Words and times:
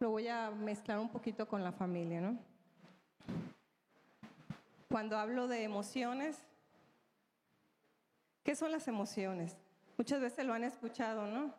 lo 0.00 0.10
voy 0.10 0.28
a 0.28 0.50
mezclar 0.50 0.98
un 0.98 1.10
poquito 1.10 1.46
con 1.46 1.62
la 1.62 1.72
familia, 1.72 2.22
¿no? 2.22 2.38
Cuando 4.88 5.18
hablo 5.18 5.46
de 5.46 5.62
emociones, 5.62 6.38
¿qué 8.42 8.56
son 8.56 8.72
las 8.72 8.88
emociones? 8.88 9.56
Muchas 9.98 10.22
veces 10.22 10.46
lo 10.46 10.54
han 10.54 10.64
escuchado, 10.64 11.26
¿no? 11.26 11.54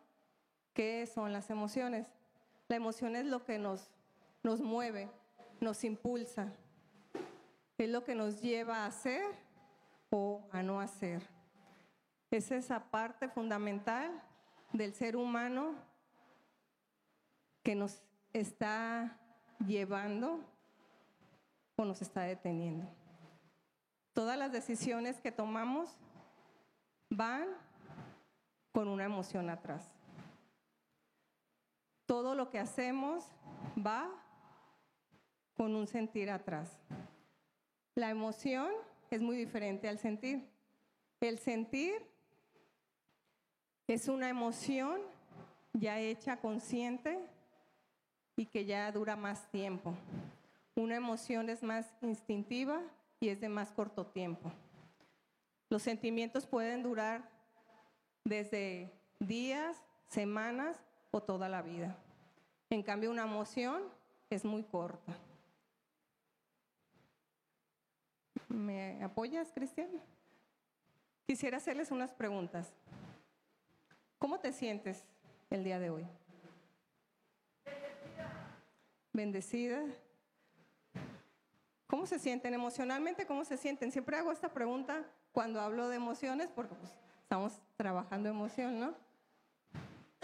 ¿Qué 0.74 1.06
son 1.06 1.32
las 1.32 1.50
emociones? 1.50 2.08
La 2.66 2.76
emoción 2.76 3.14
es 3.14 3.26
lo 3.26 3.44
que 3.44 3.58
nos, 3.58 3.92
nos 4.42 4.60
mueve, 4.60 5.08
nos 5.60 5.84
impulsa, 5.84 6.52
es 7.78 7.88
lo 7.88 8.02
que 8.02 8.16
nos 8.16 8.42
lleva 8.42 8.78
a 8.78 8.86
hacer 8.86 9.22
o 10.10 10.42
a 10.50 10.64
no 10.64 10.80
hacer. 10.80 11.22
Es 12.32 12.50
esa 12.50 12.90
parte 12.90 13.28
fundamental 13.28 14.20
del 14.72 14.94
ser 14.94 15.16
humano 15.16 15.76
que 17.62 17.76
nos 17.76 18.02
está 18.32 19.18
llevando 19.66 20.40
o 21.76 21.84
nos 21.84 22.02
está 22.02 22.22
deteniendo. 22.22 22.86
Todas 24.12 24.38
las 24.38 24.52
decisiones 24.52 25.20
que 25.20 25.32
tomamos 25.32 25.96
van 27.08 27.48
con 28.72 28.88
una 28.88 29.04
emoción 29.04 29.50
atrás. 29.50 29.94
Todo 32.06 32.34
lo 32.34 32.50
que 32.50 32.58
hacemos 32.58 33.24
va 33.78 34.10
con 35.54 35.74
un 35.74 35.86
sentir 35.86 36.30
atrás. 36.30 36.78
La 37.94 38.10
emoción 38.10 38.70
es 39.10 39.20
muy 39.20 39.36
diferente 39.36 39.88
al 39.88 39.98
sentir. 39.98 40.48
El 41.20 41.38
sentir 41.38 41.94
es 43.86 44.08
una 44.08 44.28
emoción 44.28 45.00
ya 45.74 45.98
hecha 46.00 46.38
consciente 46.38 47.20
y 48.42 48.46
que 48.46 48.64
ya 48.64 48.90
dura 48.90 49.14
más 49.14 49.48
tiempo. 49.52 49.94
Una 50.74 50.96
emoción 50.96 51.48
es 51.48 51.62
más 51.62 51.86
instintiva 52.00 52.82
y 53.20 53.28
es 53.28 53.40
de 53.40 53.48
más 53.48 53.70
corto 53.70 54.04
tiempo. 54.04 54.50
Los 55.70 55.82
sentimientos 55.82 56.44
pueden 56.44 56.82
durar 56.82 57.22
desde 58.24 58.90
días, 59.20 59.80
semanas 60.08 60.76
o 61.12 61.22
toda 61.22 61.48
la 61.48 61.62
vida. 61.62 61.96
En 62.68 62.82
cambio, 62.82 63.12
una 63.12 63.22
emoción 63.22 63.80
es 64.28 64.44
muy 64.44 64.64
corta. 64.64 65.16
¿Me 68.48 69.04
apoyas, 69.04 69.52
Cristian? 69.52 69.88
Quisiera 71.28 71.58
hacerles 71.58 71.92
unas 71.92 72.12
preguntas. 72.12 72.72
¿Cómo 74.18 74.40
te 74.40 74.52
sientes 74.52 75.04
el 75.48 75.62
día 75.62 75.78
de 75.78 75.90
hoy? 75.90 76.21
Bendecida. 79.12 79.82
¿Cómo 81.86 82.06
se 82.06 82.18
sienten 82.18 82.54
emocionalmente? 82.54 83.26
¿Cómo 83.26 83.44
se 83.44 83.58
sienten? 83.58 83.92
Siempre 83.92 84.16
hago 84.16 84.32
esta 84.32 84.48
pregunta 84.48 85.04
cuando 85.32 85.60
hablo 85.60 85.88
de 85.88 85.96
emociones 85.96 86.48
porque 86.54 86.74
pues, 86.74 86.92
estamos 87.20 87.60
trabajando 87.76 88.30
emoción, 88.30 88.80
¿no? 88.80 88.94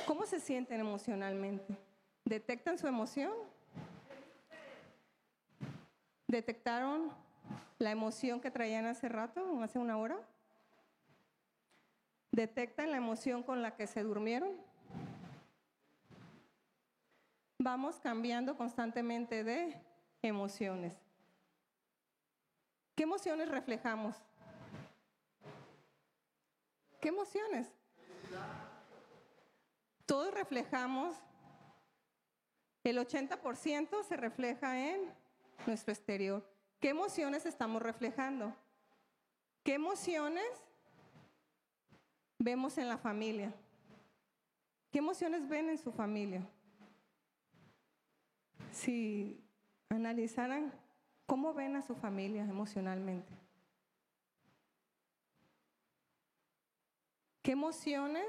¿Cómo 0.07 0.25
se 0.25 0.41
sienten 0.41 0.81
emocionalmente? 0.81 1.77
¿Detectan 2.25 2.79
su 2.79 2.87
emoción? 2.87 3.33
¿Detectaron 6.27 7.13
la 7.79 7.91
emoción 7.91 8.41
que 8.41 8.51
traían 8.51 8.87
hace 8.87 9.09
rato, 9.09 9.63
hace 9.63 9.79
una 9.79 9.99
hora? 9.99 10.19
¿Detectan 12.33 12.91
la 12.91 12.97
emoción 12.97 13.43
con 13.43 13.61
la 13.61 13.77
que 13.77 13.87
se 13.87 14.03
durmieron? 14.03 14.68
Vamos 17.61 17.99
cambiando 17.99 18.57
constantemente 18.57 19.43
de 19.43 19.75
emociones. 20.23 20.95
¿Qué 22.95 23.03
emociones 23.03 23.49
reflejamos? 23.49 24.15
¿Qué 27.01 27.09
emociones? 27.09 27.69
Todos 30.07 30.33
reflejamos, 30.33 31.17
el 32.85 32.97
80% 32.99 34.05
se 34.05 34.17
refleja 34.17 34.79
en 34.79 35.13
nuestro 35.67 35.93
exterior. 35.93 36.49
¿Qué 36.81 36.91
emociones 36.91 37.45
estamos 37.45 37.83
reflejando? 37.83 38.55
¿Qué 39.65 39.75
emociones 39.75 40.49
vemos 42.39 42.79
en 42.79 42.89
la 42.89 42.99
familia? 42.99 43.53
¿Qué 44.93 44.99
emociones 44.99 45.49
ven 45.49 45.71
en 45.71 45.79
su 45.79 45.93
familia? 45.93 46.49
Si 48.73 49.45
analizaran 49.89 50.73
cómo 51.27 51.53
ven 51.53 51.77
a 51.77 51.83
su 51.83 51.95
familia 51.95 52.43
emocionalmente. 52.43 53.33
¿Qué 57.43 57.53
emociones 57.53 58.27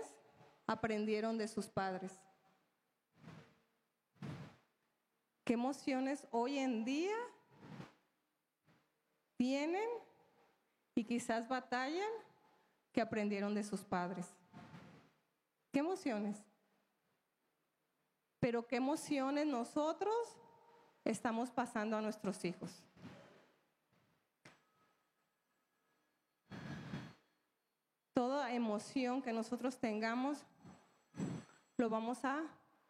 aprendieron 0.67 1.37
de 1.37 1.47
sus 1.47 1.67
padres? 1.67 2.19
¿Qué 5.45 5.53
emociones 5.53 6.27
hoy 6.31 6.59
en 6.59 6.85
día 6.85 7.15
tienen 9.37 9.89
y 10.95 11.05
quizás 11.05 11.47
batallan 11.47 12.11
que 12.91 13.01
aprendieron 13.01 13.55
de 13.55 13.63
sus 13.63 13.81
padres? 13.81 14.27
¿Qué 15.71 15.79
emociones? 15.79 16.48
Pero 18.39 18.65
qué 18.67 18.77
emociones 18.77 19.45
nosotros 19.45 20.15
estamos 21.03 21.51
pasando 21.51 21.97
a 21.97 22.01
nuestros 22.01 22.43
hijos. 22.45 22.83
Toda 28.13 28.53
emoción 28.53 29.21
que 29.21 29.33
nosotros 29.33 29.77
tengamos, 29.77 30.43
lo 31.77 31.89
vamos 31.89 32.23
a 32.25 32.43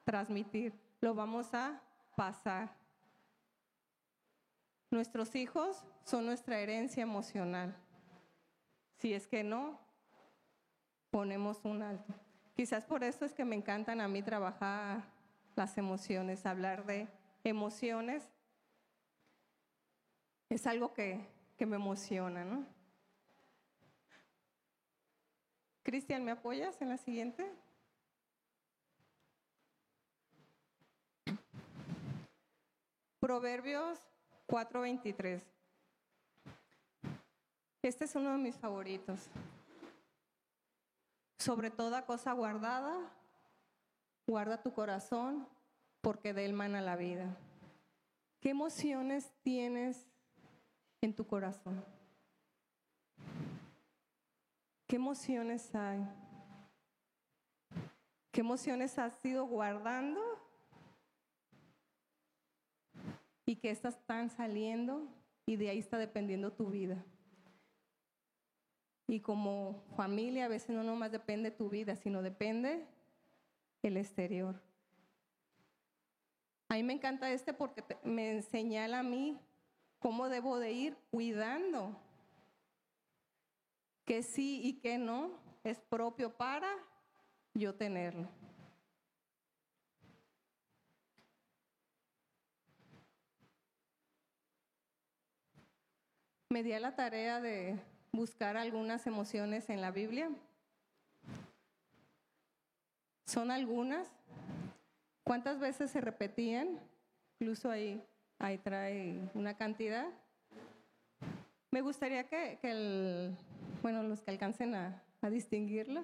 transmitir, 0.03 0.73
lo 1.01 1.13
vamos 1.13 1.53
a 1.53 1.79
pasar. 2.15 2.75
Nuestros 4.91 5.35
hijos 5.35 5.83
son 6.03 6.25
nuestra 6.25 6.59
herencia 6.59 7.03
emocional. 7.03 7.75
Si 8.97 9.13
es 9.13 9.27
que 9.27 9.43
no, 9.43 9.79
ponemos 11.11 11.63
un 11.63 11.83
alto. 11.83 12.13
Quizás 12.55 12.85
por 12.85 13.03
eso 13.03 13.23
es 13.23 13.33
que 13.33 13.45
me 13.45 13.55
encantan 13.55 14.01
a 14.01 14.07
mí 14.07 14.21
trabajar 14.23 15.03
las 15.59 15.77
emociones, 15.77 16.45
hablar 16.45 16.85
de 16.85 17.09
emociones. 17.43 18.23
Es 20.47 20.65
algo 20.65 20.93
que, 20.93 21.27
que 21.57 21.65
me 21.65 21.75
emociona, 21.75 22.45
¿no? 22.45 22.65
Cristian, 25.83 26.23
¿me 26.23 26.31
apoyas 26.31 26.81
en 26.81 26.87
la 26.87 26.97
siguiente? 26.97 27.51
Proverbios 33.19 33.99
4:23. 34.47 35.43
Este 37.81 38.05
es 38.05 38.15
uno 38.15 38.31
de 38.31 38.37
mis 38.37 38.55
favoritos. 38.55 39.27
Sobre 41.37 41.69
toda 41.69 42.05
cosa 42.05 42.31
guardada, 42.31 43.11
guarda 44.29 44.61
tu 44.61 44.71
corazón, 44.71 45.47
porque 46.01 46.33
de 46.33 46.45
él 46.45 46.53
mana 46.53 46.81
la 46.81 46.95
vida. 46.95 47.35
¿Qué 48.39 48.51
emociones 48.51 49.33
tienes 49.41 50.07
en 51.01 51.15
tu 51.15 51.25
corazón? 51.25 51.83
¿Qué 54.87 54.97
emociones 54.97 55.73
hay? 55.73 56.07
¿Qué 58.31 58.41
emociones 58.41 58.99
has 58.99 59.13
ido 59.25 59.45
guardando? 59.45 60.21
Y 63.47 63.55
que 63.55 63.71
estas 63.71 63.95
están 63.95 64.29
saliendo 64.29 65.07
y 65.47 65.55
de 65.55 65.69
ahí 65.69 65.79
está 65.79 65.97
dependiendo 65.97 66.53
tu 66.53 66.69
vida. 66.69 67.03
Y 69.07 69.21
como 69.21 69.83
familia 69.97 70.45
a 70.45 70.49
veces 70.49 70.69
no 70.69 70.83
nomás 70.83 71.11
depende 71.11 71.49
tu 71.49 71.67
vida, 71.67 71.95
sino 71.95 72.21
depende 72.21 72.87
el 73.81 73.97
exterior. 73.97 74.61
A 76.69 76.75
mí 76.75 76.83
me 76.83 76.93
encanta 76.93 77.31
este 77.31 77.53
porque 77.53 77.83
me 78.03 78.41
señala 78.43 78.99
a 78.99 79.03
mí 79.03 79.39
cómo 79.99 80.29
debo 80.29 80.59
de 80.59 80.71
ir 80.71 80.97
cuidando 81.09 81.99
que 84.05 84.23
sí 84.23 84.61
y 84.63 84.79
que 84.79 84.97
no 84.97 85.31
es 85.63 85.79
propio 85.79 86.35
para 86.35 86.69
yo 87.53 87.75
tenerlo. 87.75 88.27
Me 96.49 96.63
di 96.63 96.73
a 96.73 96.79
la 96.79 96.95
tarea 96.95 97.39
de 97.39 97.79
buscar 98.11 98.57
algunas 98.57 99.05
emociones 99.05 99.69
en 99.69 99.81
la 99.81 99.91
Biblia. 99.91 100.31
Son 103.29 103.51
algunas 103.51 104.07
¿Cuántas 105.29 105.59
veces 105.59 105.91
se 105.91 106.01
repetían? 106.01 106.79
Incluso 107.39 107.69
ahí, 107.69 108.03
ahí 108.39 108.57
trae 108.57 109.29
una 109.35 109.55
cantidad. 109.55 110.07
Me 111.69 111.81
gustaría 111.81 112.23
que, 112.23 112.57
el, 112.63 113.37
bueno, 113.83 114.01
los 114.01 114.21
que 114.21 114.31
alcancen 114.31 114.73
a, 114.73 115.03
a 115.21 115.29
distinguirlo, 115.29 116.03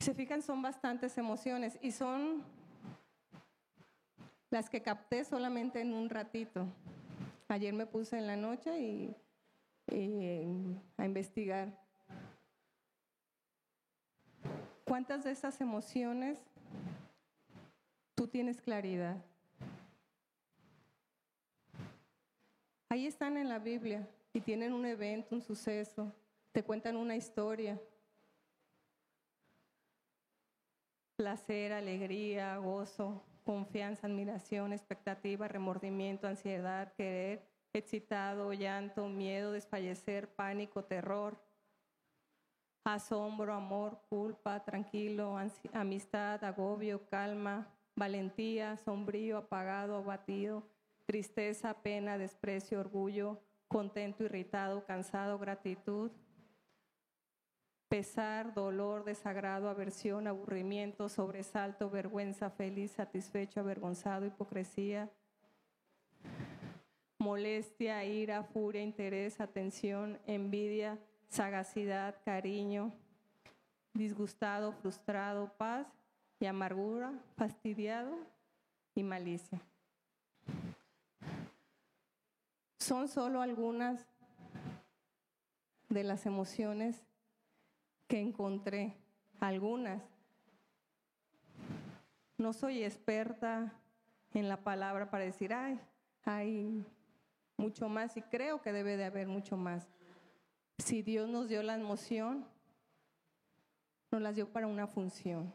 se 0.00 0.14
fijan, 0.14 0.42
son 0.42 0.62
bastantes 0.62 1.16
emociones 1.16 1.78
y 1.80 1.92
son 1.92 2.42
las 4.50 4.68
que 4.68 4.82
capté 4.82 5.22
solamente 5.22 5.80
en 5.80 5.94
un 5.94 6.10
ratito. 6.10 6.66
Ayer 7.46 7.72
me 7.72 7.86
puse 7.86 8.18
en 8.18 8.26
la 8.26 8.34
noche 8.34 8.80
y, 8.80 9.16
a 10.96 11.04
investigar. 11.04 11.68
¿Cuántas 14.90 15.22
de 15.22 15.30
esas 15.30 15.60
emociones 15.60 16.36
tú 18.16 18.26
tienes 18.26 18.60
claridad? 18.60 19.24
Ahí 22.88 23.06
están 23.06 23.36
en 23.36 23.48
la 23.48 23.60
Biblia 23.60 24.08
y 24.32 24.40
tienen 24.40 24.72
un 24.72 24.84
evento, 24.84 25.36
un 25.36 25.42
suceso, 25.42 26.12
te 26.50 26.64
cuentan 26.64 26.96
una 26.96 27.14
historia. 27.14 27.80
Placer, 31.14 31.72
alegría, 31.72 32.56
gozo, 32.56 33.22
confianza, 33.44 34.08
admiración, 34.08 34.72
expectativa, 34.72 35.46
remordimiento, 35.46 36.26
ansiedad, 36.26 36.92
querer, 36.94 37.46
excitado, 37.72 38.52
llanto, 38.54 39.08
miedo, 39.08 39.52
desfallecer, 39.52 40.34
pánico, 40.34 40.82
terror, 40.82 41.40
asombro, 42.94 43.52
amor, 43.52 44.00
culpa, 44.08 44.60
tranquilo, 44.60 45.36
amistad, 45.72 46.42
agobio, 46.44 47.06
calma, 47.08 47.66
valentía, 47.96 48.76
sombrío, 48.76 49.38
apagado, 49.38 49.96
abatido, 49.96 50.62
tristeza, 51.06 51.74
pena, 51.82 52.18
desprecio, 52.18 52.80
orgullo, 52.80 53.40
contento, 53.68 54.24
irritado, 54.24 54.84
cansado, 54.84 55.38
gratitud, 55.38 56.10
pesar, 57.88 58.54
dolor, 58.54 59.04
desagrado, 59.04 59.68
aversión, 59.68 60.26
aburrimiento, 60.26 61.08
sobresalto, 61.08 61.90
vergüenza, 61.90 62.48
feliz, 62.50 62.92
satisfecho, 62.92 63.60
avergonzado, 63.60 64.26
hipocresía, 64.26 65.10
molestia, 67.18 68.04
ira, 68.04 68.44
furia, 68.44 68.82
interés, 68.82 69.40
atención, 69.40 70.18
envidia, 70.26 70.98
sagacidad, 71.30 72.16
cariño, 72.24 72.92
disgustado, 73.94 74.72
frustrado, 74.72 75.52
paz 75.56 75.86
y 76.38 76.46
amargura, 76.46 77.12
fastidiado 77.36 78.18
y 78.94 79.02
malicia. 79.02 79.60
Son 82.78 83.08
solo 83.08 83.40
algunas 83.40 84.06
de 85.88 86.02
las 86.04 86.26
emociones 86.26 87.04
que 88.08 88.20
encontré, 88.20 88.96
algunas. 89.38 90.02
No 92.38 92.52
soy 92.52 92.82
experta 92.82 93.72
en 94.32 94.48
la 94.48 94.56
palabra 94.64 95.10
para 95.10 95.24
decir, 95.24 95.52
ay, 95.52 95.78
hay 96.24 96.84
mucho 97.56 97.88
más 97.88 98.16
y 98.16 98.22
creo 98.22 98.62
que 98.62 98.72
debe 98.72 98.96
de 98.96 99.04
haber 99.04 99.28
mucho 99.28 99.56
más. 99.56 99.86
Si 100.80 101.02
Dios 101.02 101.28
nos 101.28 101.48
dio 101.48 101.62
la 101.62 101.74
emoción, 101.74 102.46
nos 104.10 104.22
las 104.22 104.34
dio 104.34 104.50
para 104.50 104.66
una 104.66 104.86
función. 104.86 105.52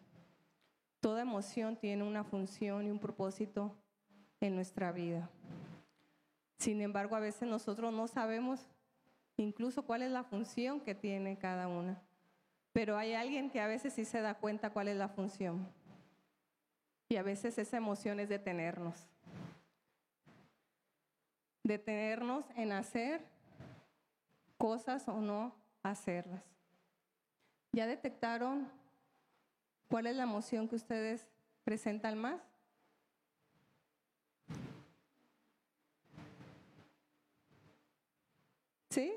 Toda 0.99 1.23
emoción 1.23 1.75
tiene 1.77 2.03
una 2.03 2.23
función 2.23 2.85
y 2.85 2.91
un 2.91 2.99
propósito 2.99 3.75
en 4.39 4.55
nuestra 4.55 4.91
vida. 4.91 5.29
Sin 6.59 6.79
embargo, 6.81 7.15
a 7.15 7.19
veces 7.19 7.49
nosotros 7.49 7.91
no 7.91 8.07
sabemos 8.07 8.67
incluso 9.35 9.83
cuál 9.83 10.03
es 10.03 10.11
la 10.11 10.23
función 10.23 10.79
que 10.79 10.93
tiene 10.93 11.37
cada 11.37 11.67
una. 11.67 12.01
Pero 12.71 12.95
hay 12.97 13.13
alguien 13.13 13.49
que 13.49 13.61
a 13.61 13.67
veces 13.67 13.93
sí 13.93 14.05
se 14.05 14.21
da 14.21 14.35
cuenta 14.35 14.69
cuál 14.69 14.89
es 14.89 14.95
la 14.95 15.09
función. 15.09 15.67
Y 17.09 17.15
a 17.15 17.23
veces 17.23 17.57
esa 17.57 17.77
emoción 17.77 18.19
es 18.19 18.29
detenernos. 18.29 19.07
Detenernos 21.63 22.45
en 22.55 22.71
hacer 22.71 23.34
cosas 24.57 25.07
o 25.07 25.21
no 25.21 25.55
hacerlas. 25.83 26.43
¿Ya 27.71 27.87
detectaron 27.87 28.71
cuál 29.89 30.07
es 30.07 30.15
la 30.15 30.23
emoción 30.23 30.67
que 30.67 30.75
ustedes 30.75 31.27
presentan 31.63 32.17
más? 32.17 32.41
¿Sí? 38.89 39.13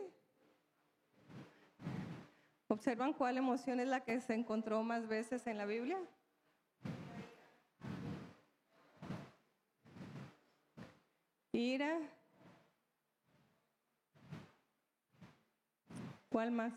¿Observan 2.67 3.13
cuál 3.13 3.39
emoción 3.39 3.81
es 3.81 3.87
la 3.87 4.01
que 4.01 4.21
se 4.21 4.35
encontró 4.35 4.83
más 4.83 5.07
veces 5.07 5.47
en 5.47 5.57
la 5.57 5.67
Biblia? 5.67 5.99
Ira. 11.53 12.18
¿Cuál 16.39 16.53
más? 16.53 16.73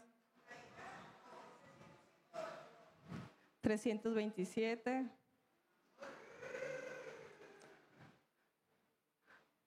327. 3.61 5.07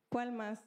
¿Cuál 0.08 0.32
más? 0.32 0.58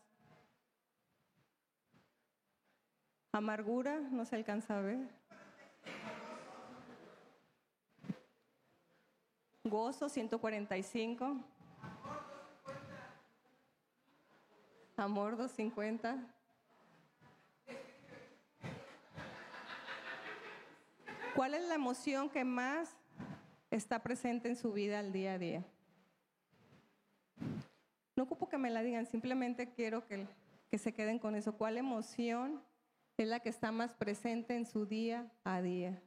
Amargura, 3.34 4.00
no 4.00 4.24
se 4.24 4.38
alcanza 4.38 4.78
a 4.78 4.82
ver. 4.82 5.10
Gozo 9.66 10.08
145. 10.08 11.36
Amor 14.96 15.36
250. 15.36 16.37
¿Cuál 21.38 21.54
es 21.54 21.68
la 21.68 21.76
emoción 21.76 22.32
que 22.32 22.44
más 22.44 22.98
está 23.70 24.02
presente 24.02 24.50
en 24.50 24.56
su 24.56 24.74
vida 24.74 24.98
al 24.98 25.12
día 25.12 25.34
a 25.34 25.38
día? 25.38 25.64
No 28.16 28.24
ocupo 28.24 28.50
que 28.50 28.58
me 28.58 28.72
la 28.72 28.82
digan, 28.82 29.06
simplemente 29.06 29.70
quiero 29.70 30.04
que, 30.08 30.26
que 30.72 30.80
se 30.80 30.96
queden 30.96 31.20
con 31.20 31.36
eso. 31.36 31.54
¿Cuál 31.56 31.78
emoción 31.78 32.60
es 33.18 33.28
la 33.28 33.40
que 33.40 33.50
está 33.50 33.72
más 33.72 33.94
presente 33.94 34.56
en 34.56 34.66
su 34.66 34.88
día 34.88 35.32
a 35.44 35.62
día? 35.62 36.02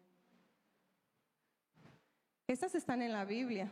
Estas 2.49 2.75
están 2.75 3.01
en 3.01 3.13
la 3.13 3.25
Biblia. 3.25 3.71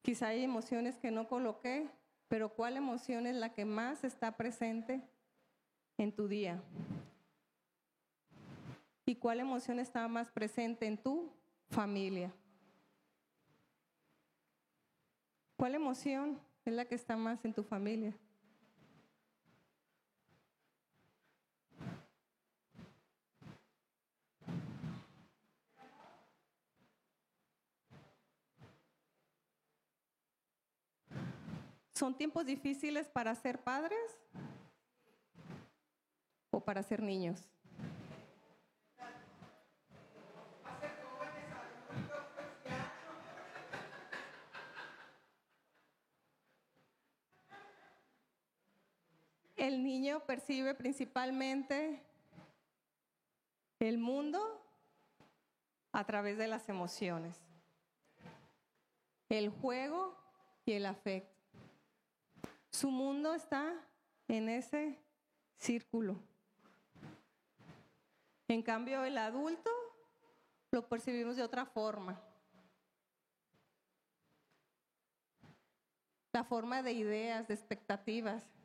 Quizá 0.00 0.28
hay 0.28 0.42
emociones 0.42 0.96
que 0.96 1.10
no 1.10 1.28
coloqué, 1.28 1.86
pero 2.28 2.48
¿cuál 2.48 2.78
emoción 2.78 3.26
es 3.26 3.36
la 3.36 3.52
que 3.52 3.66
más 3.66 4.04
está 4.04 4.38
presente 4.38 5.02
en 5.98 6.12
tu 6.12 6.28
día? 6.28 6.62
¿Y 9.08 9.14
cuál 9.14 9.38
emoción 9.38 9.78
está 9.78 10.08
más 10.08 10.32
presente 10.32 10.84
en 10.84 11.00
tu 11.00 11.32
familia? 11.70 12.34
¿Cuál 15.56 15.76
emoción 15.76 16.40
es 16.64 16.72
la 16.72 16.84
que 16.84 16.96
está 16.96 17.16
más 17.16 17.44
en 17.44 17.54
tu 17.54 17.62
familia? 17.62 18.12
¿Son 31.94 32.14
tiempos 32.16 32.44
difíciles 32.44 33.08
para 33.08 33.32
ser 33.36 33.62
padres 33.62 34.18
o 36.50 36.60
para 36.60 36.82
ser 36.82 37.00
niños? 37.00 37.55
El 49.56 49.82
niño 49.82 50.20
percibe 50.20 50.74
principalmente 50.74 52.02
el 53.80 53.98
mundo 53.98 54.62
a 55.92 56.04
través 56.04 56.36
de 56.36 56.46
las 56.46 56.68
emociones, 56.68 57.40
el 59.30 59.48
juego 59.48 60.14
y 60.66 60.72
el 60.72 60.84
afecto. 60.84 61.34
Su 62.70 62.90
mundo 62.90 63.32
está 63.32 63.74
en 64.28 64.50
ese 64.50 64.98
círculo. 65.56 66.16
En 68.48 68.62
cambio, 68.62 69.04
el 69.04 69.16
adulto 69.16 69.70
lo 70.70 70.86
percibimos 70.86 71.36
de 71.36 71.42
otra 71.42 71.64
forma. 71.64 72.20
La 76.34 76.44
forma 76.44 76.82
de 76.82 76.92
ideas, 76.92 77.48
de 77.48 77.54
expectativas. 77.54 78.55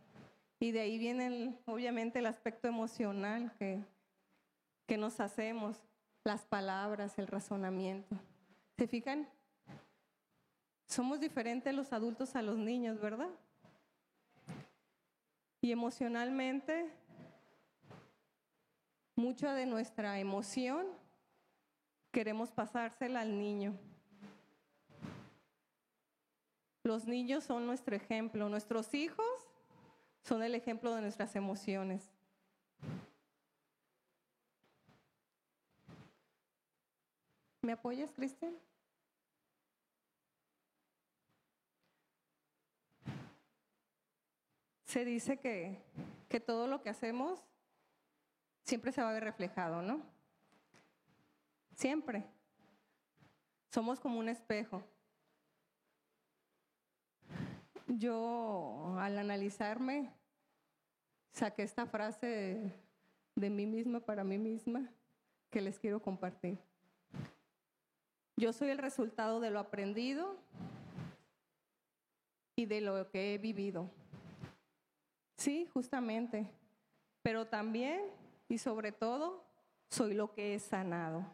Y 0.62 0.72
de 0.72 0.82
ahí 0.82 1.00
viene 1.00 1.58
obviamente 1.66 2.20
el 2.20 2.28
aspecto 2.28 2.68
emocional 2.68 3.52
que, 3.58 3.84
que 4.86 4.96
nos 4.96 5.20
hacemos, 5.20 5.82
las 6.24 6.46
palabras, 6.46 7.18
el 7.18 7.26
razonamiento. 7.26 8.16
¿Se 8.78 8.86
fijan? 8.86 9.28
Somos 10.88 11.20
diferentes 11.20 11.74
los 11.74 11.92
adultos 11.94 12.36
a 12.36 12.44
los 12.44 12.60
niños, 12.60 13.02
¿verdad? 13.02 13.32
Y 15.62 15.72
emocionalmente, 15.72 16.92
mucha 19.16 19.56
de 19.56 19.66
nuestra 19.66 20.20
emoción 20.20 20.86
queremos 22.12 22.52
pasársela 22.52 23.22
al 23.22 23.40
niño. 23.40 23.74
Los 26.84 27.08
niños 27.08 27.46
son 27.46 27.66
nuestro 27.66 27.96
ejemplo, 27.96 28.48
nuestros 28.48 28.94
hijos 28.94 29.51
son 30.24 30.44
el 30.44 30.56
ejemplo 30.56 30.94
de 30.96 31.02
nuestras 31.02 31.36
emociones. 31.36 32.10
¿Me 37.62 37.74
apoyas, 37.74 38.12
Cristian? 38.12 38.56
Se 44.86 45.06
dice 45.06 45.38
que, 45.38 45.82
que 46.28 46.40
todo 46.40 46.68
lo 46.68 46.82
que 46.82 46.90
hacemos 46.90 47.40
siempre 48.64 48.92
se 48.92 49.02
va 49.02 49.10
a 49.10 49.14
ver 49.14 49.24
reflejado, 49.24 49.82
¿no? 49.82 50.02
Siempre. 51.76 52.26
Somos 53.70 54.00
como 54.00 54.20
un 54.20 54.28
espejo. 54.28 54.84
Yo 57.98 58.96
al 59.00 59.18
analizarme 59.18 60.14
saqué 61.34 61.64
esta 61.64 61.86
frase 61.86 62.72
de, 63.36 63.50
mí 63.50 63.66
misma 63.66 64.00
para 64.00 64.24
mí 64.24 64.38
misma 64.38 64.90
que 65.50 65.60
les 65.60 65.78
quiero 65.78 66.02
compartir. 66.02 66.58
Yo 68.38 68.54
soy 68.54 68.70
el 68.70 68.78
resultado 68.78 69.42
de 69.42 69.52
lo 69.52 69.60
aprendido 69.60 70.38
y 72.56 72.66
de 72.66 72.80
lo 72.80 73.10
que 73.12 73.34
he 73.34 73.38
vivido. 73.38 73.90
Sí, 75.38 75.68
justamente. 75.74 76.50
Pero 77.22 77.48
también 77.48 78.04
y 78.48 78.58
sobre 78.58 78.94
todo 78.94 79.44
soy 79.90 80.14
lo 80.14 80.34
que 80.34 80.56
he 80.56 80.60
sanado. 80.60 81.26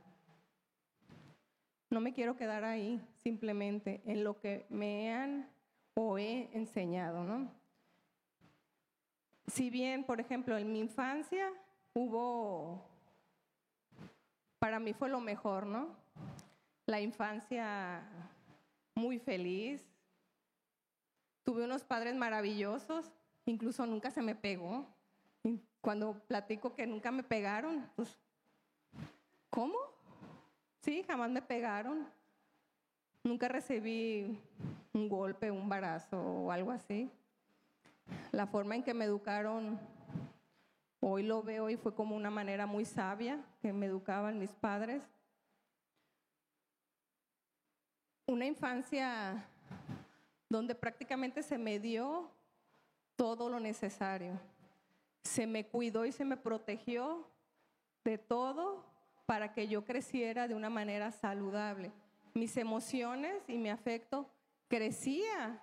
No 1.91 2.01
me 2.01 2.13
quiero 2.13 2.35
quedar 2.35 2.63
ahí 2.63 2.99
simplemente 3.21 4.01
en 4.05 4.23
lo 4.23 4.39
que 4.39 4.65
me 4.69 5.13
han 5.13 5.56
o 5.99 6.19
he 6.19 6.47
enseñado, 6.53 7.23
¿no? 7.23 7.51
Si 9.47 9.71
bien, 9.71 10.03
por 10.03 10.19
ejemplo, 10.19 10.55
en 10.55 10.71
mi 10.71 10.79
infancia 10.79 11.51
hubo, 11.95 12.87
para 14.59 14.79
mí 14.79 14.93
fue 14.93 15.09
lo 15.09 15.19
mejor, 15.19 15.65
¿no? 15.65 15.95
La 16.85 17.01
infancia 17.01 18.03
muy 18.93 19.17
feliz. 19.17 19.83
Tuve 21.43 21.63
unos 21.63 21.83
padres 21.83 22.15
maravillosos, 22.15 23.11
incluso 23.47 23.83
nunca 23.87 24.11
se 24.11 24.21
me 24.21 24.35
pegó. 24.35 24.85
Cuando 25.81 26.19
platico 26.27 26.75
que 26.75 26.85
nunca 26.85 27.09
me 27.09 27.23
pegaron, 27.23 27.89
pues, 27.95 28.19
¿cómo? 29.49 29.79
Sí, 30.81 31.03
jamás 31.07 31.31
me 31.31 31.41
pegaron. 31.41 32.07
Nunca 33.27 33.49
recibí 33.49 34.39
un 34.93 35.09
golpe, 35.09 35.51
un 35.51 35.67
barazo 35.67 36.17
o 36.17 36.49
algo 36.49 36.71
así. 36.71 37.11
La 38.31 38.47
forma 38.47 38.73
en 38.75 38.83
que 38.83 38.93
me 38.93 39.03
educaron, 39.03 39.77
hoy 41.01 41.23
lo 41.23 41.43
veo 41.43 41.69
y 41.69 41.75
fue 41.75 41.93
como 41.93 42.15
una 42.15 42.29
manera 42.29 42.65
muy 42.65 42.85
sabia 42.85 43.43
que 43.61 43.73
me 43.73 43.87
educaban 43.87 44.39
mis 44.39 44.51
padres. 44.51 45.03
Una 48.27 48.45
infancia 48.45 49.45
donde 50.47 50.73
prácticamente 50.73 51.43
se 51.43 51.57
me 51.57 51.79
dio 51.79 52.31
todo 53.17 53.49
lo 53.49 53.59
necesario. 53.59 54.39
Se 55.25 55.45
me 55.45 55.65
cuidó 55.67 56.05
y 56.05 56.13
se 56.13 56.23
me 56.23 56.37
protegió 56.37 57.27
de 58.05 58.17
todo 58.17 58.85
para 59.25 59.51
que 59.51 59.67
yo 59.67 59.83
creciera 59.83 60.47
de 60.47 60.55
una 60.55 60.69
manera 60.69 61.11
saludable 61.11 61.91
mis 62.37 62.55
emociones 62.55 63.41
y 63.47 63.57
mi 63.57 63.69
afecto 63.69 64.29
crecía 64.67 65.61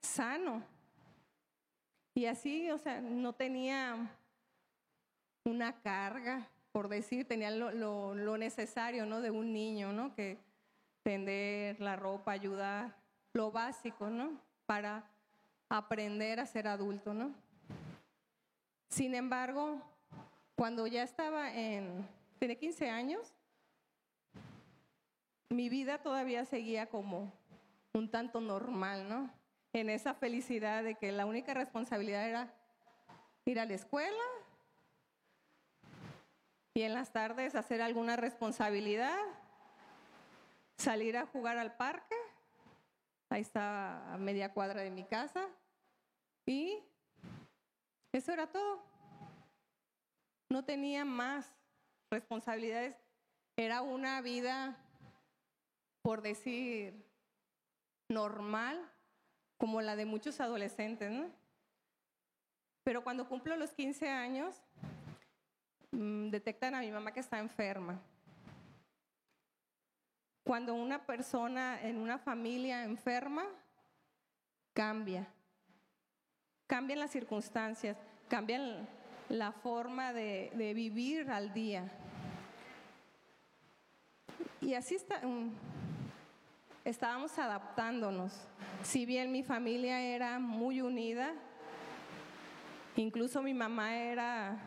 sano. 0.00 0.62
Y 2.14 2.26
así, 2.26 2.70
o 2.70 2.78
sea, 2.78 3.00
no 3.00 3.32
tenía 3.32 4.10
una 5.44 5.80
carga, 5.80 6.46
por 6.72 6.88
decir, 6.88 7.26
tenía 7.26 7.50
lo, 7.50 8.36
necesario, 8.36 9.06
¿no? 9.06 9.20
De 9.20 9.30
un 9.30 9.52
niño, 9.52 9.92
¿no? 9.92 10.14
Que 10.14 10.38
tender 11.02 11.80
la 11.80 11.96
ropa, 11.96 12.32
ayudar, 12.32 12.94
lo 13.32 13.50
básico, 13.50 14.10
¿no? 14.10 14.38
Para 14.66 15.10
aprender 15.68 16.38
a 16.38 16.46
ser 16.46 16.68
adulto, 16.68 17.14
¿no? 17.14 17.34
Sin 18.88 19.14
embargo, 19.14 19.80
cuando 20.54 20.86
ya 20.86 21.02
estaba 21.02 21.52
en, 21.52 22.06
tenía 22.38 22.56
15 22.56 22.90
años, 22.90 23.34
mi 25.54 25.68
vida 25.68 25.98
todavía 25.98 26.44
seguía 26.44 26.86
como 26.86 27.32
un 27.94 28.10
tanto 28.10 28.40
normal, 28.40 29.08
¿no? 29.08 29.30
En 29.72 29.88
esa 29.88 30.14
felicidad 30.14 30.82
de 30.82 30.96
que 30.96 31.12
la 31.12 31.26
única 31.26 31.54
responsabilidad 31.54 32.28
era 32.28 32.54
ir 33.44 33.60
a 33.60 33.64
la 33.64 33.74
escuela 33.74 34.22
y 36.74 36.82
en 36.82 36.92
las 36.92 37.12
tardes 37.12 37.54
hacer 37.54 37.80
alguna 37.82 38.16
responsabilidad, 38.16 39.16
salir 40.76 41.16
a 41.16 41.26
jugar 41.26 41.56
al 41.56 41.76
parque, 41.76 42.16
ahí 43.30 43.42
está 43.42 44.12
a 44.12 44.18
media 44.18 44.52
cuadra 44.52 44.82
de 44.82 44.90
mi 44.90 45.04
casa, 45.04 45.46
y 46.46 46.82
eso 48.12 48.32
era 48.32 48.48
todo. 48.48 48.82
No 50.50 50.64
tenía 50.64 51.04
más 51.04 51.54
responsabilidades, 52.10 52.96
era 53.56 53.82
una 53.82 54.20
vida 54.20 54.83
por 56.04 56.20
decir, 56.20 57.02
normal, 58.10 58.78
como 59.56 59.80
la 59.80 59.96
de 59.96 60.04
muchos 60.04 60.38
adolescentes, 60.38 61.10
¿no? 61.10 61.30
Pero 62.82 63.02
cuando 63.02 63.26
cumplo 63.26 63.56
los 63.56 63.72
15 63.72 64.10
años, 64.10 64.54
mm, 65.92 66.28
detectan 66.28 66.74
a 66.74 66.80
mi 66.80 66.90
mamá 66.90 67.10
que 67.10 67.20
está 67.20 67.38
enferma. 67.38 67.98
Cuando 70.44 70.74
una 70.74 71.06
persona 71.06 71.80
en 71.80 71.96
una 71.96 72.18
familia 72.18 72.84
enferma, 72.84 73.46
cambia. 74.74 75.26
Cambian 76.66 77.00
las 77.00 77.12
circunstancias, 77.12 77.96
cambian 78.28 78.86
la 79.30 79.52
forma 79.52 80.12
de, 80.12 80.50
vivir 80.74 81.30
al 81.30 81.54
día. 81.54 81.90
Y 84.60 84.74
así 84.74 84.96
está, 84.96 85.26
mm, 85.26 85.73
estábamos 86.84 87.38
adaptándonos. 87.38 88.32
Si 88.82 89.06
bien 89.06 89.32
mi 89.32 89.42
familia 89.42 90.00
era 90.00 90.38
muy 90.38 90.82
unida, 90.82 91.32
incluso 92.96 93.42
mi 93.42 93.54
mamá 93.54 93.96
era 93.96 94.58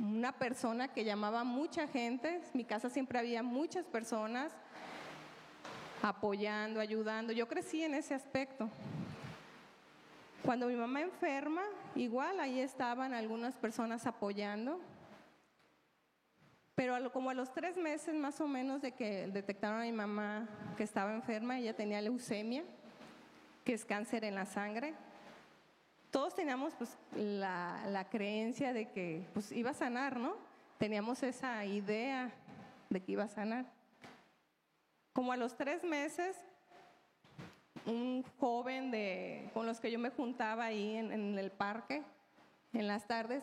una 0.00 0.32
persona 0.32 0.88
que 0.88 1.04
llamaba 1.04 1.42
mucha 1.42 1.88
gente, 1.88 2.40
mi 2.54 2.64
casa 2.64 2.88
siempre 2.88 3.18
había 3.18 3.42
muchas 3.42 3.84
personas 3.86 4.52
apoyando, 6.02 6.80
ayudando. 6.80 7.32
Yo 7.32 7.48
crecí 7.48 7.82
en 7.82 7.94
ese 7.94 8.14
aspecto. 8.14 8.70
Cuando 10.44 10.68
mi 10.68 10.76
mamá 10.76 11.00
enferma, 11.00 11.62
igual 11.96 12.38
ahí 12.38 12.60
estaban 12.60 13.12
algunas 13.12 13.56
personas 13.56 14.06
apoyando. 14.06 14.80
Pero 16.76 17.10
como 17.10 17.30
a 17.30 17.34
los 17.34 17.52
tres 17.54 17.78
meses 17.78 18.14
más 18.14 18.38
o 18.42 18.46
menos 18.46 18.82
de 18.82 18.92
que 18.92 19.26
detectaron 19.28 19.80
a 19.80 19.84
mi 19.84 19.92
mamá 19.92 20.46
que 20.76 20.82
estaba 20.82 21.14
enferma, 21.14 21.58
ella 21.58 21.74
tenía 21.74 22.02
leucemia, 22.02 22.64
que 23.64 23.72
es 23.72 23.86
cáncer 23.86 24.24
en 24.24 24.34
la 24.34 24.44
sangre. 24.44 24.94
Todos 26.10 26.34
teníamos 26.34 26.74
pues 26.74 26.98
la, 27.16 27.82
la 27.88 28.10
creencia 28.10 28.74
de 28.74 28.90
que 28.90 29.26
pues 29.32 29.52
iba 29.52 29.70
a 29.70 29.74
sanar, 29.74 30.18
¿no? 30.18 30.36
Teníamos 30.76 31.22
esa 31.22 31.64
idea 31.64 32.30
de 32.90 33.02
que 33.02 33.12
iba 33.12 33.24
a 33.24 33.28
sanar. 33.28 33.64
Como 35.14 35.32
a 35.32 35.38
los 35.38 35.56
tres 35.56 35.82
meses, 35.82 36.36
un 37.86 38.22
joven 38.38 38.90
de, 38.90 39.48
con 39.54 39.64
los 39.64 39.80
que 39.80 39.90
yo 39.90 39.98
me 39.98 40.10
juntaba 40.10 40.66
ahí 40.66 40.96
en, 40.96 41.10
en 41.10 41.38
el 41.38 41.50
parque, 41.50 42.02
en 42.74 42.86
las 42.86 43.06
tardes, 43.06 43.42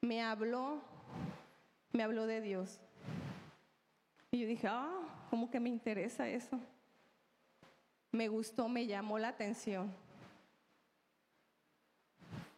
me 0.00 0.22
habló 0.22 0.80
me 1.98 2.04
habló 2.04 2.28
de 2.28 2.40
Dios. 2.40 2.78
Y 4.30 4.38
yo 4.38 4.46
dije, 4.46 4.68
ah, 4.68 5.26
¿cómo 5.30 5.50
que 5.50 5.58
me 5.58 5.68
interesa 5.68 6.28
eso? 6.28 6.60
me 8.12 8.28
gustó, 8.28 8.68
me 8.68 8.86
llamó 8.86 9.18
la 9.18 9.28
atención. 9.28 9.92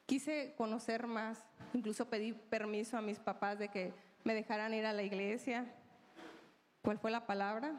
Quise 0.05 0.55
conocer 0.59 1.07
más, 1.07 1.43
incluso 1.73 2.09
pedí 2.11 2.35
permiso 2.35 2.99
a 2.99 3.01
mis 3.01 3.19
papás 3.19 3.59
de 3.59 3.69
que 3.69 3.95
me 4.25 4.35
dejaran 4.35 4.75
ir 4.75 4.85
a 4.85 4.93
la 4.93 5.03
iglesia. 5.03 5.67
¿Cuál 6.83 6.99
fue 6.99 7.11
la 7.11 7.27
palabra? 7.27 7.73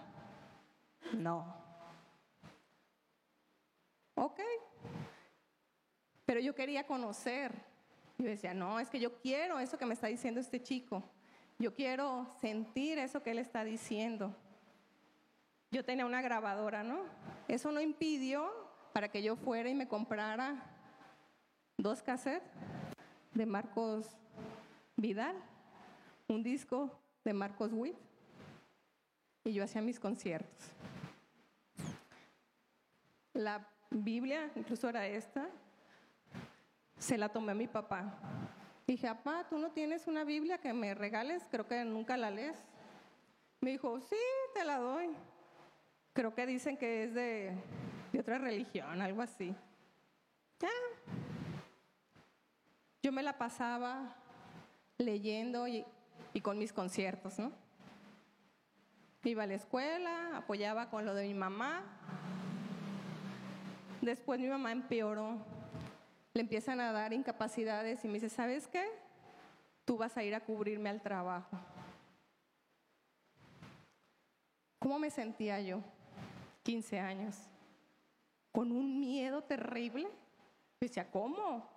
No. 1.14 1.56
Ok. 4.16 4.40
Pero 6.26 6.40
yo 6.40 6.56
quería 6.56 6.88
conocer. 6.88 7.54
Yo 8.18 8.26
decía, 8.26 8.56
no, 8.56 8.80
es 8.80 8.90
que 8.90 9.00
yo 9.00 9.20
quiero 9.20 9.60
eso 9.60 9.78
que 9.78 9.86
me 9.86 9.94
está 9.94 10.08
diciendo 10.08 10.40
este 10.40 10.62
chico. 10.62 11.04
Yo 11.62 11.76
quiero 11.76 12.26
sentir 12.40 12.98
eso 12.98 13.22
que 13.22 13.30
él 13.30 13.38
está 13.38 13.64
diciendo. 13.64 14.36
Yo 15.70 15.86
tenía 15.86 16.08
una 16.08 16.24
grabadora, 16.24 16.82
¿no? 16.82 17.04
Eso 17.48 17.72
no 17.72 17.80
impidió 17.80 18.52
para 18.94 19.10
que 19.10 19.22
yo 19.22 19.36
fuera 19.36 19.70
y 19.70 19.76
me 19.76 19.88
comprara 19.88 20.56
dos 21.78 22.02
cassettes 22.02 22.50
de 23.36 23.46
Marcos 23.46 24.08
Vidal, 24.98 25.36
un 26.28 26.42
disco 26.42 27.00
de 27.24 27.34
Marcos 27.34 27.70
Witt, 27.72 27.96
y 29.44 29.54
yo 29.54 29.64
hacía 29.64 29.84
mis 29.84 30.00
conciertos. 30.00 30.72
La 33.34 33.68
Biblia, 33.92 34.50
incluso 34.56 34.90
era 34.90 35.06
esta, 35.06 35.48
se 36.98 37.20
la 37.20 37.30
tomé 37.30 37.52
a 37.52 37.56
mi 37.56 37.68
papá. 37.68 38.18
Dije, 38.92 39.08
papá, 39.08 39.46
¿tú 39.50 39.58
no 39.58 39.72
tienes 39.72 40.06
una 40.06 40.26
Biblia 40.26 40.58
que 40.58 40.74
me 40.74 40.94
regales? 40.94 41.48
Creo 41.50 41.66
que 41.66 41.82
nunca 41.86 42.18
la 42.18 42.30
lees. 42.30 42.58
Me 43.62 43.72
dijo, 43.72 44.02
sí, 44.02 44.18
te 44.54 44.66
la 44.66 44.80
doy. 44.80 45.08
Creo 46.12 46.36
que 46.36 46.46
dicen 46.46 46.76
que 46.76 47.06
es 47.06 47.14
de, 47.14 47.54
otra 48.20 48.38
religión, 48.38 49.02
algo 49.02 49.22
así. 49.22 49.56
Yo 53.02 53.14
me 53.14 53.24
la 53.24 53.38
pasaba 53.38 54.14
leyendo 54.98 55.70
y, 55.70 55.86
y 56.34 56.42
con 56.42 56.60
mis 56.60 56.74
conciertos, 56.74 57.40
¿no? 57.40 57.54
Iba 59.24 59.44
a 59.44 59.48
la 59.48 59.54
escuela, 59.54 60.36
apoyaba 60.36 60.90
con 60.90 61.06
lo 61.06 61.16
de 61.16 61.28
mi 61.30 61.34
mamá. 61.34 61.82
Después 64.02 64.38
mi 64.38 64.50
mamá 64.50 64.74
empeoró. 64.74 65.61
Le 66.34 66.42
empiezan 66.42 66.80
a 66.80 66.92
dar 66.92 67.14
incapacidades 67.14 68.04
y 68.06 68.08
me 68.08 68.16
dice, 68.16 68.30
¿sabes 68.30 68.68
qué? 68.68 68.86
Tú 69.86 69.98
vas 69.98 70.16
a 70.16 70.24
ir 70.24 70.34
a 70.34 70.40
cubrirme 70.40 70.90
al 70.90 71.02
trabajo. 71.02 71.58
¿Cómo 74.80 74.98
me 74.98 75.10
sentía 75.10 75.60
yo? 75.60 75.82
15 76.64 77.00
años. 77.00 77.38
Con 78.52 78.72
un 78.72 79.00
miedo 79.00 79.44
terrible. 79.44 80.08
Decía, 80.80 81.10
¿cómo? 81.12 81.70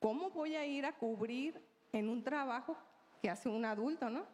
¿Cómo 0.00 0.30
voy 0.30 0.56
a 0.56 0.66
ir 0.66 0.84
a 0.84 0.96
cubrir 0.96 1.60
en 1.92 2.08
un 2.08 2.22
trabajo 2.22 2.76
que 3.22 3.30
hace 3.30 3.48
un 3.48 3.64
adulto, 3.64 4.10
no? 4.10 4.24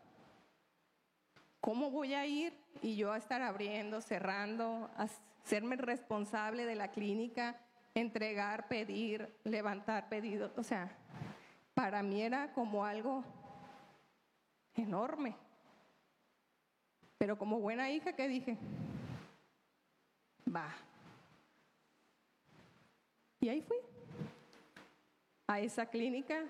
¿Cómo 1.60 1.90
voy 1.90 2.14
a 2.14 2.26
ir 2.26 2.52
y 2.82 2.96
yo 2.96 3.12
a 3.12 3.16
estar 3.16 3.40
abriendo, 3.42 4.00
cerrando, 4.00 4.90
a 4.96 5.06
serme 5.44 5.76
responsable 5.76 6.66
de 6.66 6.74
la 6.74 6.90
clínica, 6.90 7.58
entregar, 7.94 8.68
pedir, 8.68 9.32
levantar 9.44 10.08
pedidos? 10.08 10.52
O 10.56 10.62
sea, 10.62 10.90
para 11.74 12.02
mí 12.02 12.22
era 12.22 12.52
como 12.52 12.84
algo 12.84 13.24
enorme. 14.74 15.36
Pero 17.18 17.38
como 17.38 17.60
buena 17.60 17.90
hija, 17.90 18.12
¿qué 18.12 18.28
dije? 18.28 18.56
Va. 20.54 20.74
Y 23.40 23.48
ahí 23.48 23.62
fui. 23.62 23.76
A 25.46 25.60
esa 25.60 25.86
clínica 25.86 26.44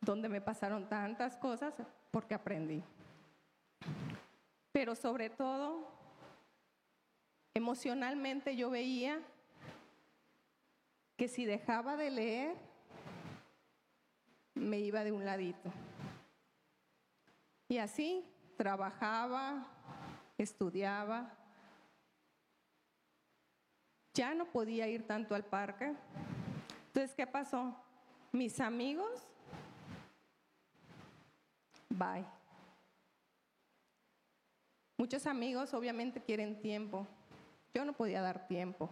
donde 0.00 0.28
me 0.28 0.40
pasaron 0.40 0.88
tantas 0.88 1.36
cosas 1.36 1.74
porque 2.10 2.34
aprendí. 2.34 2.82
Pero 4.72 4.94
sobre 4.94 5.30
todo, 5.30 5.88
emocionalmente 7.54 8.56
yo 8.56 8.70
veía 8.70 9.20
que 11.16 11.28
si 11.28 11.44
dejaba 11.44 11.96
de 11.96 12.10
leer, 12.10 12.56
me 14.54 14.78
iba 14.80 15.04
de 15.04 15.12
un 15.12 15.24
ladito. 15.24 15.72
Y 17.68 17.78
así 17.78 18.28
trabajaba, 18.56 19.66
estudiaba, 20.38 21.32
ya 24.14 24.34
no 24.34 24.46
podía 24.46 24.88
ir 24.88 25.06
tanto 25.06 25.34
al 25.34 25.44
parque. 25.44 25.92
Entonces, 26.86 27.14
¿qué 27.14 27.26
pasó? 27.26 27.76
Mis 28.30 28.60
amigos, 28.60 29.26
bye. 31.88 32.24
Muchos 34.96 35.26
amigos 35.26 35.74
obviamente 35.74 36.22
quieren 36.22 36.60
tiempo. 36.60 37.06
Yo 37.72 37.84
no 37.84 37.92
podía 37.92 38.22
dar 38.22 38.46
tiempo. 38.46 38.88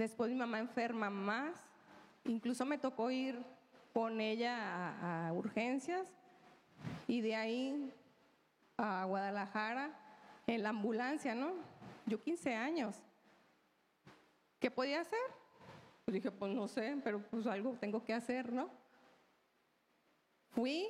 Después 0.00 0.30
mi 0.30 0.36
mamá 0.36 0.58
enferma 0.58 1.10
más. 1.10 1.62
Incluso 2.24 2.64
me 2.64 2.78
tocó 2.78 3.10
ir 3.10 3.38
con 3.92 4.18
ella 4.18 5.26
a, 5.26 5.30
urgencias 5.34 6.10
y 7.06 7.20
de 7.20 7.36
ahí 7.36 7.92
a 8.78 9.04
Guadalajara 9.04 9.90
en 10.46 10.62
la 10.62 10.70
ambulancia, 10.70 11.34
¿no? 11.34 11.52
Yo 12.06 12.18
15 12.18 12.54
años. 12.54 12.96
¿Qué 14.58 14.70
podía 14.70 15.02
hacer? 15.02 15.20
Pues 16.06 16.14
dije, 16.14 16.30
pues 16.30 16.50
no 16.54 16.66
sé, 16.66 16.98
pero 17.04 17.20
pues 17.20 17.46
algo 17.46 17.76
tengo 17.78 18.02
que 18.02 18.14
hacer, 18.14 18.50
¿no? 18.54 18.70
Fui, 20.48 20.88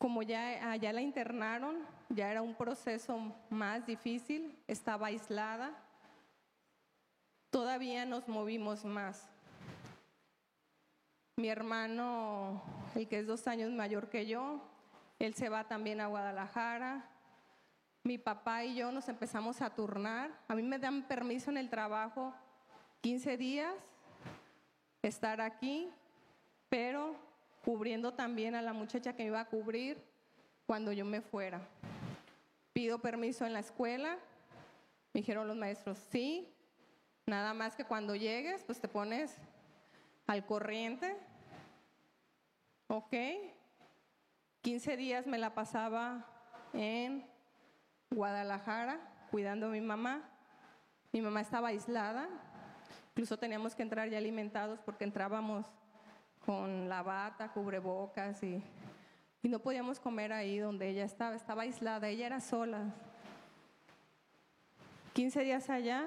como 0.00 0.22
ya 0.22 0.72
allá 0.72 0.94
la 0.94 1.02
internaron, 1.02 1.76
ya 2.08 2.30
era 2.30 2.40
un 2.40 2.54
proceso 2.54 3.36
más 3.50 3.86
difícil, 3.86 4.58
estaba 4.66 5.08
aislada, 5.08 5.76
todavía 7.50 8.06
nos 8.06 8.26
movimos 8.26 8.82
más. 8.86 9.28
Mi 11.36 11.48
hermano, 11.50 12.62
el 12.94 13.08
que 13.08 13.18
es 13.18 13.26
dos 13.26 13.46
años 13.46 13.70
mayor 13.72 14.08
que 14.08 14.24
yo, 14.26 14.62
él 15.18 15.34
se 15.34 15.50
va 15.50 15.64
también 15.68 16.00
a 16.00 16.06
Guadalajara. 16.06 17.04
Mi 18.02 18.16
papá 18.16 18.64
y 18.64 18.76
yo 18.76 18.92
nos 18.92 19.06
empezamos 19.10 19.60
a 19.60 19.74
turnar. 19.74 20.30
A 20.48 20.54
mí 20.54 20.62
me 20.62 20.78
dan 20.78 21.02
permiso 21.02 21.50
en 21.50 21.58
el 21.58 21.68
trabajo 21.68 22.32
15 23.02 23.36
días 23.36 23.74
estar 25.02 25.42
aquí, 25.42 25.90
pero 26.70 27.29
cubriendo 27.64 28.14
también 28.14 28.54
a 28.54 28.62
la 28.62 28.72
muchacha 28.72 29.14
que 29.14 29.22
me 29.22 29.28
iba 29.28 29.40
a 29.40 29.48
cubrir 29.48 30.02
cuando 30.66 30.92
yo 30.92 31.04
me 31.04 31.20
fuera. 31.20 31.60
Pido 32.72 33.00
permiso 33.00 33.44
en 33.44 33.52
la 33.52 33.60
escuela, 33.60 34.18
me 35.12 35.20
dijeron 35.20 35.48
los 35.48 35.56
maestros, 35.56 35.98
sí, 36.10 36.48
nada 37.26 37.54
más 37.54 37.76
que 37.76 37.84
cuando 37.84 38.14
llegues, 38.14 38.62
pues 38.64 38.80
te 38.80 38.88
pones 38.88 39.36
al 40.26 40.46
corriente. 40.46 41.16
Ok, 42.86 43.14
15 44.62 44.96
días 44.96 45.26
me 45.26 45.38
la 45.38 45.54
pasaba 45.54 46.26
en 46.72 47.26
Guadalajara 48.10 49.00
cuidando 49.30 49.66
a 49.66 49.70
mi 49.70 49.80
mamá. 49.80 50.28
Mi 51.12 51.20
mamá 51.20 51.40
estaba 51.40 51.68
aislada, 51.68 52.28
incluso 53.10 53.36
teníamos 53.36 53.74
que 53.74 53.82
entrar 53.82 54.08
ya 54.08 54.18
alimentados 54.18 54.80
porque 54.80 55.04
entrábamos 55.04 55.66
con 56.44 56.88
la 56.88 57.02
bata, 57.02 57.52
cubrebocas 57.52 58.42
y, 58.42 58.62
y 59.42 59.48
no 59.48 59.58
podíamos 59.58 60.00
comer 60.00 60.32
ahí 60.32 60.58
donde 60.58 60.88
ella 60.88 61.04
estaba, 61.04 61.34
estaba 61.34 61.62
aislada, 61.62 62.08
ella 62.08 62.26
era 62.26 62.40
sola. 62.40 62.94
15 65.12 65.40
días 65.42 65.70
allá, 65.70 66.06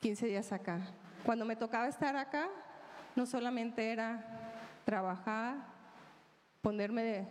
15 0.00 0.26
días 0.26 0.52
acá. 0.52 0.80
Cuando 1.24 1.44
me 1.44 1.56
tocaba 1.56 1.88
estar 1.88 2.16
acá, 2.16 2.48
no 3.14 3.26
solamente 3.26 3.92
era 3.92 4.24
trabajar, 4.84 5.56
ponerme 6.60 7.26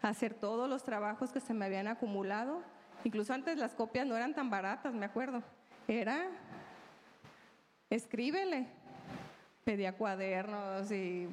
a 0.00 0.08
hacer 0.08 0.34
todos 0.34 0.68
los 0.68 0.82
trabajos 0.82 1.32
que 1.32 1.40
se 1.40 1.54
me 1.54 1.64
habían 1.64 1.88
acumulado, 1.88 2.62
incluso 3.04 3.32
antes 3.32 3.58
las 3.58 3.74
copias 3.74 4.06
no 4.06 4.16
eran 4.16 4.34
tan 4.34 4.50
baratas, 4.50 4.94
me 4.94 5.06
acuerdo, 5.06 5.42
era 5.88 6.26
escríbele, 7.90 8.68
pedía 9.64 9.96
cuadernos 9.96 10.90
y 10.90 11.28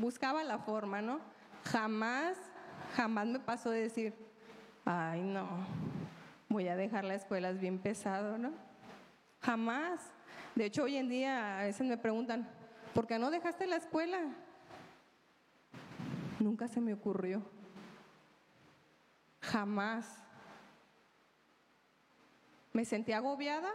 buscaba 0.00 0.42
la 0.44 0.58
forma, 0.58 1.00
¿no? 1.00 1.20
Jamás, 1.64 2.36
jamás 2.96 3.26
me 3.26 3.38
pasó 3.38 3.70
de 3.70 3.82
decir, 3.82 4.14
ay, 4.84 5.22
no, 5.22 5.48
voy 6.48 6.68
a 6.68 6.76
dejar 6.76 7.04
la 7.04 7.14
escuela, 7.14 7.50
es 7.50 7.60
bien 7.60 7.78
pesado, 7.78 8.38
¿no? 8.38 8.52
Jamás. 9.40 10.00
De 10.54 10.66
hecho, 10.66 10.84
hoy 10.84 10.96
en 10.96 11.08
día 11.08 11.60
a 11.60 11.62
veces 11.64 11.86
me 11.86 11.96
preguntan, 11.96 12.48
¿por 12.94 13.06
qué 13.06 13.18
no 13.18 13.30
dejaste 13.30 13.66
la 13.66 13.76
escuela? 13.76 14.18
Nunca 16.38 16.68
se 16.68 16.80
me 16.80 16.92
ocurrió. 16.92 17.42
Jamás. 19.40 20.22
¿Me 22.72 22.84
sentía 22.84 23.18
agobiada? 23.18 23.70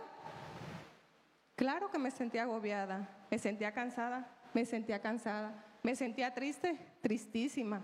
Claro 1.56 1.89
que 1.89 1.97
me 1.97 2.12
sentía 2.12 2.43
agobiada. 2.43 3.16
¿Me 3.30 3.38
sentía 3.38 3.72
cansada? 3.74 4.30
Me 4.54 4.66
sentía 4.66 5.02
cansada. 5.02 5.63
¿Me 5.84 5.96
sentía 5.96 6.34
triste? 6.34 6.78
Tristísima. 7.02 7.82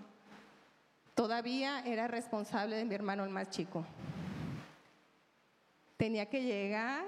Todavía 1.15 1.81
era 1.85 2.07
responsable 2.07 2.75
de 2.75 2.85
mi 2.85 2.95
hermano 2.95 3.23
el 3.23 3.29
más 3.29 3.49
chico. 3.49 3.85
Tenía 5.97 6.27
que 6.27 6.43
llegar 6.43 7.03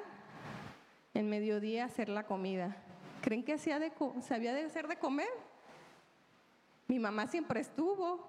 en 1.14 1.30
mediodía 1.30 1.84
a 1.84 1.86
hacer 1.88 2.10
la 2.10 2.26
comida. 2.26 2.78
¿Creen 3.22 3.44
que 3.44 3.54
hacía 3.54 3.80
de 3.80 3.92
sabía 4.22 4.54
de 4.54 4.66
hacer 4.66 4.88
de 4.88 4.98
comer? 4.98 5.30
Mi 6.88 7.00
mamá 7.00 7.28
siempre 7.28 7.62
estuvo. 7.62 8.26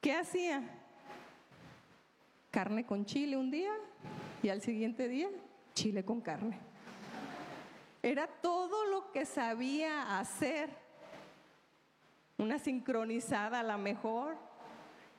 ¿Qué 0.00 0.12
hacía? 0.12 0.62
Carne 2.50 2.84
con 2.84 3.06
chile 3.06 3.36
un 3.36 3.50
día 3.50 3.72
y 4.42 4.50
al 4.50 4.60
siguiente 4.60 5.08
día 5.08 5.28
chile 5.72 6.04
con 6.04 6.20
carne. 6.20 6.58
Era 8.04 8.26
todo 8.26 8.84
lo 8.84 9.12
que 9.12 9.24
sabía 9.24 10.18
hacer. 10.18 10.68
Una 12.36 12.58
sincronizada 12.58 13.60
a 13.60 13.62
la 13.62 13.78
mejor. 13.78 14.36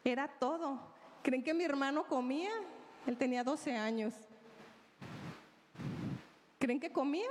Era 0.04 0.28
todo. 0.28 0.80
¿Creen 1.24 1.44
que 1.44 1.56
mi 1.56 1.64
hermano 1.64 2.06
comía? 2.06 2.52
Él 3.08 3.18
tenía 3.18 3.44
12 3.44 3.76
años. 3.76 4.14
¿Creen 6.60 6.80
que 6.80 6.92
comía? 6.92 7.28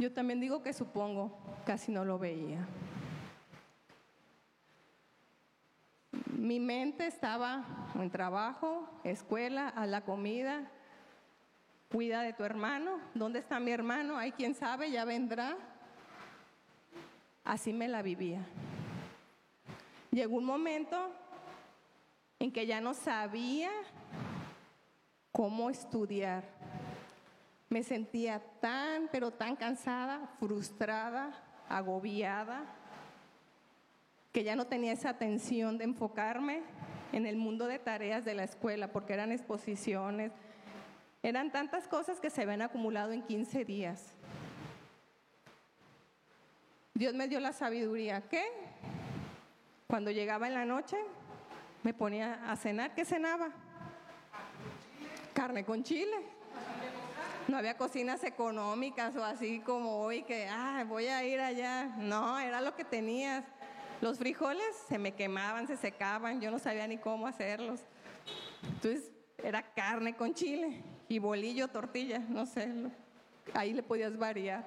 Yo 0.00 0.12
también 0.12 0.40
digo 0.40 0.64
que 0.64 0.72
supongo, 0.72 1.38
casi 1.64 1.92
no 1.92 2.04
lo 2.04 2.18
veía. 2.18 2.66
Mi 6.26 6.58
mente 6.58 7.06
estaba 7.06 7.64
en 7.94 8.10
trabajo, 8.10 8.90
escuela, 9.04 9.68
a 9.68 9.86
la 9.86 10.00
comida. 10.00 10.72
Cuida 11.96 12.20
de 12.20 12.34
tu 12.34 12.44
hermano. 12.44 13.00
¿Dónde 13.14 13.38
está 13.38 13.58
mi 13.58 13.70
hermano? 13.70 14.18
Hay 14.18 14.30
quien 14.30 14.54
sabe, 14.54 14.90
ya 14.90 15.06
vendrá. 15.06 15.56
Así 17.42 17.72
me 17.72 17.88
la 17.88 18.02
vivía. 18.02 18.44
Llegó 20.10 20.36
un 20.36 20.44
momento 20.44 21.10
en 22.38 22.52
que 22.52 22.66
ya 22.66 22.82
no 22.82 22.92
sabía 22.92 23.70
cómo 25.32 25.70
estudiar. 25.70 26.44
Me 27.70 27.82
sentía 27.82 28.42
tan, 28.60 29.08
pero 29.10 29.30
tan 29.30 29.56
cansada, 29.56 30.28
frustrada, 30.38 31.30
agobiada, 31.66 32.62
que 34.32 34.44
ya 34.44 34.54
no 34.54 34.66
tenía 34.66 34.92
esa 34.92 35.08
atención 35.08 35.78
de 35.78 35.84
enfocarme 35.84 36.60
en 37.12 37.24
el 37.24 37.36
mundo 37.36 37.66
de 37.66 37.78
tareas 37.78 38.22
de 38.22 38.34
la 38.34 38.44
escuela, 38.44 38.92
porque 38.92 39.14
eran 39.14 39.32
exposiciones, 39.32 40.30
eran 41.28 41.50
tantas 41.50 41.88
cosas 41.88 42.20
que 42.20 42.30
se 42.30 42.42
habían 42.42 42.62
acumulado 42.62 43.10
en 43.10 43.20
15 43.20 43.64
días. 43.64 44.14
Dios 46.94 47.14
me 47.14 47.26
dio 47.26 47.40
la 47.40 47.52
sabiduría. 47.52 48.20
¿Qué? 48.28 48.44
Cuando 49.88 50.12
llegaba 50.12 50.46
en 50.46 50.54
la 50.54 50.64
noche, 50.64 50.96
me 51.82 51.92
ponía 51.92 52.48
a 52.48 52.54
cenar. 52.54 52.94
¿Qué 52.94 53.04
cenaba? 53.04 53.50
Carne 55.34 55.64
con 55.64 55.82
chile. 55.82 56.16
No 57.48 57.56
había 57.56 57.76
cocinas 57.76 58.22
económicas 58.22 59.16
o 59.16 59.24
así 59.24 59.58
como 59.58 60.02
hoy 60.02 60.22
que, 60.22 60.46
ah, 60.48 60.84
voy 60.86 61.08
a 61.08 61.24
ir 61.24 61.40
allá. 61.40 61.86
No, 61.98 62.38
era 62.38 62.60
lo 62.60 62.76
que 62.76 62.84
tenías. 62.84 63.42
Los 64.00 64.18
frijoles 64.18 64.76
se 64.88 64.96
me 64.96 65.10
quemaban, 65.10 65.66
se 65.66 65.76
secaban, 65.76 66.40
yo 66.40 66.52
no 66.52 66.60
sabía 66.60 66.86
ni 66.86 66.98
cómo 66.98 67.26
hacerlos. 67.26 67.80
Entonces 68.62 69.10
era 69.42 69.60
carne 69.74 70.14
con 70.14 70.32
chile 70.32 70.84
y 71.08 71.18
bolillo, 71.18 71.68
tortilla, 71.68 72.18
no 72.18 72.46
sé, 72.46 72.72
ahí 73.54 73.72
le 73.72 73.82
podías 73.82 74.16
variar. 74.16 74.64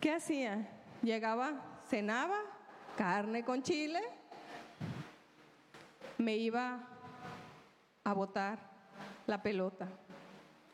¿Qué 0.00 0.12
hacía? 0.12 0.68
Llegaba, 1.02 1.80
cenaba, 1.88 2.38
carne 2.96 3.44
con 3.44 3.62
chile, 3.62 4.00
me 6.18 6.36
iba 6.36 6.86
a 8.04 8.12
botar 8.12 8.58
la 9.26 9.42
pelota. 9.42 9.88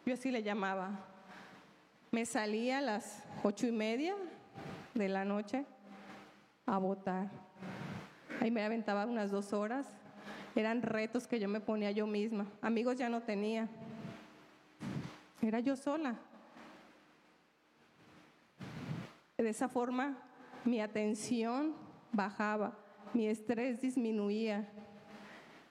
Yo 0.04 0.14
así 0.14 0.30
le 0.30 0.42
llamaba. 0.42 0.90
Me 2.10 2.26
salía 2.26 2.78
a 2.78 2.82
las 2.82 3.22
ocho 3.42 3.66
y 3.66 3.72
media 3.72 4.14
de 4.94 5.08
la 5.08 5.24
noche 5.24 5.64
a 6.66 6.78
botar. 6.78 7.30
Ahí 8.40 8.50
me 8.50 8.64
aventaba 8.64 9.06
unas 9.06 9.30
dos 9.30 9.52
horas. 9.52 9.86
Eran 10.54 10.82
retos 10.82 11.26
que 11.26 11.40
yo 11.40 11.48
me 11.48 11.60
ponía 11.60 11.90
yo 11.90 12.06
misma. 12.06 12.46
Amigos 12.60 12.96
ya 12.96 13.08
no 13.08 13.22
tenía. 13.22 13.68
Era 15.40 15.60
yo 15.60 15.76
sola. 15.76 16.16
De 19.36 19.48
esa 19.48 19.68
forma 19.68 20.16
mi 20.64 20.80
atención 20.80 21.74
bajaba, 22.12 22.78
mi 23.12 23.26
estrés 23.26 23.80
disminuía, 23.80 24.68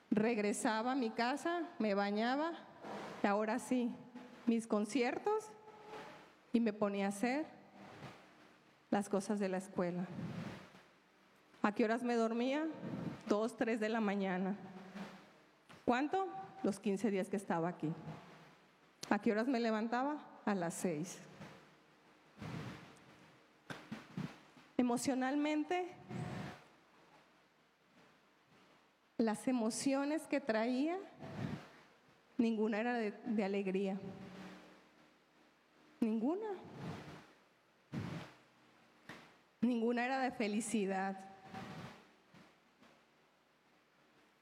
regresaba 0.09 0.91
a 0.91 0.95
mi 0.95 1.09
casa, 1.09 1.69
me 1.79 1.93
bañaba 1.93 2.51
y 3.23 3.27
ahora 3.27 3.59
sí, 3.59 3.91
mis 4.45 4.67
conciertos 4.67 5.51
y 6.51 6.59
me 6.59 6.73
ponía 6.73 7.05
a 7.05 7.09
hacer 7.09 7.45
las 8.89 9.07
cosas 9.07 9.39
de 9.39 9.47
la 9.47 9.57
escuela. 9.57 10.05
¿A 11.61 11.73
qué 11.73 11.85
horas 11.85 12.03
me 12.03 12.15
dormía? 12.15 12.67
Dos, 13.27 13.55
tres 13.55 13.79
de 13.79 13.87
la 13.87 14.01
mañana. 14.01 14.57
¿Cuánto? 15.85 16.27
Los 16.63 16.79
15 16.79 17.11
días 17.11 17.29
que 17.29 17.37
estaba 17.37 17.69
aquí. 17.69 17.91
¿A 19.09 19.19
qué 19.19 19.31
horas 19.31 19.47
me 19.47 19.59
levantaba? 19.59 20.17
A 20.45 20.55
las 20.55 20.73
seis. 20.73 21.19
Emocionalmente 24.77 26.01
Las 29.21 29.47
emociones 29.47 30.23
que 30.25 30.41
traía, 30.41 30.97
ninguna 32.39 32.79
era 32.79 32.95
de, 32.95 33.43
alegría. 33.43 33.99
Ninguna. 35.99 36.47
Ninguna 39.61 40.05
era 40.05 40.19
de 40.21 40.31
felicidad. 40.31 41.30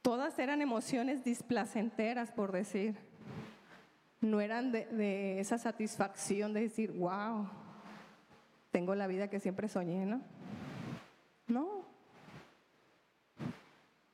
Todas 0.01 0.39
eran 0.39 0.61
emociones 0.61 1.23
displacenteras, 1.23 2.31
por 2.31 2.51
decir. 2.51 2.95
No 4.21 4.41
eran 4.41 4.71
de, 4.71 5.39
esa 5.39 5.57
satisfacción 5.57 6.53
de 6.53 6.61
decir, 6.61 6.91
wow, 6.91 7.47
tengo 8.71 8.95
la 8.95 9.07
vida 9.07 9.29
que 9.29 9.39
siempre 9.39 9.67
soñé, 9.67 10.05
¿no? 10.05 10.21
No. 11.47 11.85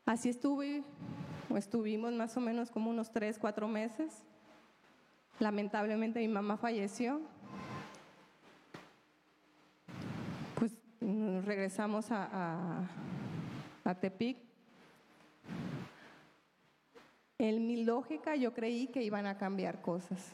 Así 0.06 0.30
estuve, 0.30 0.84
o 1.50 1.58
estuvimos 1.58 2.13
más 2.13 2.38
o 2.38 2.39
menos 2.39 2.69
como 2.69 2.89
unos 2.89 3.12
tres, 3.12 3.39
cuatro 3.39 3.67
meses. 3.67 4.24
Lamentablemente 5.39 6.19
mi 6.19 6.28
mamá 6.28 6.58
falleció. 6.58 7.21
Pues 10.56 10.78
regresamos 11.45 12.12
a, 12.12 12.88
a 13.84 13.95
Tepic. 13.95 14.55
En 17.38 17.67
mi 17.67 17.84
lógica 17.84 18.36
yo 18.36 18.54
creí 18.54 18.88
que 18.88 19.04
iban 19.04 19.26
a 19.26 19.38
cambiar 19.38 19.82
cosas. 19.82 20.32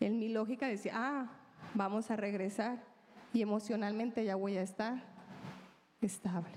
En 0.00 0.18
mi 0.18 0.28
lógica 0.28 0.66
decía, 0.66 0.92
ah, 0.96 1.30
vamos 1.74 2.10
a 2.10 2.16
regresar 2.16 2.82
y 3.32 3.42
emocionalmente 3.42 4.24
ya 4.24 4.34
voy 4.34 4.56
a 4.56 4.62
estar 4.62 5.02
estable. 6.00 6.54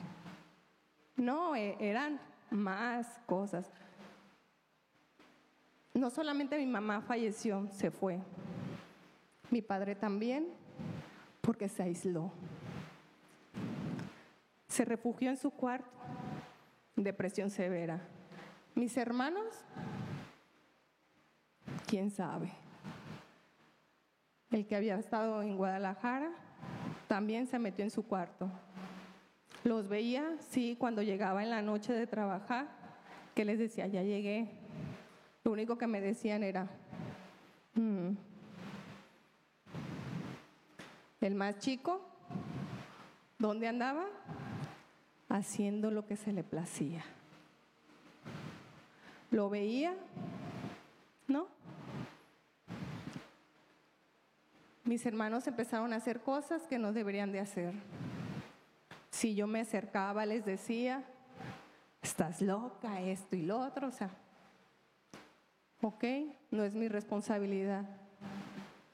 No, 1.15 1.55
e, 1.55 1.77
eran 1.79 2.19
más 2.49 3.07
cosas. 3.25 3.69
No 5.93 6.09
solamente 6.09 6.57
mi 6.57 6.65
mamá 6.65 7.01
falleció, 7.01 7.67
se 7.71 7.91
fue. 7.91 8.19
Mi 9.49 9.61
padre 9.61 9.95
también, 9.95 10.47
porque 11.41 11.67
se 11.67 11.83
aisló. 11.83 12.31
Se 14.67 14.85
refugió 14.85 15.29
en 15.29 15.37
su 15.37 15.51
cuarto, 15.51 15.91
depresión 16.95 17.49
severa. 17.49 18.01
Mis 18.75 18.95
hermanos, 18.97 19.45
quién 21.87 22.09
sabe. 22.09 22.51
El 24.49 24.65
que 24.65 24.75
había 24.75 24.97
estado 24.97 25.41
en 25.41 25.57
Guadalajara 25.57 26.31
también 27.07 27.47
se 27.47 27.59
metió 27.59 27.83
en 27.83 27.91
su 27.91 28.05
cuarto. 28.05 28.49
Los 29.63 29.87
veía, 29.87 30.37
sí, 30.49 30.75
cuando 30.79 31.01
llegaba 31.01 31.43
en 31.43 31.49
la 31.49 31.61
noche 31.61 31.93
de 31.93 32.07
trabajar, 32.07 32.67
que 33.35 33.45
les 33.45 33.59
decía, 33.59 33.87
ya 33.87 34.03
llegué. 34.03 34.49
Lo 35.43 35.51
único 35.51 35.77
que 35.77 35.87
me 35.87 36.01
decían 36.01 36.43
era, 36.43 36.67
mm". 37.75 38.11
el 41.21 41.35
más 41.35 41.59
chico, 41.59 42.01
¿dónde 43.37 43.67
andaba? 43.67 44.05
haciendo 45.31 45.91
lo 45.91 46.05
que 46.05 46.17
se 46.17 46.33
le 46.33 46.43
placía. 46.43 47.03
Lo 49.31 49.49
veía, 49.49 49.95
¿no? 51.27 51.47
Mis 54.83 55.05
hermanos 55.05 55.47
empezaron 55.47 55.93
a 55.93 55.95
hacer 55.95 56.21
cosas 56.21 56.63
que 56.67 56.77
no 56.77 56.91
deberían 56.91 57.31
de 57.31 57.39
hacer. 57.39 57.73
Si 59.09 59.33
yo 59.33 59.47
me 59.47 59.61
acercaba, 59.61 60.25
les 60.25 60.43
decía, 60.43 61.05
estás 62.01 62.41
loca, 62.41 62.99
esto 63.01 63.35
y 63.37 63.43
lo 63.43 63.59
otro, 63.59 63.87
o 63.87 63.91
sea, 63.91 64.09
ok, 65.81 66.03
no 66.51 66.63
es 66.65 66.75
mi 66.75 66.89
responsabilidad, 66.89 67.85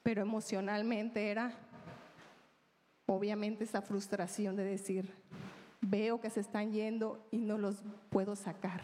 pero 0.04 0.22
emocionalmente 0.22 1.30
era, 1.30 1.52
obviamente, 3.06 3.64
esa 3.64 3.82
frustración 3.82 4.54
de 4.54 4.64
decir, 4.64 5.12
veo 5.80 6.20
que 6.20 6.30
se 6.30 6.40
están 6.40 6.72
yendo 6.72 7.26
y 7.30 7.38
no 7.38 7.58
los 7.58 7.82
puedo 8.10 8.36
sacar. 8.36 8.82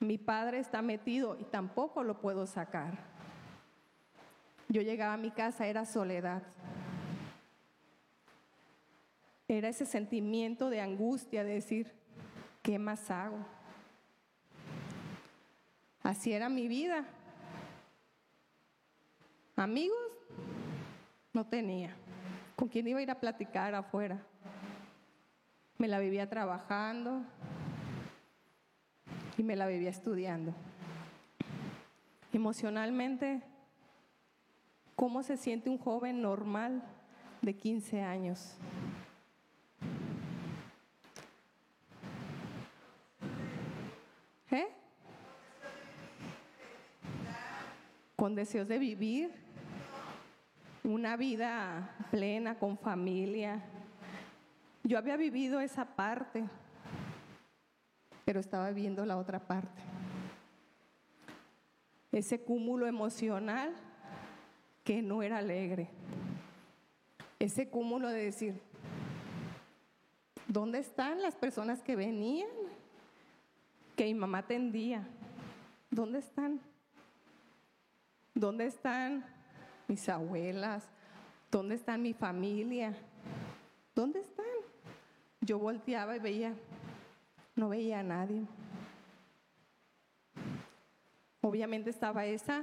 Mi 0.00 0.16
padre 0.16 0.58
está 0.58 0.80
metido 0.80 1.36
y 1.38 1.44
tampoco 1.44 2.02
lo 2.02 2.20
puedo 2.20 2.46
sacar. 2.46 2.98
Yo 4.68 4.80
llegaba 4.80 5.12
a 5.14 5.18
mi 5.18 5.30
casa, 5.30 5.66
era 5.66 5.84
soledad. 5.84 6.42
Era 9.46 9.68
ese 9.68 9.84
sentimiento 9.84 10.70
de 10.70 10.80
angustia 10.80 11.44
de 11.44 11.54
decir, 11.54 11.92
¿qué 12.62 12.78
más 12.78 13.10
hago? 13.10 13.44
Así 16.02 16.32
era 16.32 16.48
mi 16.48 16.66
vida. 16.66 17.04
Amigos, 19.54 19.98
no 21.34 21.44
tenía. 21.46 21.94
¿Con 22.56 22.68
quién 22.68 22.88
iba 22.88 23.00
a 23.00 23.02
ir 23.02 23.10
a 23.10 23.20
platicar 23.20 23.74
afuera? 23.74 24.18
Me 25.76 25.88
la 25.88 25.98
vivía 25.98 26.30
trabajando 26.30 27.22
y 29.40 29.42
me 29.42 29.56
la 29.56 29.66
vivía 29.66 29.88
estudiando. 29.88 30.52
Emocionalmente, 32.30 33.40
¿cómo 34.94 35.22
se 35.22 35.38
siente 35.38 35.70
un 35.70 35.78
joven 35.78 36.20
normal 36.20 36.82
de 37.40 37.56
15 37.56 38.02
años? 38.02 38.58
¿Eh? 44.50 44.68
Con 48.16 48.34
deseos 48.34 48.68
de 48.68 48.78
vivir 48.78 49.30
una 50.84 51.16
vida 51.16 51.96
plena, 52.10 52.58
con 52.58 52.76
familia. 52.76 53.62
Yo 54.84 54.98
había 54.98 55.16
vivido 55.16 55.60
esa 55.60 55.86
parte, 55.86 56.44
pero 58.30 58.38
estaba 58.38 58.70
viendo 58.70 59.04
la 59.04 59.16
otra 59.16 59.40
parte. 59.40 59.82
Ese 62.12 62.40
cúmulo 62.40 62.86
emocional 62.86 63.74
que 64.84 65.02
no 65.02 65.24
era 65.24 65.38
alegre. 65.38 65.88
Ese 67.40 67.68
cúmulo 67.68 68.08
de 68.08 68.26
decir, 68.26 68.62
¿dónde 70.46 70.78
están 70.78 71.20
las 71.22 71.34
personas 71.34 71.82
que 71.82 71.96
venían? 71.96 72.46
que 73.96 74.04
mi 74.04 74.14
mamá 74.14 74.38
atendía. 74.38 75.04
¿Dónde 75.90 76.20
están? 76.20 76.60
¿Dónde 78.32 78.66
están 78.66 79.24
mis 79.88 80.08
abuelas? 80.08 80.88
¿Dónde 81.50 81.74
están 81.74 82.00
mi 82.00 82.14
familia? 82.14 82.94
¿Dónde 83.92 84.20
están? 84.20 84.46
Yo 85.40 85.58
volteaba 85.58 86.14
y 86.14 86.20
veía, 86.20 86.54
no 87.54 87.68
veía 87.68 88.00
a 88.00 88.02
nadie. 88.02 88.46
Obviamente 91.40 91.90
estaba 91.90 92.26
esa 92.26 92.62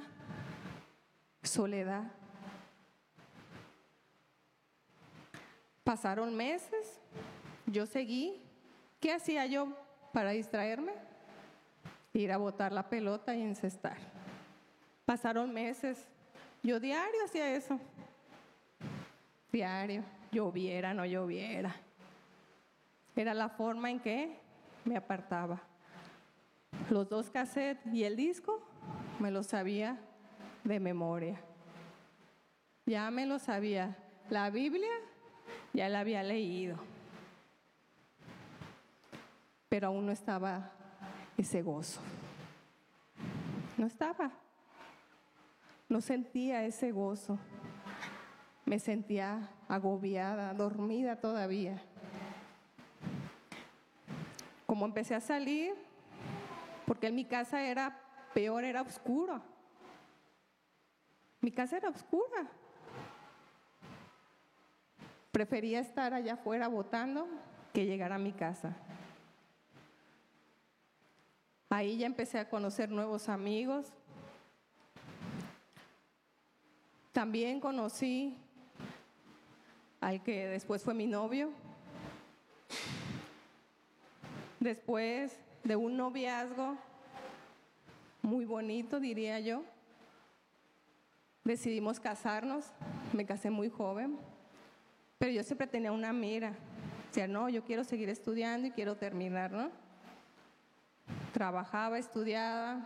soledad. 1.44 2.12
Pasaron 5.84 6.36
meses, 6.36 7.00
yo 7.66 7.86
seguí. 7.86 8.42
¿Qué 9.00 9.14
hacía 9.14 9.46
yo 9.46 9.70
para 10.12 10.32
distraerme? 10.32 10.94
ir 12.18 12.32
a 12.32 12.38
botar 12.38 12.72
la 12.72 12.90
pelota 12.90 13.36
y 13.36 13.42
encestar. 13.42 13.98
Pasaron 15.06 15.54
meses, 15.54 16.06
yo 16.64 16.80
diario 16.80 17.24
hacía 17.24 17.56
eso. 17.56 17.80
Diario, 19.52 20.04
lloviera, 20.32 20.94
no 20.94 21.06
lloviera. 21.06 21.76
Era 23.16 23.34
la 23.34 23.50
forma 23.50 23.90
en 23.90 24.00
que 24.00 24.40
me 24.88 24.98
apartaba. 24.98 25.62
Los 26.90 27.10
dos 27.10 27.30
cassettes 27.30 27.94
y 27.94 28.04
el 28.04 28.16
disco 28.16 28.62
me 29.20 29.32
lo 29.32 29.44
sabía 29.44 30.00
de 30.64 30.80
memoria. 30.80 31.40
Ya 32.86 33.12
me 33.12 33.26
lo 33.26 33.40
sabía. 33.40 33.98
La 34.30 34.50
Biblia 34.50 34.92
ya 35.74 35.90
la 35.90 36.00
había 36.00 36.24
leído. 36.24 36.78
Pero 39.70 39.88
aún 39.88 40.06
no 40.06 40.12
estaba 40.12 40.72
ese 41.38 41.62
gozo. 41.62 42.00
No 43.78 43.86
estaba. 43.86 44.32
No 45.90 46.02
sentía 46.02 46.64
ese 46.64 46.92
gozo. 46.92 47.38
Me 48.66 48.80
sentía 48.80 49.50
agobiada, 49.68 50.54
dormida 50.54 51.18
todavía. 51.18 51.82
Como 54.78 54.86
empecé 54.86 55.16
a 55.16 55.20
salir, 55.20 55.74
porque 56.86 57.08
en 57.08 57.16
mi 57.16 57.26
casa 57.26 57.64
era 57.64 58.00
peor, 58.36 58.64
era 58.64 58.84
oscuro. 58.84 59.42
Mi 61.42 61.52
casa 61.52 61.78
era 61.78 61.90
oscura. 61.90 62.48
Prefería 65.32 65.80
estar 65.80 66.14
allá 66.14 66.36
afuera 66.36 66.68
votando 66.68 67.28
que 67.74 67.88
llegar 67.88 68.14
a 68.14 68.20
mi 68.20 68.32
casa. 68.32 68.76
Ahí 71.72 71.98
ya 71.98 72.06
empecé 72.06 72.38
a 72.38 72.48
conocer 72.48 72.92
nuevos 72.92 73.30
amigos. 73.30 73.92
También 77.14 77.60
conocí 77.60 78.38
al 80.02 80.22
que 80.22 80.46
después 80.46 80.84
fue 80.84 80.94
mi 80.94 81.08
novio. 81.08 81.52
Después 84.60 85.40
de 85.64 85.76
un 85.76 85.98
noviazgo 85.98 86.78
muy 88.22 88.46
bonito, 88.46 89.00
diría 89.00 89.40
yo, 89.40 89.64
decidimos 91.44 92.00
casarnos. 92.00 92.66
Me 93.14 93.26
casé 93.26 93.50
muy 93.50 93.70
joven, 93.70 94.18
pero 95.18 95.32
yo 95.32 95.44
siempre 95.44 95.68
tenía 95.68 95.92
una 95.92 96.14
mira. 96.14 96.54
O 97.10 97.14
sea, 97.14 97.28
no, 97.28 97.50
yo 97.50 97.64
quiero 97.64 97.84
seguir 97.84 98.10
estudiando 98.10 98.68
y 98.68 98.72
quiero 98.72 98.96
terminar, 98.96 99.52
¿no? 99.52 99.72
trabajaba, 101.38 102.00
estudiaba, 102.00 102.80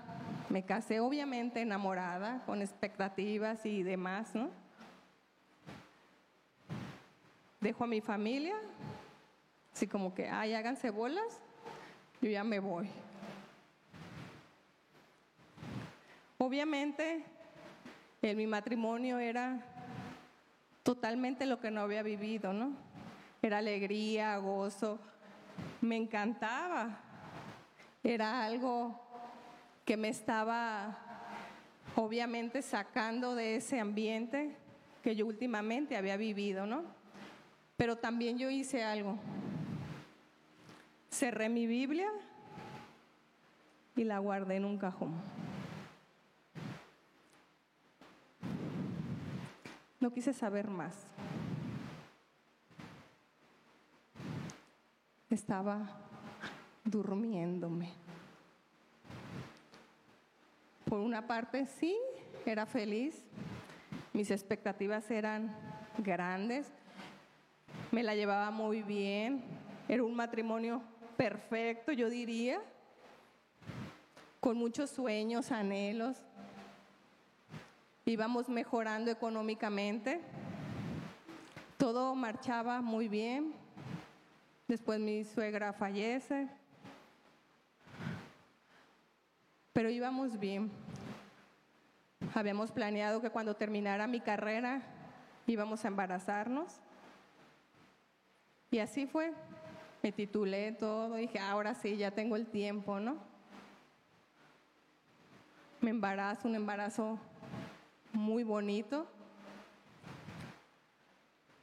me 0.50 0.66
casé 0.66 1.00
obviamente 1.00 1.62
enamorada, 1.62 2.44
con 2.46 2.62
expectativas 2.62 3.66
y 3.66 3.82
demás, 3.82 4.36
¿no? 4.36 4.50
Dejo 7.62 7.86
a 7.86 7.88
mi 7.88 8.02
familia, 8.02 8.56
así 9.74 9.88
como 9.88 10.14
que, 10.14 10.28
ay, 10.28 10.54
háganse 10.54 10.90
bolas, 10.90 11.42
yo 12.22 12.30
ya 12.30 12.44
me 12.44 12.60
voy. 12.60 12.90
Obviamente, 16.38 17.24
en 18.22 18.38
mi 18.38 18.48
matrimonio 18.48 19.20
era 19.20 19.66
totalmente 20.84 21.46
lo 21.46 21.60
que 21.60 21.72
no 21.72 21.82
había 21.82 22.04
vivido, 22.04 22.54
¿no? 22.54 22.74
Era 23.42 23.58
alegría, 23.58 24.38
gozo, 24.38 25.00
me 25.82 25.98
encantaba 25.98 27.02
era 28.04 28.44
algo 28.44 29.00
que 29.86 29.96
me 29.96 30.10
estaba 30.10 30.98
obviamente 31.96 32.62
sacando 32.64 33.36
de 33.36 33.58
ese 33.58 33.80
ambiente 33.80 34.56
que 35.04 35.16
yo 35.16 35.28
últimamente 35.28 35.96
había 35.96 36.18
vivido, 36.18 36.66
¿no? 36.66 36.84
Pero 37.78 37.98
también 37.98 38.38
yo 38.38 38.50
hice 38.50 38.84
algo. 38.84 39.20
Cerré 41.12 41.50
mi 41.50 41.68
Biblia 41.68 42.10
y 43.96 44.04
la 44.04 44.18
guardé 44.20 44.56
en 44.56 44.66
un 44.66 44.78
cajón. 44.78 45.14
No 50.00 50.12
quise 50.12 50.34
saber 50.34 50.68
más. 50.70 51.06
Estaba 55.30 56.02
durmiéndome. 56.84 57.94
Por 60.86 61.00
una 61.00 61.28
parte 61.28 61.68
sí, 61.68 61.96
era 62.46 62.66
feliz, 62.66 63.24
mis 64.12 64.32
expectativas 64.32 65.10
eran 65.12 65.56
grandes, 66.00 66.74
me 67.92 68.04
la 68.04 68.16
llevaba 68.16 68.52
muy 68.52 68.82
bien, 68.82 69.44
Era 69.88 70.04
un 70.04 70.16
matrimonio 70.16 70.82
perfecto, 71.12 71.92
yo 71.92 72.10
diría, 72.10 72.62
con 74.40 74.58
muchos 74.58 74.90
sueños, 74.90 75.52
anhelos. 75.52 76.18
Íbamos 78.06 78.50
mejorando 78.50 79.12
económicamente. 79.12 80.22
Todo 81.78 82.16
marchaba 82.16 82.82
muy 82.82 83.08
bien. 83.08 83.54
Después 84.68 85.00
mi 85.00 85.24
suegra 85.24 85.74
fallece. 85.74 86.48
Pero 89.74 89.90
íbamos 89.90 90.40
bien. 90.40 90.72
Habíamos 92.34 92.72
planeado 92.72 93.22
que 93.22 93.30
cuando 93.30 93.56
terminara 93.56 94.08
mi 94.08 94.22
carrera 94.22 94.82
íbamos 95.46 95.86
a 95.86 95.88
embarazarnos. 95.88 96.80
Y 98.72 98.80
así 98.80 99.06
fue. 99.06 99.34
Me 100.02 100.12
titulé 100.12 100.72
todo, 100.72 101.16
dije, 101.16 101.38
ahora 101.40 101.76
sí, 101.76 101.96
ya 101.96 102.10
tengo 102.12 102.36
el 102.36 102.48
tiempo, 102.48 103.00
¿no? 103.00 103.18
Me 105.80 105.92
embarazo, 105.92 106.48
un 106.48 106.56
embarazo 106.56 107.20
muy 108.12 108.44
bonito. 108.44 109.08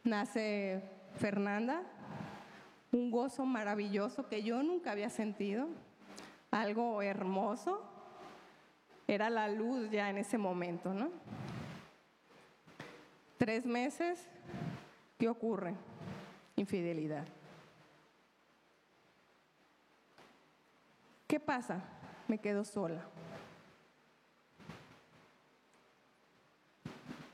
Nace 0.05 0.83
Fernanda, 1.17 1.83
un 2.93 3.11
gozo 3.11 3.45
maravilloso 3.45 4.29
que 4.29 4.43
yo 4.43 4.63
nunca 4.63 4.93
había 4.93 5.11
sentido, 5.11 5.69
algo 6.51 7.03
hermoso. 7.03 7.83
Era 9.07 9.31
la 9.31 9.49
luz 9.49 9.91
ya 9.91 10.11
en 10.11 10.19
ese 10.19 10.39
momento, 10.39 10.95
¿no? 10.95 11.11
Tres 13.37 13.67
meses, 13.67 14.29
¿qué 15.19 15.29
ocurre? 15.29 15.75
Infidelidad. 16.57 17.27
¿Qué 21.29 21.39
pasa? 21.39 21.83
Me 22.27 22.39
quedo 22.39 22.65
sola. 22.65 23.03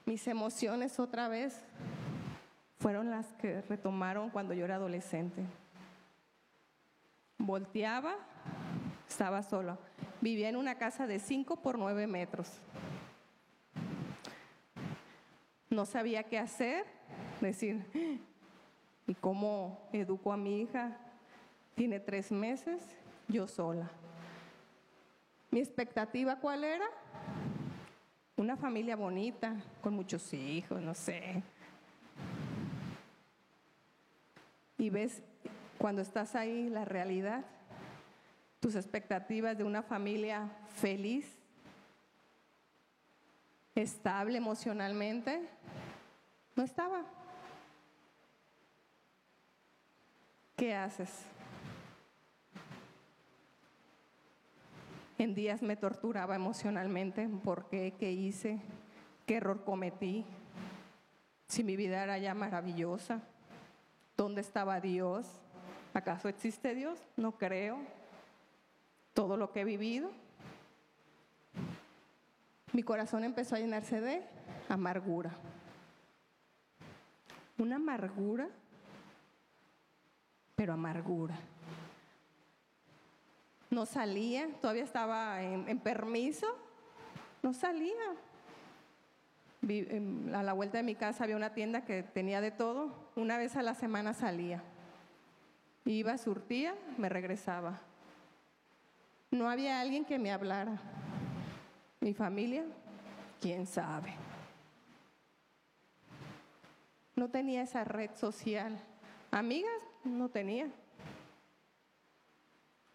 Mis 0.04 0.26
emociones 0.26 0.98
otra 0.98 1.28
vez 1.28 1.64
fueron 2.80 3.08
las 3.08 3.32
que 3.34 3.62
retomaron 3.62 4.30
cuando 4.30 4.52
yo 4.52 4.64
era 4.64 4.74
adolescente. 4.74 5.44
Volteaba, 7.38 8.16
estaba 9.08 9.44
sola. 9.44 9.78
Vivía 10.20 10.48
en 10.48 10.56
una 10.56 10.76
casa 10.76 11.06
de 11.06 11.20
5 11.20 11.62
por 11.62 11.78
9 11.78 12.08
metros. 12.08 12.50
No 15.70 15.86
sabía 15.86 16.24
qué 16.24 16.40
hacer, 16.40 16.84
decir, 17.40 17.86
¿y 19.06 19.14
cómo 19.14 19.88
educo 19.92 20.32
a 20.32 20.36
mi 20.36 20.62
hija? 20.62 20.98
Tiene 21.76 22.00
tres 22.00 22.32
meses, 22.32 22.82
yo 23.28 23.46
sola. 23.46 23.90
¿Mi 25.50 25.60
expectativa 25.60 26.36
cuál 26.40 26.64
era? 26.64 26.86
Una 28.36 28.56
familia 28.56 28.96
bonita, 28.96 29.54
con 29.80 29.94
muchos 29.94 30.32
hijos, 30.34 30.80
no 30.80 30.94
sé. 30.94 31.42
Y 34.78 34.90
ves 34.90 35.22
cuando 35.78 36.02
estás 36.02 36.34
ahí 36.34 36.68
la 36.68 36.84
realidad, 36.84 37.44
tus 38.60 38.74
expectativas 38.74 39.56
de 39.56 39.64
una 39.64 39.82
familia 39.82 40.50
feliz, 40.74 41.38
estable 43.74 44.38
emocionalmente, 44.38 45.48
no 46.56 46.62
estaba. 46.62 47.04
¿Qué 50.56 50.74
haces? 50.74 51.33
En 55.24 55.34
días 55.34 55.62
me 55.62 55.74
torturaba 55.74 56.36
emocionalmente. 56.36 57.26
¿Por 57.42 57.70
qué? 57.70 57.94
¿Qué 57.98 58.12
hice? 58.12 58.60
¿Qué 59.24 59.36
error 59.36 59.64
cometí? 59.64 60.22
Si 61.48 61.64
mi 61.64 61.76
vida 61.76 62.02
era 62.02 62.18
ya 62.18 62.34
maravillosa, 62.34 63.22
¿dónde 64.18 64.42
estaba 64.42 64.82
Dios? 64.82 65.26
¿Acaso 65.94 66.28
existe 66.28 66.74
Dios? 66.74 67.00
No 67.16 67.38
creo. 67.38 67.78
Todo 69.14 69.38
lo 69.38 69.50
que 69.50 69.62
he 69.62 69.64
vivido. 69.64 70.10
Mi 72.74 72.82
corazón 72.82 73.24
empezó 73.24 73.54
a 73.54 73.60
llenarse 73.60 74.02
de 74.02 74.22
amargura. 74.68 75.30
Una 77.56 77.76
amargura, 77.76 78.50
pero 80.54 80.74
amargura 80.74 81.38
no 83.74 83.86
salía, 83.86 84.48
todavía 84.60 84.84
estaba 84.84 85.42
en, 85.42 85.78
permiso, 85.80 86.46
no 87.42 87.52
salía. 87.52 87.92
a 90.32 90.42
la 90.42 90.52
vuelta 90.52 90.78
de 90.78 90.84
mi 90.84 90.94
casa 90.94 91.24
había 91.24 91.36
una 91.36 91.54
tienda 91.54 91.84
que 91.84 92.02
tenía 92.02 92.40
de 92.40 92.50
todo, 92.50 92.94
una 93.16 93.36
vez 93.36 93.56
a 93.56 93.62
la 93.62 93.74
semana 93.74 94.14
salía. 94.14 94.62
Iba, 95.84 96.16
surtía, 96.16 96.74
me 96.96 97.08
regresaba. 97.08 97.80
No 99.30 99.50
había 99.50 99.80
alguien 99.80 100.04
que 100.04 100.18
me 100.18 100.32
hablara. 100.32 100.80
Mi 102.00 102.14
familia, 102.14 102.64
quién 103.40 103.66
sabe. 103.66 104.14
No 107.16 107.28
tenía 107.28 107.62
esa 107.62 107.84
red 107.84 108.10
social. 108.14 108.78
Amigas, 109.30 109.72
no 110.04 110.28
tenía. 110.28 110.68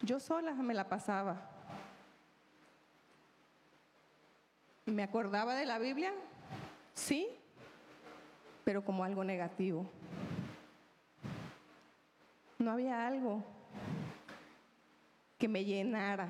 Yo 0.02 0.18
sola 0.18 0.54
me 0.54 0.74
la 0.74 0.88
pasaba. 0.88 1.36
¿Me 4.86 5.02
acordaba 5.02 5.54
de 5.54 5.66
la 5.66 5.78
Biblia? 5.78 6.12
Sí, 6.94 7.28
pero 8.64 8.84
como 8.84 9.04
algo 9.04 9.22
negativo. 9.24 9.88
No 12.58 12.72
había 12.72 13.06
algo 13.06 13.44
que 15.38 15.48
me 15.48 15.64
llenara. 15.64 16.28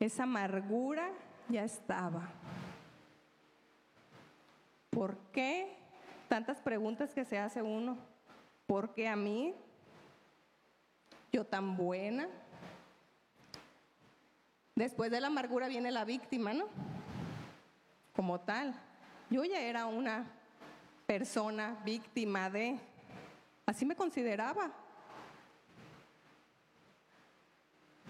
Esa 0.00 0.22
amargura 0.22 1.10
ya 1.48 1.64
estaba. 1.64 2.28
¿Por 4.90 5.16
qué? 5.32 5.76
Tantas 6.28 6.60
preguntas 6.60 7.12
que 7.12 7.24
se 7.24 7.38
hace 7.38 7.62
uno. 7.62 7.98
¿Por 8.66 8.94
qué 8.94 9.08
a 9.08 9.16
mí? 9.16 9.54
Yo 11.32 11.44
tan 11.44 11.76
buena. 11.76 12.28
Después 14.74 15.10
de 15.10 15.20
la 15.20 15.26
amargura 15.26 15.68
viene 15.68 15.90
la 15.90 16.04
víctima, 16.04 16.52
¿no? 16.52 16.66
Como 18.14 18.40
tal. 18.40 18.74
Yo 19.30 19.44
ya 19.44 19.60
era 19.60 19.86
una 19.86 20.26
persona 21.06 21.76
víctima 21.84 22.48
de, 22.50 22.78
así 23.66 23.84
me 23.84 23.96
consideraba. 23.96 24.70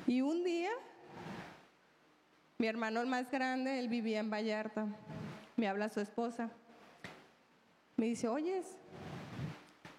Y 0.07 0.21
un 0.21 0.45
día, 0.45 0.71
mi 2.59 2.67
hermano 2.67 3.01
el 3.01 3.07
más 3.07 3.31
grande, 3.31 3.79
él 3.79 3.89
vivía 3.89 4.21
en 4.21 4.31
Vallarta, 4.31 4.87
me 5.57 5.69
habla 5.69 5.89
su 5.91 6.01
esposa, 6.01 6.51
me 7.97 8.07
dice, 8.07 8.29
oyes, 8.29 8.79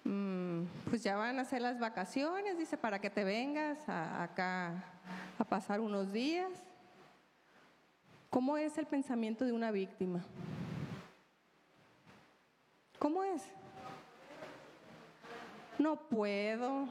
Mm, 0.04 0.39
pues 0.88 1.02
ya 1.02 1.16
van 1.16 1.38
a 1.38 1.44
ser 1.44 1.62
las 1.62 1.78
vacaciones, 1.78 2.58
dice, 2.58 2.76
para 2.76 2.98
que 3.00 3.10
te 3.10 3.24
vengas 3.24 3.78
acá 3.88 4.84
a 5.38 5.44
pasar 5.44 5.80
unos 5.80 6.12
días. 6.12 6.50
¿Cómo 8.30 8.56
es 8.56 8.78
el 8.78 8.86
pensamiento 8.86 9.44
de 9.44 9.52
una 9.52 9.70
víctima? 9.70 10.24
¿Cómo 12.98 13.24
es? 13.24 13.42
No 15.78 15.96
puedo, 15.96 16.88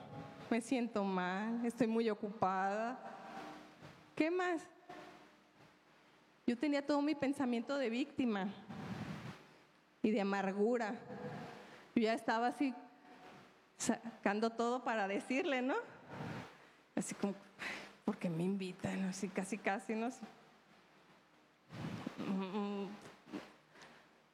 me 0.50 0.60
siento 0.62 1.04
mal, 1.04 1.66
estoy 1.66 1.88
muy 1.88 2.10
ocupada. 2.10 3.00
¿Qué 4.16 4.32
más? 4.32 4.68
Yo 6.48 6.58
tenía 6.58 6.86
todo 6.86 7.02
mi 7.02 7.14
pensamiento 7.14 7.78
de 7.78 7.90
víctima 7.90 8.50
y 10.02 10.10
de 10.10 10.22
amargura. 10.22 10.96
Yo 11.96 12.02
ya 12.02 12.14
estaba 12.14 12.48
así 12.48 12.74
sacando 13.80 14.52
todo 14.52 14.84
para 14.84 15.08
decirle, 15.08 15.62
¿no? 15.62 15.76
Así 16.96 17.16
como, 17.16 17.34
porque 18.06 18.30
me 18.30 18.44
invitan, 18.44 19.06
así 19.06 19.30
casi, 19.30 19.58
casi, 19.58 19.96
¿no? 19.96 20.10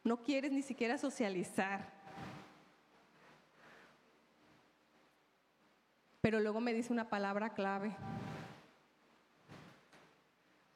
No 0.04 0.18
quieres 0.24 0.52
ni 0.52 0.62
siquiera 0.62 0.98
socializar. 0.98 1.94
Pero 6.22 6.40
luego 6.40 6.60
me 6.60 6.74
dice 6.74 6.92
una 6.92 7.08
palabra 7.08 7.54
clave. 7.54 7.96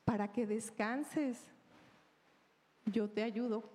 Para 0.06 0.32
que 0.32 0.46
descanses, 0.46 1.44
yo 2.86 3.10
te 3.10 3.24
ayudo. 3.24 3.68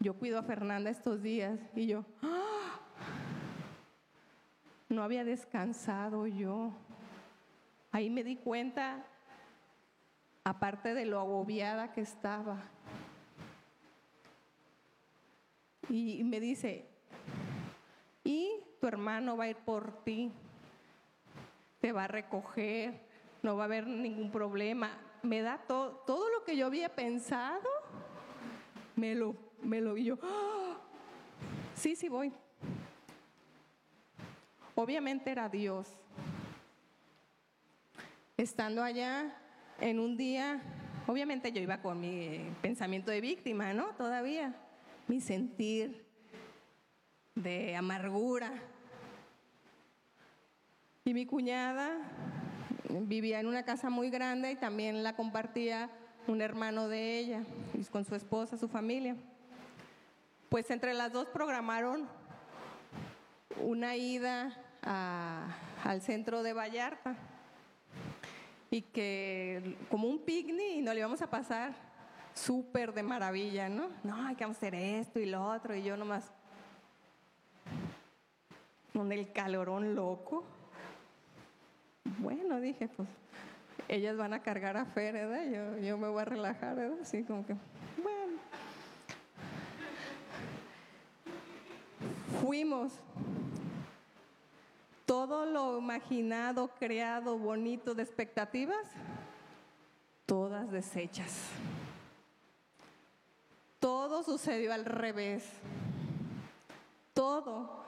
Yo 0.00 0.14
cuido 0.14 0.38
a 0.38 0.42
Fernanda 0.42 0.90
estos 0.90 1.22
días 1.22 1.58
y 1.74 1.86
yo, 1.86 2.04
¡ah! 2.22 2.59
No 4.90 5.04
había 5.04 5.24
descansado 5.24 6.26
yo. 6.26 6.72
Ahí 7.92 8.10
me 8.10 8.24
di 8.24 8.36
cuenta, 8.36 9.04
aparte 10.44 10.94
de 10.94 11.06
lo 11.06 11.20
agobiada 11.20 11.92
que 11.92 12.00
estaba. 12.00 12.58
Y 15.88 16.22
me 16.24 16.40
dice, 16.40 16.88
y 18.24 18.50
tu 18.80 18.86
hermano 18.86 19.36
va 19.36 19.44
a 19.44 19.48
ir 19.48 19.56
por 19.56 20.04
ti, 20.04 20.30
te 21.80 21.92
va 21.92 22.04
a 22.04 22.08
recoger, 22.08 23.00
no 23.42 23.56
va 23.56 23.64
a 23.64 23.66
haber 23.66 23.86
ningún 23.86 24.30
problema. 24.30 24.90
Me 25.22 25.40
da 25.40 25.58
todo, 25.58 26.02
todo 26.06 26.30
lo 26.30 26.44
que 26.44 26.56
yo 26.56 26.66
había 26.66 26.94
pensado, 26.94 27.68
me 28.96 29.14
lo, 29.14 29.36
me 29.62 29.80
lo, 29.80 29.96
y 29.96 30.04
yo, 30.04 30.18
¡ah! 30.22 30.78
sí, 31.74 31.96
sí 31.96 32.08
voy. 32.08 32.32
Obviamente 34.80 35.30
era 35.30 35.50
Dios. 35.50 35.86
Estando 38.38 38.82
allá 38.82 39.30
en 39.78 40.00
un 40.00 40.16
día, 40.16 40.62
obviamente 41.06 41.52
yo 41.52 41.60
iba 41.60 41.82
con 41.82 42.00
mi 42.00 42.50
pensamiento 42.62 43.10
de 43.10 43.20
víctima, 43.20 43.74
¿no? 43.74 43.88
Todavía, 43.96 44.54
mi 45.06 45.20
sentir 45.20 46.06
de 47.34 47.76
amargura. 47.76 48.54
Y 51.04 51.12
mi 51.12 51.26
cuñada 51.26 51.98
vivía 52.88 53.38
en 53.38 53.48
una 53.48 53.66
casa 53.66 53.90
muy 53.90 54.08
grande 54.08 54.52
y 54.52 54.56
también 54.56 55.02
la 55.02 55.14
compartía 55.14 55.90
un 56.26 56.40
hermano 56.40 56.88
de 56.88 57.18
ella, 57.18 57.42
con 57.90 58.06
su 58.06 58.14
esposa, 58.14 58.56
su 58.56 58.68
familia. 58.68 59.14
Pues 60.48 60.70
entre 60.70 60.94
las 60.94 61.12
dos 61.12 61.26
programaron 61.28 62.08
una 63.58 63.94
ida 63.96 64.56
al 64.82 66.00
centro 66.00 66.42
de 66.42 66.52
Vallarta 66.52 67.16
y 68.70 68.82
que 68.82 69.76
como 69.90 70.08
un 70.08 70.20
picnic 70.20 70.76
y 70.76 70.82
nos 70.82 70.94
lo 70.94 71.00
íbamos 71.00 71.22
a 71.22 71.28
pasar 71.28 71.74
súper 72.34 72.92
de 72.92 73.02
maravilla, 73.02 73.68
¿no? 73.68 73.88
No, 74.04 74.26
hay 74.26 74.36
que 74.36 74.44
hacer 74.44 74.74
esto 74.74 75.18
y 75.18 75.26
lo 75.26 75.44
otro 75.44 75.74
y 75.74 75.82
yo 75.82 75.96
nomás 75.96 76.32
con 78.92 79.10
el 79.12 79.32
calorón 79.32 79.94
loco. 79.94 80.44
Bueno, 82.18 82.60
dije, 82.60 82.88
pues 82.88 83.08
ellas 83.88 84.16
van 84.16 84.32
a 84.32 84.42
cargar 84.42 84.76
a 84.76 84.84
Fer, 84.84 85.14
¿verdad? 85.14 85.44
Yo, 85.44 85.78
yo 85.78 85.98
me 85.98 86.08
voy 86.08 86.22
a 86.22 86.24
relajar, 86.24 86.76
¿verdad? 86.76 86.98
Así 87.02 87.24
como 87.24 87.44
que, 87.44 87.54
bueno. 88.02 88.38
Fuimos 92.40 93.00
todo 95.10 95.44
lo 95.44 95.76
imaginado, 95.76 96.68
creado, 96.78 97.36
bonito 97.36 97.96
de 97.96 98.04
expectativas, 98.04 98.86
todas 100.24 100.70
deshechas. 100.70 101.48
Todo 103.80 104.22
sucedió 104.22 104.72
al 104.72 104.84
revés. 104.84 105.50
Todo. 107.12 107.82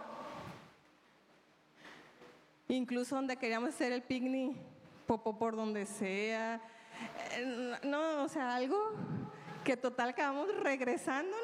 Incluso 2.67 3.15
donde 3.15 3.37
queríamos 3.37 3.69
hacer 3.69 3.93
el 3.93 4.03
picnic, 4.03 4.57
popo 5.07 5.39
por 5.39 5.55
donde 5.55 5.87
sea. 5.87 6.61
Eh, 7.37 7.79
no, 7.85 8.25
o 8.25 8.29
sea, 8.29 8.57
algo 8.57 8.77
que 9.63 9.77
total 9.77 10.09
acabamos 10.09 10.53
regresándonos. 10.57 11.39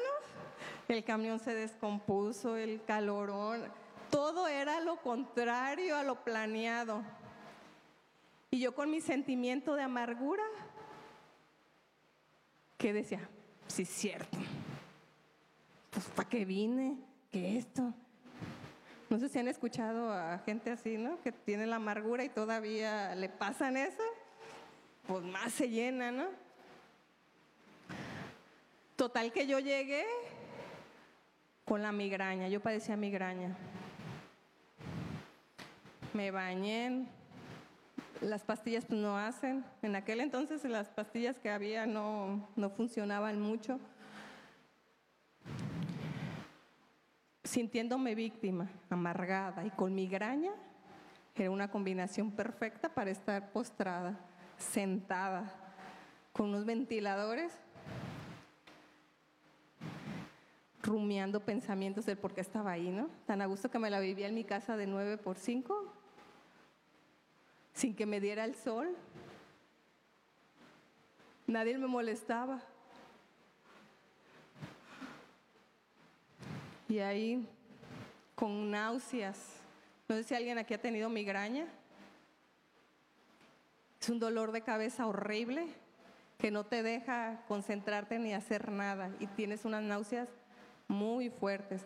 El 0.89 1.05
camión 1.05 1.39
se 1.39 1.55
descompuso, 1.55 2.57
el 2.57 2.83
calorón 2.83 3.71
todo 4.09 4.47
era 4.47 4.79
lo 4.81 4.97
contrario 4.97 5.95
a 5.95 6.03
lo 6.03 6.23
planeado. 6.23 7.03
Y 8.51 8.59
yo 8.59 8.73
con 8.73 8.89
mi 8.89 9.01
sentimiento 9.01 9.75
de 9.75 9.83
amargura, 9.83 10.43
que 12.77 12.93
decía, 12.93 13.29
sí 13.67 13.83
es 13.83 13.89
cierto, 13.89 14.37
pues 15.91 16.05
¿para 16.07 16.29
qué 16.29 16.45
vine? 16.45 16.97
¿Qué 17.31 17.57
esto? 17.57 17.93
No 19.09 19.19
sé 19.19 19.29
si 19.29 19.39
han 19.39 19.47
escuchado 19.47 20.11
a 20.11 20.39
gente 20.39 20.71
así, 20.71 20.97
¿no? 20.97 21.21
Que 21.21 21.31
tiene 21.31 21.67
la 21.67 21.77
amargura 21.77 22.23
y 22.23 22.29
todavía 22.29 23.15
le 23.15 23.29
pasan 23.29 23.77
eso, 23.77 24.03
pues 25.07 25.23
más 25.23 25.53
se 25.53 25.69
llena, 25.69 26.11
¿no? 26.11 26.25
Total 28.95 29.31
que 29.31 29.47
yo 29.47 29.59
llegué 29.59 30.05
con 31.65 31.81
la 31.81 31.91
migraña, 31.91 32.47
yo 32.47 32.59
padecía 32.59 32.97
migraña 32.97 33.55
me 36.19 36.31
bañé, 36.31 37.05
las 38.19 38.43
pastillas 38.43 38.83
pues, 38.83 38.99
no 38.99 39.17
hacen. 39.17 39.63
En 39.81 39.95
aquel 39.95 40.19
entonces 40.19 40.65
las 40.65 40.89
pastillas 40.89 41.39
que 41.39 41.49
había 41.49 41.85
no, 41.85 42.45
no 42.57 42.69
funcionaban 42.71 43.39
mucho. 43.39 43.79
Sintiéndome 47.45 48.15
víctima, 48.15 48.69
amargada 48.89 49.65
y 49.65 49.69
con 49.69 49.95
migraña, 49.95 50.51
era 51.35 51.51
una 51.51 51.71
combinación 51.71 52.31
perfecta 52.31 52.89
para 52.89 53.11
estar 53.11 53.53
postrada, 53.53 54.19
sentada, 54.57 55.53
con 56.33 56.49
unos 56.49 56.65
ventiladores, 56.65 57.53
rumiando 60.83 61.39
pensamientos 61.39 62.05
del 62.05 62.17
por 62.17 62.33
qué 62.33 62.41
estaba 62.41 62.71
ahí, 62.71 62.89
¿no? 62.89 63.07
Tan 63.25 63.41
a 63.41 63.45
gusto 63.45 63.71
que 63.71 63.79
me 63.79 63.89
la 63.89 64.01
vivía 64.01 64.27
en 64.27 64.35
mi 64.35 64.43
casa 64.43 64.75
de 64.75 64.85
9 64.85 65.17
por 65.17 65.37
5, 65.37 65.98
sin 67.79 67.95
que 67.95 68.05
me 68.05 68.19
diera 68.19 68.43
el 68.43 68.55
sol. 68.55 68.93
Nadie 71.47 71.77
me 71.77 71.87
molestaba. 71.87 72.61
Y 76.89 76.99
ahí, 76.99 77.47
con 78.35 78.69
náuseas, 78.69 79.37
no 80.09 80.15
sé 80.15 80.23
si 80.25 80.35
alguien 80.35 80.57
aquí 80.57 80.73
ha 80.73 80.81
tenido 80.81 81.07
migraña. 81.07 81.67
Es 84.01 84.09
un 84.09 84.19
dolor 84.19 84.51
de 84.51 84.61
cabeza 84.61 85.07
horrible 85.07 85.67
que 86.37 86.51
no 86.51 86.65
te 86.65 86.83
deja 86.83 87.45
concentrarte 87.47 88.19
ni 88.19 88.33
hacer 88.33 88.71
nada 88.71 89.09
y 89.21 89.27
tienes 89.27 89.63
unas 89.63 89.83
náuseas 89.83 90.27
muy 90.89 91.29
fuertes. 91.29 91.85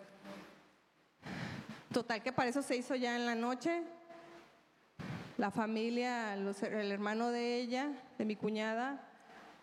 Total 1.91 2.23
que 2.23 2.31
para 2.31 2.49
eso 2.49 2.63
se 2.63 2.77
hizo 2.77 2.95
ya 2.95 3.15
en 3.15 3.27
la 3.27 3.35
noche, 3.35 3.83
la 5.37 5.51
familia, 5.51 6.35
el 6.35 6.91
hermano 6.91 7.29
de 7.29 7.57
ella, 7.57 7.91
de 8.17 8.25
mi 8.25 8.35
cuñada, 8.35 9.01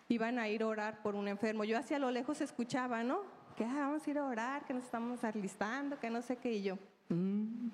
iban 0.09 0.39
a 0.39 0.49
ir 0.49 0.63
a 0.63 0.67
orar 0.67 1.01
por 1.01 1.15
un 1.15 1.27
enfermo. 1.27 1.63
Yo 1.63 1.77
hacia 1.77 1.99
lo 1.99 2.11
lejos 2.11 2.41
escuchaba, 2.41 3.03
¿no? 3.03 3.21
Que 3.55 3.63
ah, 3.63 3.73
vamos 3.75 4.05
a 4.05 4.09
ir 4.09 4.17
a 4.17 4.25
orar, 4.25 4.65
que 4.65 4.73
nos 4.73 4.83
estamos 4.83 5.23
alistando, 5.23 5.99
que 5.99 6.09
no 6.09 6.21
sé 6.21 6.35
qué, 6.37 6.53
y 6.53 6.63
yo. 6.63 6.77
Mm". 7.09 7.69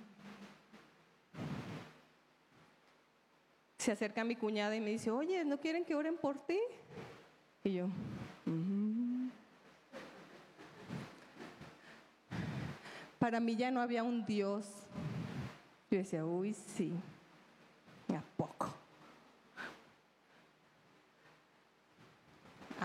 Se 3.79 3.91
acerca 3.91 4.23
mi 4.23 4.35
cuñada 4.35 4.75
y 4.75 4.81
me 4.81 4.89
dice, 4.89 5.11
oye, 5.11 5.45
¿no 5.45 5.59
quieren 5.59 5.85
que 5.85 5.95
oren 5.95 6.17
por 6.17 6.37
ti? 6.39 6.59
Y 7.63 7.73
yo, 7.73 7.87
mm". 8.45 9.29
para 13.17 13.39
mí 13.39 13.55
ya 13.55 13.71
no 13.71 13.81
había 13.81 14.03
un 14.03 14.25
Dios. 14.25 14.65
Yo 15.89 15.97
decía, 15.97 16.25
uy, 16.25 16.53
sí. 16.53 16.93
¿A 18.15 18.21
poco? 18.37 18.73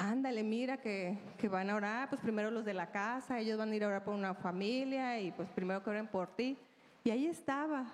Ándale, 0.03 0.43
mira 0.43 0.79
que, 0.79 1.17
que, 1.39 1.49
van 1.49 1.71
a 1.71 1.77
orar, 1.77 2.09
pues 2.09 2.21
primero 2.21 2.51
los 2.51 2.65
de 2.65 2.75
la 2.75 2.91
casa, 2.91 3.39
ellos 3.39 3.57
van 3.57 3.71
a 3.71 3.77
ir 3.77 3.85
a 3.85 3.87
orar 3.87 4.03
por 4.03 4.15
una 4.15 4.35
familia 4.35 5.21
y 5.21 5.31
pues 5.31 5.49
primero 5.51 5.81
que 5.85 5.91
oren 5.91 6.09
por 6.09 6.35
ti. 6.35 6.59
Y 7.05 7.11
ahí 7.11 7.27
estaba. 7.27 7.87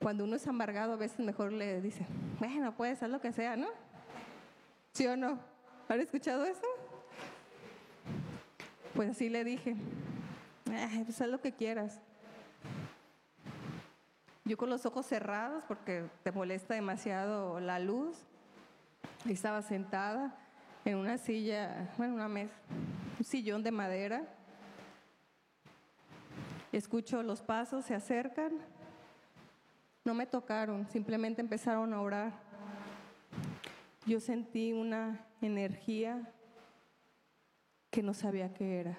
Cuando 0.00 0.24
uno 0.24 0.34
es 0.34 0.44
embargado, 0.48 0.94
a 0.94 0.96
veces 0.96 1.20
mejor 1.20 1.52
le 1.52 1.80
dice, 1.80 2.04
bueno, 2.40 2.74
puede 2.74 2.96
ser 2.96 3.10
lo 3.10 3.20
que 3.20 3.30
sea, 3.30 3.54
¿no? 3.54 3.68
¿Sí 4.94 5.06
o 5.06 5.16
no? 5.16 5.38
¿Han 5.88 6.00
escuchado 6.00 6.44
eso? 6.44 6.66
Pues 8.96 9.10
así 9.10 9.28
le 9.28 9.44
dije, 9.44 9.76
pues 10.64 11.20
haz 11.20 11.28
lo 11.28 11.40
que 11.40 11.52
quieras. 11.52 12.00
Yo 14.44 14.56
con 14.56 14.70
los 14.70 14.84
ojos 14.86 15.06
cerrados 15.06 15.62
porque 15.68 16.02
te 16.24 16.32
molesta 16.32 16.74
demasiado 16.74 17.60
la 17.60 17.78
luz. 17.78 18.26
Estaba 19.28 19.62
sentada 19.62 20.34
en 20.84 20.96
una 20.96 21.18
silla, 21.18 21.92
bueno, 21.98 22.14
una 22.14 22.28
mesa, 22.28 22.54
un 23.18 23.24
sillón 23.24 23.62
de 23.62 23.70
madera. 23.70 24.22
Escucho 26.72 27.22
los 27.22 27.42
pasos, 27.42 27.84
se 27.84 27.94
acercan. 27.94 28.52
No 30.04 30.14
me 30.14 30.26
tocaron, 30.26 30.88
simplemente 30.88 31.40
empezaron 31.40 31.92
a 31.92 32.00
orar. 32.00 32.32
Yo 34.06 34.18
sentí 34.18 34.72
una 34.72 35.26
energía 35.42 36.32
que 37.90 38.02
no 38.02 38.14
sabía 38.14 38.54
qué 38.54 38.80
era. 38.80 38.98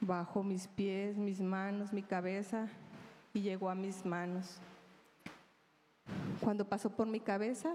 Bajo 0.00 0.42
mis 0.42 0.66
pies, 0.66 1.16
mis 1.16 1.40
manos, 1.40 1.92
mi 1.92 2.02
cabeza 2.02 2.68
y 3.32 3.42
llegó 3.42 3.70
a 3.70 3.74
mis 3.74 4.04
manos. 4.04 4.58
Cuando 6.40 6.64
pasó 6.64 6.90
por 6.90 7.06
mi 7.06 7.20
cabeza, 7.20 7.74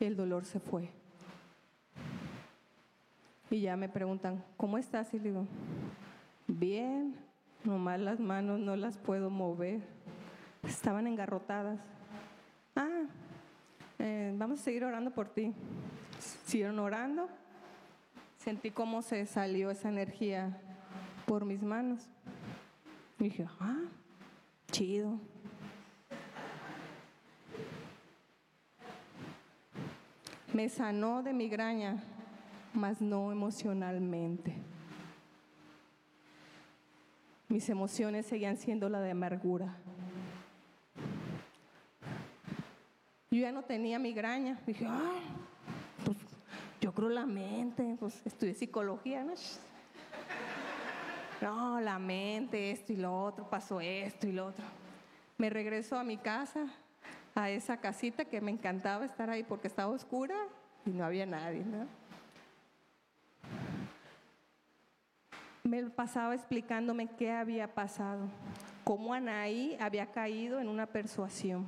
el 0.00 0.16
dolor 0.16 0.44
se 0.44 0.60
fue. 0.60 0.90
Y 3.50 3.60
ya 3.60 3.76
me 3.76 3.88
preguntan, 3.88 4.42
¿cómo 4.56 4.78
estás? 4.78 5.12
Y 5.14 5.18
le 5.18 5.30
digo, 5.30 5.46
bien, 6.46 7.14
nomás 7.62 8.00
las 8.00 8.18
manos 8.18 8.58
no 8.58 8.74
las 8.76 8.96
puedo 8.98 9.30
mover. 9.30 9.80
Estaban 10.62 11.06
engarrotadas. 11.06 11.78
Ah, 12.74 13.04
eh, 13.98 14.34
vamos 14.36 14.60
a 14.60 14.62
seguir 14.62 14.84
orando 14.84 15.10
por 15.10 15.28
ti. 15.28 15.52
Siguieron 16.46 16.78
orando. 16.78 17.28
Sentí 18.38 18.70
cómo 18.70 19.02
se 19.02 19.24
salió 19.26 19.70
esa 19.70 19.88
energía 19.88 20.60
por 21.26 21.44
mis 21.44 21.62
manos. 21.62 22.08
Y 23.18 23.24
dije, 23.24 23.46
ah, 23.60 23.82
chido. 24.70 25.18
Me 30.54 30.68
sanó 30.68 31.24
de 31.24 31.32
migraña, 31.32 32.00
mas 32.72 33.00
no 33.00 33.32
emocionalmente. 33.32 34.54
Mis 37.48 37.68
emociones 37.68 38.26
seguían 38.26 38.56
siendo 38.56 38.88
la 38.88 39.00
de 39.00 39.10
amargura. 39.10 39.74
Yo 43.32 43.40
ya 43.40 43.50
no 43.50 43.64
tenía 43.64 43.98
migraña. 43.98 44.60
Dije, 44.64 44.86
ay, 44.88 45.22
pues 46.04 46.18
yo 46.80 46.94
creo 46.94 47.08
la 47.08 47.26
mente, 47.26 47.96
pues 47.98 48.22
estudié 48.24 48.54
psicología, 48.54 49.24
¿no? 49.24 49.34
No, 51.40 51.80
la 51.80 51.98
mente, 51.98 52.70
esto 52.70 52.92
y 52.92 52.96
lo 52.96 53.24
otro, 53.24 53.50
pasó 53.50 53.80
esto 53.80 54.28
y 54.28 54.32
lo 54.32 54.46
otro. 54.46 54.64
Me 55.36 55.50
regreso 55.50 55.98
a 55.98 56.04
mi 56.04 56.16
casa, 56.16 56.68
a 57.34 57.50
esa 57.50 57.76
casita 57.78 58.24
que 58.24 58.40
me 58.40 58.52
encantaba 58.52 59.04
estar 59.04 59.28
ahí 59.28 59.42
porque 59.42 59.68
estaba 59.68 59.92
oscura 59.92 60.36
y 60.86 60.90
no 60.90 61.04
había 61.04 61.26
nadie, 61.26 61.64
¿no? 61.64 61.86
Me 65.64 65.82
pasaba 65.90 66.34
explicándome 66.34 67.08
qué 67.08 67.32
había 67.32 67.74
pasado, 67.74 68.28
cómo 68.84 69.14
Anaí 69.14 69.76
había 69.80 70.06
caído 70.12 70.60
en 70.60 70.68
una 70.68 70.86
persuasión, 70.86 71.66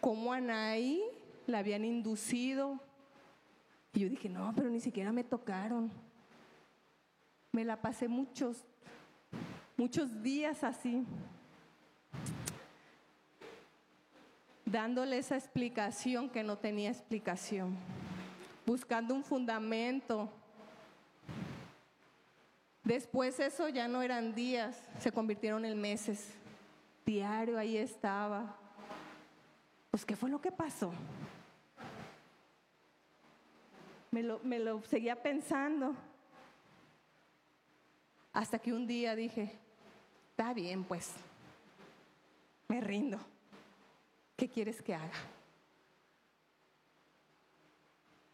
cómo 0.00 0.32
Anaí 0.32 1.02
la 1.46 1.58
habían 1.58 1.84
inducido. 1.84 2.80
Y 3.92 4.00
yo 4.00 4.08
dije, 4.08 4.28
no, 4.28 4.52
pero 4.56 4.68
ni 4.68 4.80
siquiera 4.80 5.12
me 5.12 5.22
tocaron. 5.22 5.90
Me 7.52 7.64
la 7.64 7.80
pasé 7.80 8.08
muchos, 8.08 8.64
muchos 9.76 10.20
días 10.20 10.64
así, 10.64 11.06
dándole 14.64 15.18
esa 15.18 15.36
explicación 15.36 16.30
que 16.30 16.42
no 16.42 16.58
tenía 16.58 16.90
explicación, 16.90 17.76
buscando 18.64 19.14
un 19.14 19.24
fundamento. 19.24 20.30
Después 22.82 23.40
eso 23.40 23.68
ya 23.68 23.88
no 23.88 24.02
eran 24.02 24.34
días, 24.34 24.80
se 24.98 25.12
convirtieron 25.12 25.64
en 25.64 25.80
meses. 25.80 26.34
Diario 27.04 27.58
ahí 27.58 27.76
estaba. 27.76 28.56
Pues, 29.90 30.04
¿qué 30.04 30.16
fue 30.16 30.30
lo 30.30 30.40
que 30.40 30.50
pasó? 30.50 30.92
Me 34.10 34.22
lo, 34.22 34.82
seguía 34.84 35.20
pensando. 35.20 35.94
Hasta 38.32 38.58
que 38.58 38.72
un 38.72 38.86
día 38.86 39.14
dije, 39.14 39.58
está 40.30 40.52
bien, 40.52 40.84
pues, 40.84 41.12
me 42.68 42.80
rindo. 42.80 43.18
¿Qué 44.36 44.48
quieres 44.48 44.82
que 44.82 44.94
haga? 44.94 45.12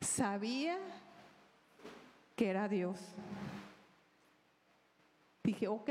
Sabía 0.01 0.79
que 2.37 2.49
era 2.49 2.69
Dios. 2.69 2.99
Dije, 5.43 5.69
ok, 5.69 5.91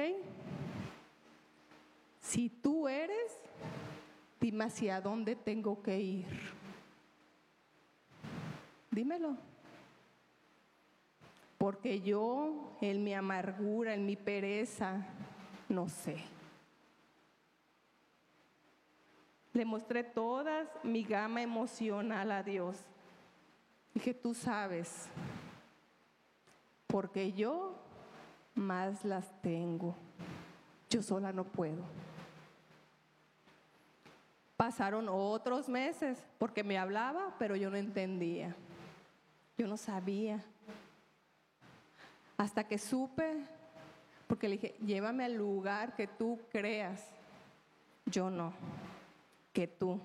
si 2.21 2.49
tú 2.49 2.87
eres, 2.87 3.39
dime 4.39 4.65
hacia 4.65 5.01
dónde 5.01 5.35
tengo 5.35 5.81
que 5.81 5.99
ir. 5.99 6.25
Dímelo. 8.91 9.37
Porque 11.57 12.01
yo 12.01 12.77
en 12.81 13.03
mi 13.03 13.13
amargura, 13.13 13.93
en 13.93 14.05
mi 14.05 14.15
pereza, 14.15 15.05
no 15.67 15.89
sé. 15.89 16.17
Le 19.53 19.65
mostré 19.65 20.03
toda 20.03 20.71
mi 20.83 21.03
gama 21.03 21.41
emocional 21.41 22.31
a 22.31 22.43
Dios. 22.43 22.77
Dije, 23.93 24.13
tú 24.13 24.33
sabes, 24.33 25.07
porque 26.87 27.33
yo 27.33 27.75
más 28.55 29.03
las 29.03 29.41
tengo. 29.41 29.95
Yo 30.89 31.01
sola 31.01 31.31
no 31.31 31.43
puedo. 31.43 31.83
Pasaron 34.57 35.07
otros 35.09 35.69
meses 35.69 36.21
porque 36.37 36.63
me 36.63 36.77
hablaba, 36.77 37.33
pero 37.39 37.55
yo 37.55 37.69
no 37.69 37.77
entendía. 37.77 38.55
Yo 39.57 39.67
no 39.67 39.77
sabía. 39.77 40.43
Hasta 42.37 42.65
que 42.65 42.77
supe, 42.77 43.45
porque 44.27 44.47
le 44.47 44.57
dije, 44.57 44.75
llévame 44.85 45.25
al 45.25 45.35
lugar 45.35 45.95
que 45.95 46.07
tú 46.07 46.39
creas. 46.51 47.05
Yo 48.05 48.29
no, 48.29 48.53
tú. 49.67 49.99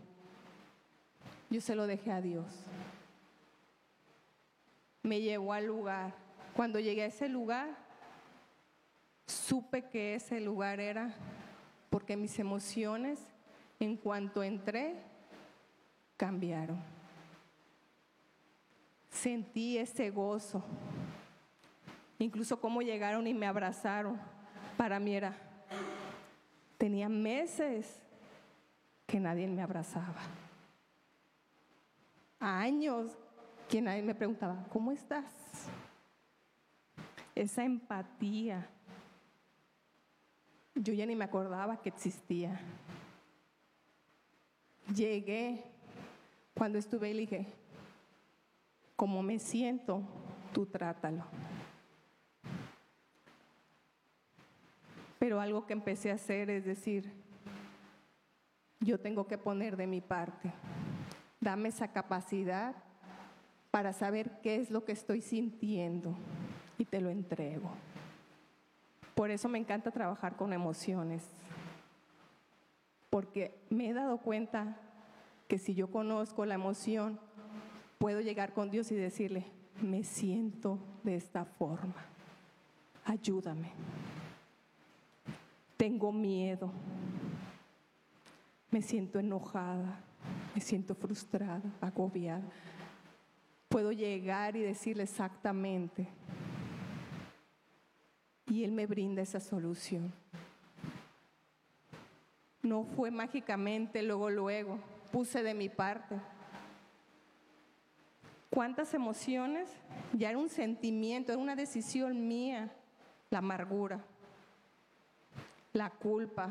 Yo 1.50 1.60
se 1.60 1.74
lo 1.74 1.86
dejé 1.86 2.10
a 2.12 2.20
Dios. 2.20 2.46
Me 5.02 5.20
llevó 5.20 5.52
al 5.52 5.66
lugar. 5.66 6.14
Cuando 6.56 6.80
llegué 6.80 7.02
a 7.02 7.06
ese 7.06 7.28
lugar, 7.28 7.76
supe 9.26 9.88
que 9.88 10.14
ese 10.14 10.40
lugar 10.40 10.80
era 10.80 11.14
porque 11.90 12.16
mis 12.16 12.38
emociones, 12.38 13.20
en 13.78 13.96
cuanto 13.96 14.42
entré, 14.42 14.96
cambiaron. 16.16 16.80
Sentí 19.10 19.78
ese 19.78 20.10
gozo 20.10 20.64
Incluso 22.18 22.60
cómo 22.60 22.82
llegaron 22.82 23.26
y 23.26 23.34
me 23.34 23.46
abrazaron. 23.46 24.20
Para 24.76 24.98
mí 24.98 25.14
era, 25.14 25.36
tenía 26.78 27.08
meses 27.08 28.00
que 29.06 29.20
nadie 29.20 29.46
me 29.46 29.62
abrazaba. 29.62 30.22
Años 32.40 33.12
que 33.68 33.80
nadie 33.80 34.02
me 34.02 34.14
preguntaba, 34.14 34.64
¿cómo 34.70 34.92
estás? 34.92 35.24
Esa 37.34 37.64
empatía. 37.64 38.68
Yo 40.74 40.92
ya 40.92 41.06
ni 41.06 41.16
me 41.16 41.24
acordaba 41.24 41.80
que 41.80 41.88
existía. 41.88 42.60
Llegué 44.94 45.64
cuando 46.54 46.78
estuve 46.78 47.10
y 47.10 47.18
dije, 47.18 47.46
como 48.96 49.22
me 49.22 49.38
siento, 49.38 50.02
tú 50.52 50.66
trátalo. 50.66 51.24
Pero 55.18 55.40
algo 55.40 55.66
que 55.66 55.72
empecé 55.72 56.10
a 56.10 56.14
hacer 56.14 56.50
es 56.50 56.64
decir, 56.64 57.23
yo 58.84 58.98
tengo 59.00 59.26
que 59.26 59.38
poner 59.38 59.76
de 59.76 59.86
mi 59.86 60.00
parte. 60.00 60.52
Dame 61.40 61.68
esa 61.68 61.88
capacidad 61.88 62.74
para 63.70 63.92
saber 63.92 64.40
qué 64.42 64.56
es 64.56 64.70
lo 64.70 64.84
que 64.84 64.92
estoy 64.92 65.20
sintiendo 65.20 66.16
y 66.78 66.84
te 66.84 67.00
lo 67.00 67.10
entrego. 67.10 67.70
Por 69.14 69.30
eso 69.30 69.48
me 69.48 69.58
encanta 69.58 69.90
trabajar 69.90 70.36
con 70.36 70.52
emociones, 70.52 71.22
porque 73.10 73.54
me 73.70 73.88
he 73.88 73.92
dado 73.92 74.18
cuenta 74.18 74.76
que 75.48 75.58
si 75.58 75.74
yo 75.74 75.90
conozco 75.90 76.46
la 76.46 76.54
emoción, 76.54 77.20
puedo 77.98 78.20
llegar 78.20 78.54
con 78.54 78.70
Dios 78.70 78.90
y 78.90 78.96
decirle, 78.96 79.46
me 79.80 80.02
siento 80.02 80.78
de 81.04 81.16
esta 81.16 81.44
forma, 81.44 81.94
ayúdame 83.04 83.72
tengo 85.84 86.12
miedo, 86.12 86.70
me 88.74 88.82
siento 88.82 89.20
enojada, 89.20 90.00
me 90.52 90.60
siento 90.60 90.96
frustrada, 90.96 91.62
agobiada. 91.80 92.42
Puedo 93.68 93.92
llegar 93.92 94.56
y 94.56 94.62
decirle 94.62 95.04
exactamente. 95.04 96.08
Y 98.48 98.64
Él 98.64 98.72
me 98.72 98.88
brinda 98.88 99.22
esa 99.22 99.38
solución. 99.38 100.12
No 102.62 102.82
fue 102.82 103.12
mágicamente, 103.12 104.02
luego, 104.02 104.28
luego, 104.28 104.80
puse 105.12 105.44
de 105.44 105.54
mi 105.54 105.68
parte. 105.68 106.16
cuántas 108.50 108.92
emociones, 108.92 109.70
ya 110.12 110.30
era 110.30 110.38
un 110.38 110.48
sentimiento, 110.48 111.30
era 111.30 111.40
una 111.40 111.54
decisión 111.54 112.26
mía, 112.26 112.72
la 113.30 113.38
amargura, 113.38 114.04
la 115.72 115.90
culpa, 115.90 116.50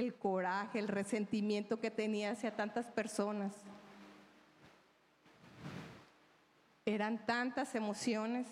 el 0.00 0.14
coraje, 0.14 0.78
el 0.78 0.88
resentimiento 0.88 1.78
que 1.80 1.90
tenía 1.90 2.32
hacia 2.32 2.56
tantas 2.56 2.90
personas. 2.90 3.54
Eran 6.84 7.24
tantas 7.24 7.74
emociones. 7.74 8.48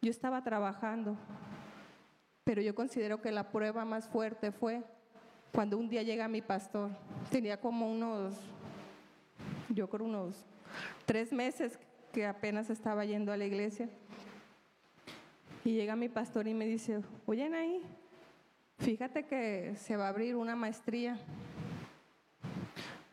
Yo 0.00 0.10
estaba 0.10 0.42
trabajando, 0.42 1.16
pero 2.44 2.62
yo 2.62 2.74
considero 2.74 3.20
que 3.20 3.30
la 3.30 3.50
prueba 3.50 3.84
más 3.84 4.08
fuerte 4.08 4.50
fue 4.50 4.82
cuando 5.52 5.76
un 5.76 5.90
día 5.90 6.02
llega 6.02 6.28
mi 6.28 6.40
pastor. 6.40 6.90
Tenía 7.30 7.60
como 7.60 7.90
unos, 7.90 8.34
yo 9.68 9.90
creo 9.90 10.06
unos 10.06 10.46
tres 11.04 11.32
meses 11.32 11.78
que 12.12 12.26
apenas 12.26 12.70
estaba 12.70 13.04
yendo 13.04 13.32
a 13.32 13.36
la 13.36 13.44
iglesia. 13.44 13.90
Y 15.64 15.74
llega 15.74 15.94
mi 15.96 16.08
pastor 16.08 16.48
y 16.48 16.54
me 16.54 16.64
dice, 16.64 17.02
oye 17.26 17.54
ahí, 17.54 17.82
fíjate 18.80 19.26
que 19.26 19.74
se 19.76 19.96
va 19.96 20.06
a 20.06 20.08
abrir 20.08 20.36
una 20.36 20.56
maestría. 20.56 21.18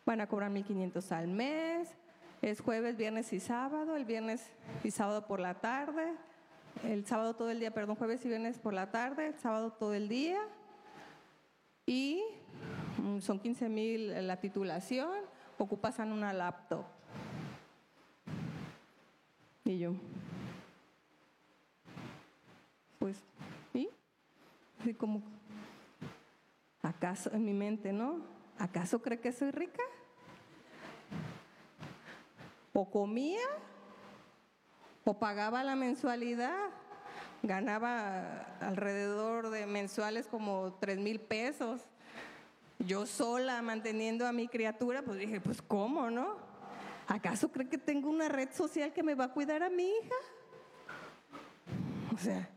Van 0.04 0.20
a 0.20 0.26
cobrar 0.26 0.50
1.500 0.50 1.12
al 1.12 1.28
mes, 1.28 1.94
es 2.40 2.60
jueves, 2.60 2.96
viernes 2.96 3.32
y 3.32 3.40
sábado, 3.40 3.94
el 3.96 4.06
viernes 4.06 4.50
y 4.82 4.90
sábado 4.90 5.26
por 5.26 5.38
la 5.38 5.54
tarde, 5.54 6.14
el 6.82 7.04
sábado 7.04 7.36
todo 7.36 7.50
el 7.50 7.60
día, 7.60 7.72
perdón, 7.72 7.96
jueves 7.96 8.24
y 8.24 8.28
viernes 8.28 8.58
por 8.58 8.72
la 8.72 8.90
tarde, 8.90 9.26
el 9.26 9.38
sábado 9.38 9.72
todo 9.72 9.92
el 9.92 10.08
día. 10.08 10.40
Y 11.84 12.22
mm, 13.02 13.20
son 13.20 13.38
15 13.38 13.68
mil 13.68 14.26
la 14.26 14.40
titulación, 14.40 15.10
ocupas 15.58 15.98
en 15.98 16.12
una 16.12 16.32
laptop. 16.32 16.84
Y 19.64 19.78
yo, 19.78 19.92
pues, 22.98 23.22
¿y? 23.74 23.90
Así 24.80 24.94
como, 24.94 25.22
¿acaso 26.88 27.30
en 27.32 27.44
mi 27.44 27.54
mente, 27.54 27.92
no? 27.92 28.22
¿Acaso 28.58 29.00
cree 29.00 29.20
que 29.20 29.32
soy 29.32 29.50
rica? 29.50 29.82
o 32.78 32.90
comía 32.90 33.42
o 35.04 35.18
pagaba 35.18 35.64
la 35.64 35.74
mensualidad. 35.74 36.68
Ganaba 37.42 38.56
alrededor 38.60 39.50
de 39.50 39.66
mensuales 39.66 40.26
como 40.26 40.74
tres 40.80 40.98
mil 40.98 41.20
pesos. 41.20 41.80
Yo 42.78 43.06
sola 43.06 43.62
manteniendo 43.62 44.26
a 44.26 44.32
mi 44.32 44.48
criatura, 44.48 45.02
pues 45.02 45.18
dije, 45.18 45.40
pues 45.40 45.62
¿cómo, 45.62 46.10
no? 46.10 46.36
¿Acaso 47.06 47.50
cree 47.50 47.68
que 47.68 47.78
tengo 47.78 48.10
una 48.10 48.28
red 48.28 48.50
social 48.52 48.92
que 48.92 49.02
me 49.02 49.14
va 49.14 49.24
a 49.24 49.32
cuidar 49.32 49.62
a 49.62 49.70
mi 49.70 49.84
hija? 49.84 50.14
O 52.14 52.18
sea, 52.18 52.48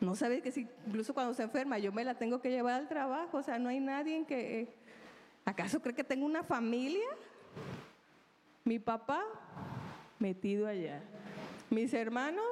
no 0.00 0.14
sabe 0.16 0.40
que 0.40 0.50
si 0.50 0.66
incluso 0.86 1.12
cuando 1.12 1.34
se 1.34 1.42
enferma 1.42 1.78
yo 1.78 1.92
me 1.92 2.04
la 2.04 2.14
tengo 2.14 2.40
que 2.40 2.50
llevar 2.50 2.74
al 2.74 2.88
trabajo, 2.88 3.38
o 3.38 3.42
sea, 3.42 3.58
no 3.58 3.68
hay 3.68 3.80
nadie 3.80 4.16
en 4.16 4.26
que... 4.26 4.74
¿Acaso 5.44 5.80
cree 5.80 5.94
que 5.94 6.04
tengo 6.04 6.26
una 6.26 6.42
familia? 6.42 7.06
Mi 8.64 8.78
papá 8.78 9.24
metido 10.18 10.66
allá. 10.66 11.02
Mis 11.70 11.92
hermanos 11.94 12.44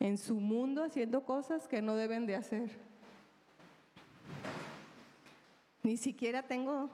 en 0.00 0.18
su 0.18 0.34
mundo 0.34 0.84
haciendo 0.84 1.24
cosas 1.24 1.66
que 1.66 1.80
no 1.80 1.94
deben 1.94 2.26
de 2.26 2.36
hacer. 2.36 2.70
Ni 5.82 5.96
siquiera 5.96 6.42
tengo 6.42 6.90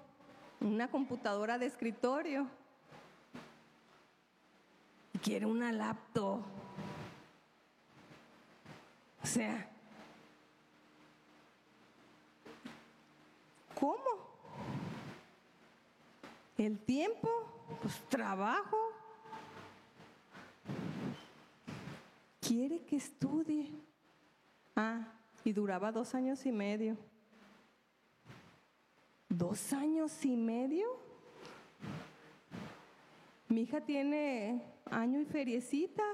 una 0.60 0.88
computadora 0.88 1.58
de 1.58 1.66
escritorio. 1.66 2.46
Quiero 5.22 5.48
una 5.48 5.72
laptop. 5.72 6.40
O 9.22 9.26
sea, 9.26 9.70
¿cómo? 13.74 14.30
El 16.56 16.78
tiempo, 16.78 17.28
pues 17.80 18.00
trabajo. 18.08 18.76
Quiere 22.40 22.84
que 22.84 22.96
estudie. 22.96 23.70
Ah, 24.76 25.06
y 25.44 25.52
duraba 25.52 25.92
dos 25.92 26.14
años 26.14 26.44
y 26.44 26.52
medio. 26.52 26.96
¿Dos 29.28 29.72
años 29.72 30.24
y 30.24 30.36
medio? 30.36 30.86
Mi 33.48 33.62
hija 33.62 33.80
tiene 33.80 34.62
año 34.90 35.20
y 35.20 35.24
feriecita. 35.24 36.04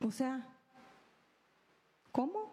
O 0.00 0.10
sea, 0.10 0.53
¿cómo? 2.14 2.48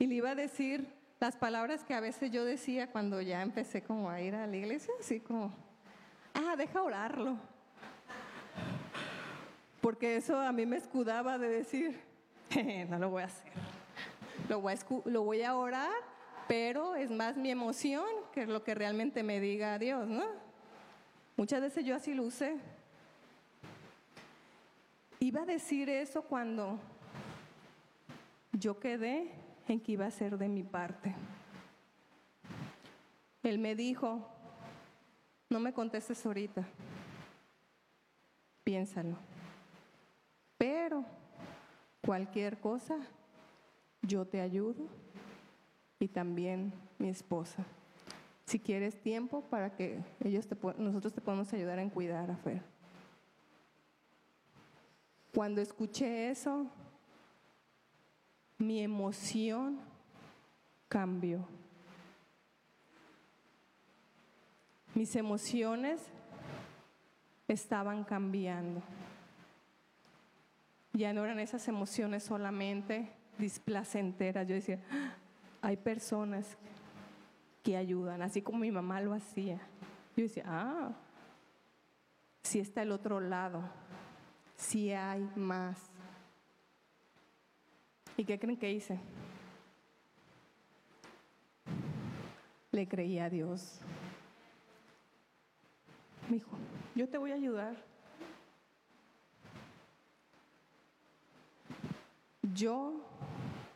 Y 0.00 0.06
le 0.08 0.16
iba 0.16 0.30
a 0.30 0.34
decir, 0.34 0.92
las 1.20 1.36
palabras 1.36 1.84
que 1.84 1.94
a 1.94 2.00
veces 2.00 2.32
yo 2.32 2.44
decía 2.44 2.90
cuando 2.90 3.20
ya 3.22 3.40
empecé 3.40 3.82
como 3.82 4.10
a 4.10 4.20
ir 4.20 4.34
a 4.34 4.48
la 4.48 4.56
iglesia, 4.56 4.92
así 4.98 5.20
como, 5.20 5.52
ah, 6.34 6.56
deja 6.56 6.82
orarlo. 6.82 7.38
Porque 9.80 10.16
eso 10.16 10.40
a 10.40 10.50
mí 10.50 10.66
me 10.66 10.76
escudaba 10.76 11.38
de 11.38 11.48
decir, 11.48 12.00
no 12.88 12.98
lo 12.98 13.10
voy 13.10 13.22
a 13.22 13.26
hacer. 13.26 13.52
Lo 14.48 14.60
voy 14.60 14.74
a, 14.74 15.08
lo 15.08 15.22
voy 15.22 15.42
a 15.42 15.54
orar, 15.54 15.92
pero 16.48 16.96
es 16.96 17.12
más 17.12 17.36
mi 17.36 17.52
emoción 17.52 18.06
que 18.32 18.44
lo 18.46 18.64
que 18.64 18.74
realmente 18.74 19.22
me 19.22 19.38
diga 19.38 19.78
Dios, 19.78 20.08
¿no? 20.08 20.24
Muchas 21.36 21.60
veces 21.60 21.84
yo 21.84 21.94
así 21.94 22.12
lo 22.12 22.24
usé. 22.24 22.56
Iba 25.20 25.42
a 25.42 25.46
decir 25.46 25.88
eso 25.88 26.22
cuando 26.22 26.78
yo 28.52 28.78
quedé 28.78 29.32
en 29.66 29.80
que 29.80 29.92
iba 29.92 30.06
a 30.06 30.10
ser 30.10 30.38
de 30.38 30.48
mi 30.48 30.62
parte. 30.62 31.14
Él 33.42 33.58
me 33.58 33.74
dijo, 33.74 34.28
no 35.50 35.58
me 35.60 35.72
contestes 35.72 36.24
ahorita, 36.24 36.66
piénsalo. 38.62 39.16
Pero 40.56 41.04
cualquier 42.04 42.60
cosa, 42.60 42.98
yo 44.02 44.24
te 44.24 44.40
ayudo 44.40 44.86
y 45.98 46.08
también 46.08 46.72
mi 46.98 47.08
esposa. 47.08 47.64
Si 48.46 48.58
quieres 48.58 49.00
tiempo 49.00 49.42
para 49.42 49.74
que 49.74 50.00
ellos 50.24 50.46
nosotros 50.78 51.12
te 51.12 51.20
podamos 51.20 51.52
ayudar 51.52 51.78
en 51.78 51.90
cuidar 51.90 52.30
a 52.30 52.36
Fer. 52.36 52.77
Cuando 55.38 55.60
escuché 55.60 56.30
eso, 56.30 56.66
mi 58.58 58.82
emoción 58.82 59.78
cambió. 60.88 61.46
Mis 64.96 65.14
emociones 65.14 66.00
estaban 67.46 68.02
cambiando. 68.02 68.82
Ya 70.92 71.12
no 71.12 71.24
eran 71.24 71.38
esas 71.38 71.68
emociones 71.68 72.24
solamente 72.24 73.08
displacenteras. 73.38 74.44
Yo 74.44 74.56
decía, 74.56 74.80
ah, 74.90 75.14
hay 75.62 75.76
personas 75.76 76.58
que 77.62 77.76
ayudan, 77.76 78.22
así 78.22 78.42
como 78.42 78.58
mi 78.58 78.72
mamá 78.72 79.00
lo 79.00 79.14
hacía. 79.14 79.60
Yo 80.16 80.24
decía, 80.24 80.42
ah, 80.48 80.90
si 82.42 82.58
está 82.58 82.82
el 82.82 82.90
otro 82.90 83.20
lado, 83.20 83.62
si 84.58 84.92
hay 84.92 85.26
más. 85.36 85.78
¿Y 88.16 88.24
qué 88.24 88.38
creen 88.38 88.58
que 88.58 88.70
hice? 88.70 88.98
Le 92.72 92.86
creí 92.86 93.18
a 93.18 93.30
Dios. 93.30 93.80
Me 96.28 96.34
dijo, 96.34 96.50
yo 96.94 97.08
te 97.08 97.16
voy 97.16 97.30
a 97.30 97.36
ayudar. 97.36 97.76
Yo 102.54 103.00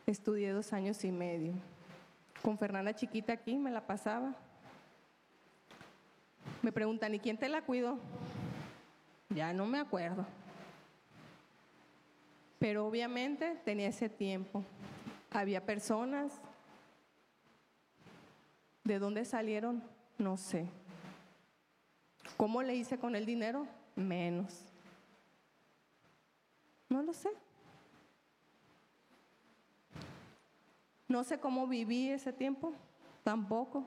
estudié 0.05 0.51
dos 0.51 0.73
años 0.73 1.03
y 1.05 1.11
medio. 1.11 1.53
Con 2.41 2.57
Fernanda 2.57 2.93
chiquita 2.93 3.33
aquí 3.33 3.55
me 3.55 3.71
la 3.71 3.87
pasaba. 3.87 4.35
Me 6.61 6.71
preguntan, 6.71 7.15
¿y 7.15 7.19
quién 7.19 7.37
te 7.37 7.47
la 7.47 7.61
cuidó? 7.61 7.97
Ya 9.29 9.53
no 9.53 9.65
me 9.65 9.79
acuerdo. 9.79 10.25
Pero 12.63 12.87
obviamente 12.87 13.59
tenía 13.65 13.89
ese 13.89 14.07
tiempo. 14.07 14.63
Había 15.31 15.65
personas. 15.65 16.31
¿De 18.85 18.99
dónde 18.99 19.25
salieron? 19.25 19.83
No 20.17 20.37
sé. 20.37 20.69
¿Cómo 22.37 22.63
le 22.63 22.73
hice 22.73 22.97
con 22.97 23.17
el 23.17 23.25
dinero? 23.25 23.67
Menos. 23.97 24.57
No 26.87 27.03
lo 27.03 27.11
sé. 27.11 27.31
No 31.09 31.25
sé 31.25 31.41
cómo 31.41 31.67
viví 31.67 32.11
ese 32.11 32.31
tiempo, 32.31 32.71
tampoco. 33.25 33.83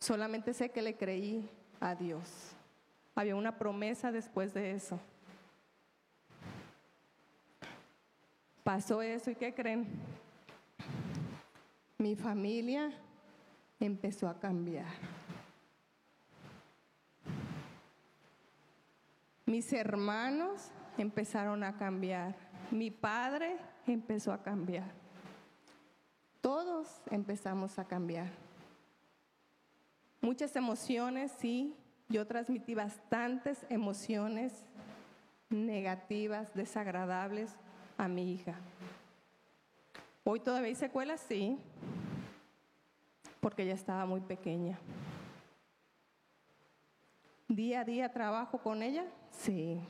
Solamente 0.00 0.54
sé 0.54 0.70
que 0.70 0.80
le 0.80 0.96
creí 0.96 1.46
a 1.78 1.94
Dios. 1.94 2.54
Había 3.14 3.36
una 3.36 3.58
promesa 3.58 4.10
después 4.10 4.54
de 4.54 4.70
eso. 4.70 4.98
Pasó 8.62 9.02
eso 9.02 9.30
y 9.30 9.34
¿qué 9.34 9.52
creen? 9.52 9.86
Mi 11.98 12.14
familia 12.14 12.92
empezó 13.80 14.28
a 14.28 14.38
cambiar. 14.38 14.86
Mis 19.46 19.72
hermanos 19.72 20.70
empezaron 20.96 21.64
a 21.64 21.76
cambiar. 21.76 22.36
Mi 22.70 22.90
padre 22.90 23.56
empezó 23.86 24.32
a 24.32 24.42
cambiar. 24.42 24.90
Todos 26.40 27.02
empezamos 27.10 27.78
a 27.78 27.84
cambiar. 27.84 28.30
Muchas 30.20 30.54
emociones, 30.54 31.32
sí. 31.38 31.74
Yo 32.08 32.26
transmití 32.26 32.74
bastantes 32.74 33.66
emociones 33.68 34.64
negativas, 35.50 36.54
desagradables 36.54 37.56
a 37.96 38.08
mi 38.08 38.32
hija. 38.32 38.54
Hoy 40.24 40.40
todavía 40.40 40.68
hay 40.68 40.74
secuelas, 40.74 41.20
sí, 41.20 41.58
porque 43.40 43.62
ella 43.64 43.74
estaba 43.74 44.06
muy 44.06 44.20
pequeña. 44.20 44.78
Día 47.48 47.80
a 47.80 47.84
día 47.84 48.12
trabajo 48.12 48.58
con 48.58 48.82
ella, 48.82 49.04
sí, 49.30 49.80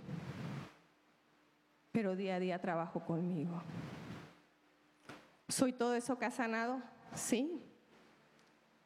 pero 1.92 2.16
día 2.16 2.36
a 2.36 2.40
día 2.40 2.59
trabajo 2.59 3.00
conmigo. 3.00 3.62
¿Soy 5.48 5.72
todo 5.72 5.94
eso 5.94 6.18
que 6.18 6.24
ha 6.24 6.30
sanado? 6.30 6.80
Sí. 7.14 7.62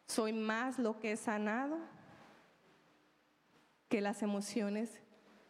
¿Soy 0.06 0.32
más 0.32 0.78
lo 0.78 0.98
que 0.98 1.12
he 1.12 1.16
sanado 1.16 1.78
que 3.88 4.00
las 4.00 4.22
emociones 4.22 5.00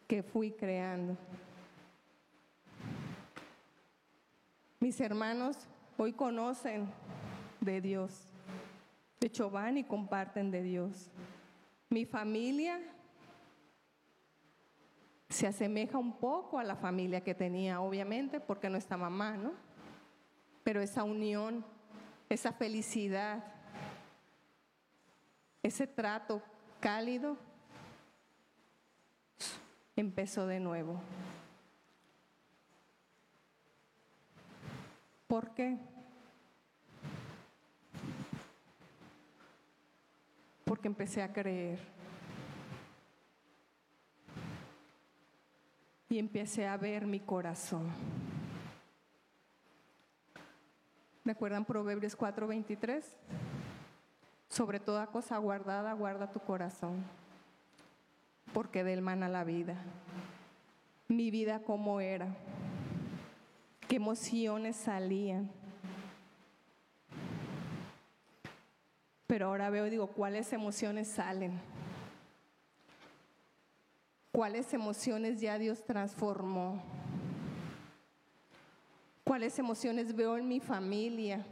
que 0.07 0.21
fui 0.21 0.51
creando? 0.51 1.17
Mis 4.87 5.01
hermanos 5.01 5.57
hoy 5.97 6.13
conocen 6.13 6.87
de 7.59 7.81
Dios. 7.81 8.25
De 9.19 9.27
hecho, 9.27 9.49
van 9.49 9.77
y 9.77 9.83
comparten 9.83 10.49
de 10.49 10.63
Dios. 10.63 11.11
Mi 11.89 12.05
familia 12.05 12.79
se 15.27 15.45
asemeja 15.45 15.97
un 15.97 16.13
poco 16.13 16.57
a 16.57 16.63
la 16.63 16.77
familia 16.77 17.19
que 17.19 17.35
tenía, 17.35 17.81
obviamente, 17.81 18.39
porque 18.39 18.69
no 18.69 18.77
está 18.77 18.95
mamá, 18.95 19.35
¿no? 19.35 19.51
Pero 20.63 20.79
esa 20.79 21.03
unión, 21.03 21.65
esa 22.29 22.53
felicidad, 22.53 23.43
ese 25.63 25.85
trato 25.85 26.41
cálido 26.79 27.35
empezó 29.97 30.47
de 30.47 30.61
nuevo. 30.61 31.01
¿Por 35.27 35.53
qué? 35.53 35.77
Porque 40.63 40.87
empecé 40.87 41.21
a 41.21 41.33
creer. 41.33 41.79
Y 46.09 46.17
empecé 46.17 46.65
a 46.65 46.77
ver 46.77 47.05
mi 47.05 47.19
corazón. 47.19 47.91
¿Me 51.25 51.33
acuerdan 51.33 51.65
Proverbios 51.65 52.15
4:23? 52.15 53.03
Sobre 54.47 54.79
toda 54.79 55.07
cosa 55.07 55.37
guardada, 55.39 55.91
guarda 55.91 56.31
tu 56.31 56.39
corazón, 56.39 57.03
porque 58.53 58.85
de 58.85 58.93
él 58.93 59.01
mana 59.01 59.27
la 59.27 59.43
vida. 59.43 59.75
Mi 61.09 61.29
vida 61.29 61.59
como 61.63 61.99
era 61.99 62.33
qué 63.87 63.95
emociones 63.95 64.75
salían. 64.75 65.49
Pero 69.27 69.47
ahora 69.47 69.69
veo 69.69 69.87
y 69.87 69.89
digo, 69.89 70.07
¿cuáles 70.07 70.51
emociones 70.53 71.07
salen? 71.07 71.59
¿Cuáles 74.31 74.73
emociones 74.73 75.41
ya 75.41 75.57
Dios 75.57 75.83
transformó? 75.83 76.81
¿Cuáles 79.23 79.59
emociones 79.59 80.15
veo 80.15 80.37
en 80.37 80.47
mi 80.47 80.59
familia? 80.59 81.45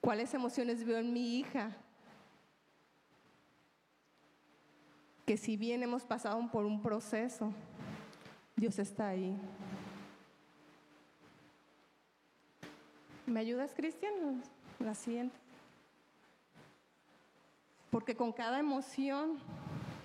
¿Cuáles 0.00 0.32
emociones 0.34 0.84
veo 0.84 0.98
en 0.98 1.12
mi 1.12 1.38
hija? 1.38 1.70
Que 5.26 5.36
si 5.36 5.56
bien 5.56 5.82
hemos 5.82 6.04
pasado 6.04 6.40
por 6.52 6.64
un 6.64 6.82
proceso, 6.82 7.52
Dios 8.54 8.78
está 8.78 9.08
ahí. 9.08 9.36
¿Me 13.26 13.40
ayudas, 13.40 13.72
Cristian? 13.74 14.42
La 14.78 14.94
siguiente. 14.94 15.36
Porque 17.90 18.16
con 18.16 18.32
cada 18.32 18.58
emoción 18.58 19.38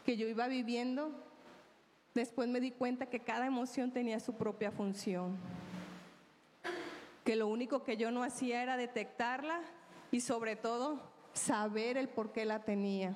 que 0.06 0.16
yo 0.16 0.28
iba 0.28 0.48
viviendo, 0.48 1.12
después 2.14 2.48
me 2.48 2.62
di 2.62 2.72
cuenta 2.72 3.08
que 3.08 3.20
cada 3.20 3.46
emoción 3.46 3.92
tenía 3.92 4.20
su 4.20 4.36
propia 4.36 4.72
función. 4.72 5.38
Que 7.26 7.36
lo 7.36 7.48
único 7.48 7.84
que 7.84 7.98
yo 7.98 8.10
no 8.10 8.24
hacía 8.24 8.64
era 8.64 8.78
detectarla 8.78 9.62
y 10.12 10.22
sobre 10.22 10.56
todo 10.56 11.02
saber 11.34 11.98
el 11.98 12.08
por 12.08 12.32
qué 12.32 12.46
la 12.46 12.60
tenía. 12.64 13.16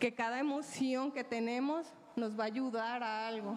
Que 0.00 0.14
cada 0.14 0.40
emoción 0.40 1.12
que 1.12 1.24
tenemos 1.24 1.86
nos 2.16 2.38
va 2.38 2.44
a 2.44 2.46
ayudar 2.46 3.02
a 3.02 3.28
algo. 3.28 3.56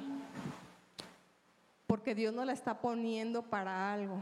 Porque 1.88 2.14
Dios 2.14 2.34
nos 2.34 2.46
la 2.46 2.54
está 2.54 2.80
poniendo 2.80 3.42
para 3.44 3.92
algo. 3.92 4.22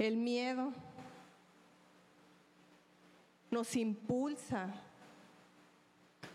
El 0.00 0.16
miedo 0.16 0.72
nos 3.50 3.76
impulsa, 3.76 4.70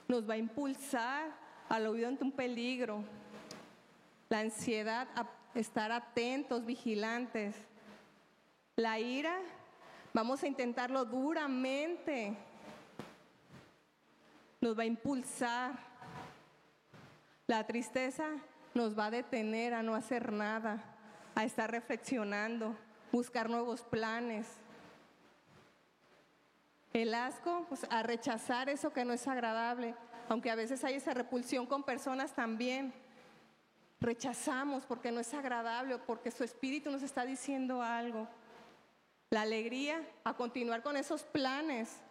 nos 0.07 0.29
va 0.29 0.35
a 0.35 0.37
impulsar 0.37 1.31
al 1.67 1.87
oído 1.87 2.07
ante 2.07 2.23
un 2.23 2.31
peligro. 2.31 3.03
La 4.29 4.41
ansiedad 4.41 5.07
a 5.15 5.27
estar 5.55 5.91
atentos, 5.91 6.63
vigilantes. 6.63 7.55
La 8.75 8.99
ira, 8.99 9.35
vamos 10.13 10.43
a 10.43 10.47
intentarlo 10.47 11.03
duramente. 11.03 12.37
Nos 14.61 14.77
va 14.77 14.83
a 14.83 14.85
impulsar. 14.85 15.73
La 17.47 17.65
tristeza 17.65 18.27
nos 18.75 18.95
va 18.95 19.07
a 19.07 19.11
detener 19.11 19.73
a 19.73 19.81
no 19.81 19.95
hacer 19.95 20.31
nada, 20.31 20.83
a 21.33 21.45
estar 21.45 21.71
reflexionando 21.71 22.84
buscar 23.15 23.49
nuevos 23.49 23.81
planes. 23.81 24.45
El 26.91 27.13
asco, 27.13 27.65
pues 27.69 27.85
a 27.89 28.03
rechazar 28.03 28.67
eso 28.67 28.91
que 28.91 29.05
no 29.05 29.13
es 29.13 29.25
agradable, 29.25 29.95
aunque 30.27 30.51
a 30.51 30.55
veces 30.55 30.83
hay 30.83 30.95
esa 30.95 31.13
repulsión 31.13 31.65
con 31.65 31.83
personas 31.83 32.33
también. 32.33 32.93
Rechazamos 34.01 34.85
porque 34.85 35.11
no 35.11 35.21
es 35.21 35.33
agradable 35.33 35.95
o 35.95 36.05
porque 36.05 36.29
su 36.29 36.43
espíritu 36.43 36.91
nos 36.91 37.03
está 37.03 37.25
diciendo 37.25 37.81
algo. 37.81 38.27
La 39.29 39.43
alegría 39.43 40.05
a 40.25 40.33
continuar 40.33 40.83
con 40.83 40.97
esos 40.97 41.23
planes, 41.23 42.01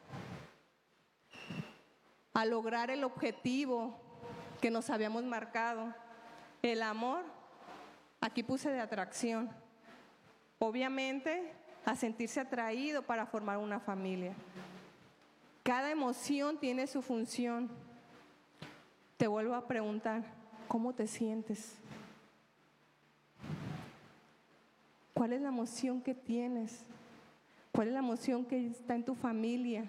a 2.32 2.46
lograr 2.46 2.90
el 2.90 3.04
objetivo 3.04 3.94
que 4.62 4.70
nos 4.70 4.88
habíamos 4.88 5.24
marcado. 5.24 5.94
El 6.62 6.82
amor, 6.82 7.24
aquí 8.22 8.42
puse 8.42 8.70
de 8.70 8.80
atracción. 8.80 9.63
Obviamente, 10.64 11.52
a 11.84 11.94
sentirse 11.94 12.40
atraído 12.40 13.02
para 13.02 13.26
formar 13.26 13.58
una 13.58 13.80
familia. 13.80 14.32
Cada 15.62 15.90
emoción 15.90 16.58
tiene 16.58 16.86
su 16.86 17.02
función. 17.02 17.68
Te 19.18 19.26
vuelvo 19.26 19.54
a 19.54 19.68
preguntar, 19.68 20.24
¿cómo 20.66 20.94
te 20.94 21.06
sientes? 21.06 21.76
¿Cuál 25.12 25.34
es 25.34 25.42
la 25.42 25.48
emoción 25.48 26.00
que 26.00 26.14
tienes? 26.14 26.86
¿Cuál 27.70 27.88
es 27.88 27.92
la 27.92 28.00
emoción 28.00 28.46
que 28.46 28.66
está 28.68 28.94
en 28.94 29.04
tu 29.04 29.14
familia? 29.14 29.84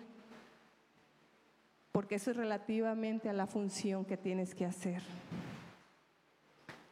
Porque 1.93 2.15
eso 2.15 2.31
es 2.31 2.37
relativamente 2.37 3.29
a 3.29 3.33
la 3.33 3.47
función 3.47 4.03
que 4.03 4.17
tienes 4.17 4.53
que 4.53 4.65
hacer. 4.65 5.01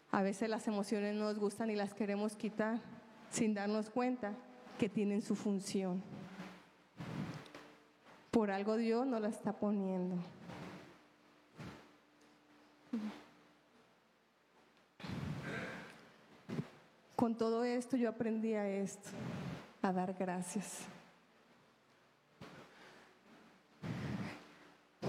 A 0.09 0.21
veces 0.21 0.49
las 0.49 0.69
emociones 0.69 1.15
no 1.15 1.25
nos 1.25 1.37
gustan 1.37 1.69
y 1.69 1.75
las 1.75 1.93
queremos 1.93 2.37
quitar 2.37 2.79
sin 3.33 3.55
darnos 3.55 3.89
cuenta 3.89 4.33
que 4.77 4.87
tienen 4.87 5.21
su 5.21 5.35
función. 5.35 6.01
Por 8.29 8.51
algo 8.51 8.77
Dios 8.77 9.05
no 9.07 9.19
la 9.19 9.29
está 9.29 9.53
poniendo. 9.53 10.17
Con 17.15 17.35
todo 17.35 17.63
esto 17.63 17.97
yo 17.97 18.09
aprendí 18.09 18.53
a 18.53 18.67
esto. 18.67 19.09
a 19.81 19.91
dar 19.91 20.13
gracias. 20.13 20.85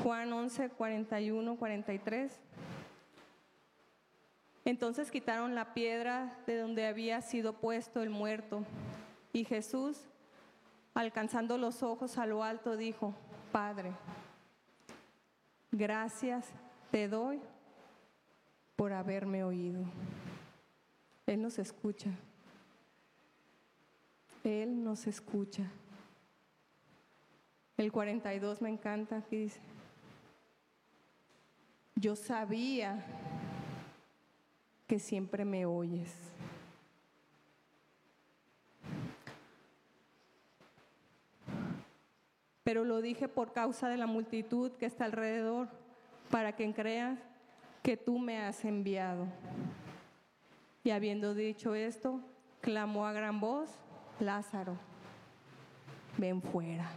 Juan 0.03 0.33
11, 0.33 0.71
41, 0.71 1.57
43. 1.57 2.41
Entonces 4.65 5.11
quitaron 5.11 5.55
la 5.55 5.75
piedra 5.75 6.39
de 6.47 6.59
donde 6.59 6.87
había 6.87 7.21
sido 7.21 7.53
puesto 7.55 8.03
el 8.03 8.11
muerto. 8.11 8.65
Y 9.33 9.45
Jesús, 9.45 10.07
alcanzando 10.95 11.59
los 11.59 11.83
ojos 11.83 12.17
a 12.17 12.27
lo 12.27 12.43
alto, 12.43 12.77
dijo, 12.77 13.15
Padre, 13.53 13.93
gracias 15.71 16.49
te 16.91 17.09
doy 17.09 17.41
por 18.77 18.93
haberme 18.93 19.45
oído. 19.45 19.85
Él 21.27 21.43
nos 21.43 21.59
escucha. 21.59 22.11
Él 24.45 24.83
nos 24.83 25.07
escucha. 25.07 25.65
El 27.77 27.91
42 27.91 28.63
me 28.63 28.71
encanta, 28.71 29.23
dice, 29.31 29.61
yo 31.97 32.15
sabía 32.15 33.05
que 34.87 34.99
siempre 34.99 35.45
me 35.45 35.67
oyes. 35.67 36.13
Pero 42.65 42.85
lo 42.85 43.03
dije 43.03 43.29
por 43.29 43.53
causa 43.53 43.89
de 43.89 43.99
la 43.99 44.07
multitud 44.07 44.73
que 44.73 44.87
está 44.87 45.05
alrededor, 45.05 45.69
para 46.31 46.57
que 46.57 46.73
creas 46.73 47.19
que 47.83 47.97
tú 47.97 48.19
me 48.19 48.39
has 48.39 48.65
enviado. 48.65 49.27
Y 50.83 50.91
habiendo 50.91 51.35
dicho 51.35 51.75
esto, 51.75 52.21
clamó 52.61 53.07
a 53.07 53.13
gran 53.13 53.41
voz, 53.41 53.71
Lázaro, 54.19 54.77
ven 56.17 56.41
fuera. 56.41 56.91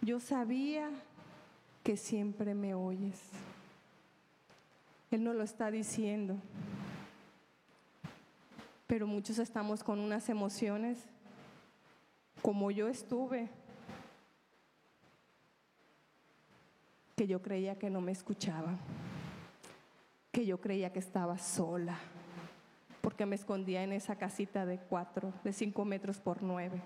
Yo 0.00 0.18
sabía 0.18 0.90
que 1.82 1.96
siempre 1.96 2.54
me 2.54 2.74
oyes. 2.74 3.20
Él 5.12 5.24
no 5.24 5.32
lo 5.32 5.42
está 5.42 5.70
diciendo. 5.70 6.36
Pero 8.86 9.06
muchos 9.06 9.38
estamos 9.38 9.84
con 9.84 9.98
unas 9.98 10.28
emociones 10.28 10.98
como 12.40 12.70
yo 12.70 12.88
estuve, 12.88 13.48
que 17.14 17.26
yo 17.26 17.40
creía 17.40 17.78
que 17.78 17.88
no 17.88 18.00
me 18.00 18.12
escuchaba, 18.12 18.76
que 20.32 20.44
yo 20.44 20.60
creía 20.60 20.92
que 20.92 20.98
estaba 20.98 21.38
sola, 21.38 21.98
porque 23.00 23.26
me 23.26 23.36
escondía 23.36 23.84
en 23.84 23.92
esa 23.92 24.16
casita 24.16 24.66
de 24.66 24.78
cuatro, 24.78 25.32
de 25.44 25.52
cinco 25.52 25.84
metros 25.84 26.18
por 26.18 26.42
nueve. 26.42 26.82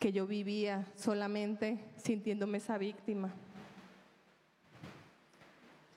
que 0.00 0.12
yo 0.12 0.26
vivía 0.26 0.86
solamente 0.96 1.78
sintiéndome 1.98 2.56
esa 2.56 2.78
víctima, 2.78 3.34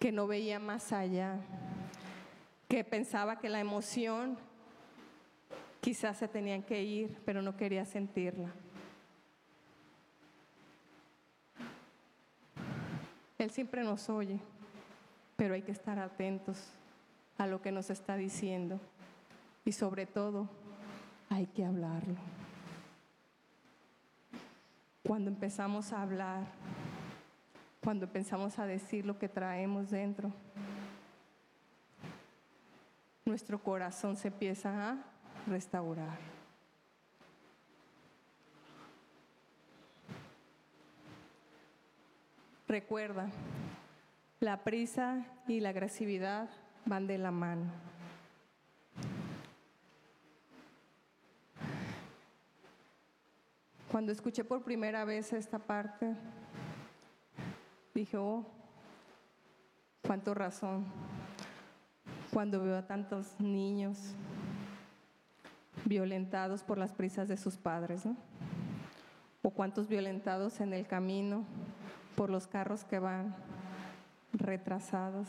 que 0.04 0.12
no 0.12 0.28
veía 0.28 0.60
más 0.60 0.92
allá, 0.92 1.40
que 2.68 2.84
pensaba 2.84 3.40
que 3.40 3.48
la 3.48 3.62
emoción 3.62 4.38
quizás 5.80 6.18
se 6.18 6.28
tenían 6.28 6.62
que 6.62 6.84
ir, 6.84 7.18
pero 7.24 7.42
no 7.42 7.56
quería 7.56 7.86
sentirla. 7.86 8.52
Él 13.38 13.50
siempre 13.50 13.82
nos 13.86 14.10
oye, 14.10 14.42
pero 15.38 15.54
hay 15.54 15.62
que 15.62 15.72
estar 15.72 15.98
atentos 15.98 16.74
a 17.38 17.48
lo 17.48 17.62
que 17.62 17.72
nos 17.72 17.90
está 17.90 18.18
diciendo 18.18 18.82
y 19.64 19.72
sobre 19.72 20.06
todo 20.06 20.50
hay 21.30 21.46
que 21.46 21.64
hablarlo 21.64 22.18
cuando 25.04 25.30
empezamos 25.30 25.94
a 25.94 26.02
hablar, 26.02 26.46
cuando 27.84 28.06
empezamos 28.06 28.58
a 28.60 28.66
decir 28.66 29.06
lo 29.06 29.20
que 29.20 29.28
traemos 29.28 29.90
dentro, 29.92 30.32
nuestro 33.26 33.62
corazón 33.62 34.16
se 34.16 34.30
empieza 34.30 34.92
a 34.92 34.98
restaurar. 35.48 36.18
Recuerda, 42.68 43.30
la 44.40 44.64
prisa 44.64 45.26
y 45.48 45.60
la 45.60 45.70
agresividad 45.70 46.50
van 46.86 47.06
de 47.06 47.18
la 47.18 47.32
mano. 47.32 47.66
Cuando 53.92 54.12
escuché 54.12 54.44
por 54.44 54.64
primera 54.64 55.06
vez 55.06 55.34
esta 55.34 55.60
parte, 55.60 56.16
dije, 57.94 58.18
oh, 58.18 58.46
cuánto 60.02 60.34
razón. 60.34 60.86
Cuando 62.32 62.62
veo 62.64 62.78
a 62.78 62.88
tantos 62.88 63.40
niños 63.40 64.16
violentados 65.86 66.64
por 66.64 66.78
las 66.78 66.94
prisas 66.94 67.28
de 67.28 67.38
sus 67.38 67.58
padres, 67.58 68.06
¿no? 68.06 68.16
O 69.42 69.52
cuántos 69.52 69.88
violentados 69.88 70.62
en 70.62 70.74
el 70.74 70.88
camino 70.88 71.46
por 72.16 72.30
los 72.30 72.48
carros 72.48 72.84
que 72.84 73.00
van 73.00 73.36
retrasados 74.34 75.28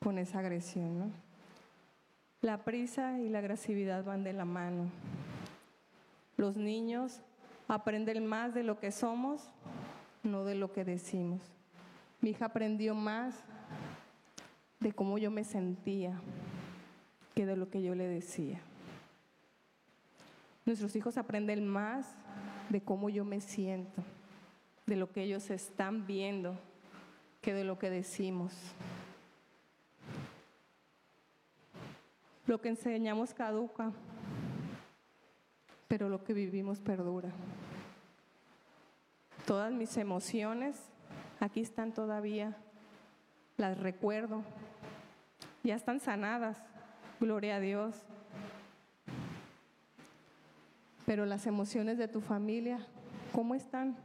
con 0.00 0.18
esa 0.18 0.40
agresión, 0.40 0.98
¿no? 0.98 1.10
La 2.42 2.64
prisa 2.64 3.20
y 3.20 3.28
la 3.28 3.38
agresividad 3.38 4.04
van 4.04 4.24
de 4.24 4.32
la 4.32 4.44
mano. 4.44 4.90
Los 6.36 6.56
niños 6.56 7.20
aprenden 7.68 8.26
más 8.26 8.52
de 8.52 8.64
lo 8.64 8.80
que 8.80 8.90
somos, 8.90 9.48
no 10.22 10.44
de 10.44 10.54
lo 10.54 10.72
que 10.72 10.84
decimos. 10.84 11.40
Mi 12.20 12.30
hija 12.30 12.46
aprendió 12.46 12.94
más 12.94 13.34
de 14.80 14.92
cómo 14.92 15.18
yo 15.18 15.30
me 15.30 15.44
sentía 15.44 16.20
que 17.34 17.46
de 17.46 17.56
lo 17.56 17.70
que 17.70 17.82
yo 17.82 17.94
le 17.94 18.06
decía. 18.06 18.60
Nuestros 20.64 20.94
hijos 20.94 21.16
aprenden 21.16 21.66
más 21.66 22.14
de 22.68 22.80
cómo 22.80 23.08
yo 23.08 23.24
me 23.24 23.40
siento, 23.40 24.02
de 24.86 24.96
lo 24.96 25.10
que 25.10 25.22
ellos 25.22 25.50
están 25.50 26.06
viendo, 26.06 26.56
que 27.40 27.52
de 27.52 27.64
lo 27.64 27.78
que 27.78 27.90
decimos. 27.90 28.52
Lo 32.46 32.60
que 32.60 32.68
enseñamos 32.68 33.34
caduca, 33.34 33.92
pero 35.88 36.08
lo 36.08 36.22
que 36.22 36.32
vivimos 36.32 36.80
perdura. 36.80 37.30
Todas 39.46 39.72
mis 39.72 39.96
emociones 39.96 40.76
aquí 41.40 41.60
están 41.60 41.92
todavía, 41.92 42.56
las 43.56 43.76
recuerdo, 43.76 44.42
ya 45.64 45.74
están 45.74 45.98
sanadas, 45.98 46.58
gloria 47.18 47.56
a 47.56 47.60
Dios. 47.60 47.96
Pero 51.06 51.26
las 51.26 51.46
emociones 51.46 51.98
de 51.98 52.06
tu 52.06 52.20
familia, 52.20 52.86
¿cómo 53.32 53.56
están? 53.56 53.96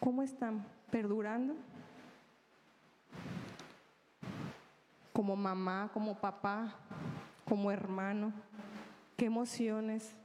¿Cómo 0.00 0.22
están? 0.22 0.64
¿Perdurando? 0.90 1.54
Como 5.12 5.36
mamá, 5.36 5.90
como 5.92 6.18
papá, 6.18 6.74
como 7.46 7.70
hermano. 7.70 8.32
¿Qué 9.18 9.26
emociones 9.26 10.16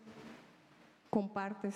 compartes? 1.09 1.75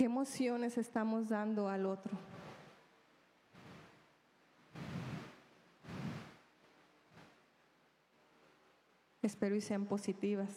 ¿Qué 0.00 0.06
emociones 0.06 0.78
estamos 0.78 1.28
dando 1.28 1.68
al 1.68 1.84
otro? 1.84 2.16
Espero 9.20 9.54
y 9.56 9.60
sean 9.60 9.84
positivas. 9.84 10.48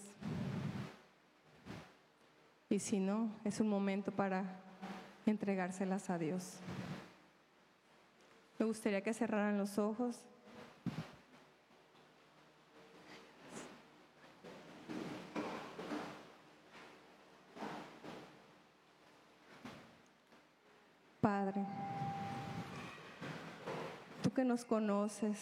Y 2.70 2.80
si 2.80 3.02
no, 3.02 3.36
es 3.44 3.60
un 3.60 3.68
momento 3.68 4.14
para 4.14 4.62
entregárselas 5.26 6.10
a 6.10 6.18
Dios. 6.18 6.60
Me 8.60 8.66
gustaría 8.66 9.02
que 9.02 9.14
cerraran 9.14 9.58
los 9.58 9.78
ojos. 9.78 10.22
Padre, 21.44 21.66
tú 24.22 24.32
que 24.32 24.46
nos 24.46 24.64
conoces 24.64 25.38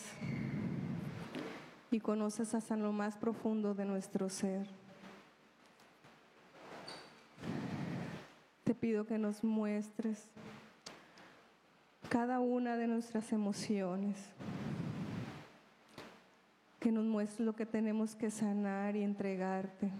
y 1.91 1.99
conoces 1.99 2.55
hasta 2.55 2.75
lo 2.75 2.91
más 2.91 3.17
profundo 3.17 3.75
de 3.75 3.85
nuestro 3.85 4.27
ser, 4.27 4.65
te 8.63 8.73
pido 8.73 9.05
que 9.05 9.19
nos 9.19 9.43
muestres 9.43 10.23
cada 12.09 12.39
una 12.39 12.77
de 12.77 12.87
nuestras 12.87 13.31
emociones, 13.31 14.17
que 16.79 16.91
nos 16.91 17.05
muestres 17.05 17.45
lo 17.45 17.53
que 17.53 17.67
tenemos 17.67 18.15
que 18.15 18.31
sanar 18.31 18.95
y 18.95 19.03
entregarte, 19.03 19.91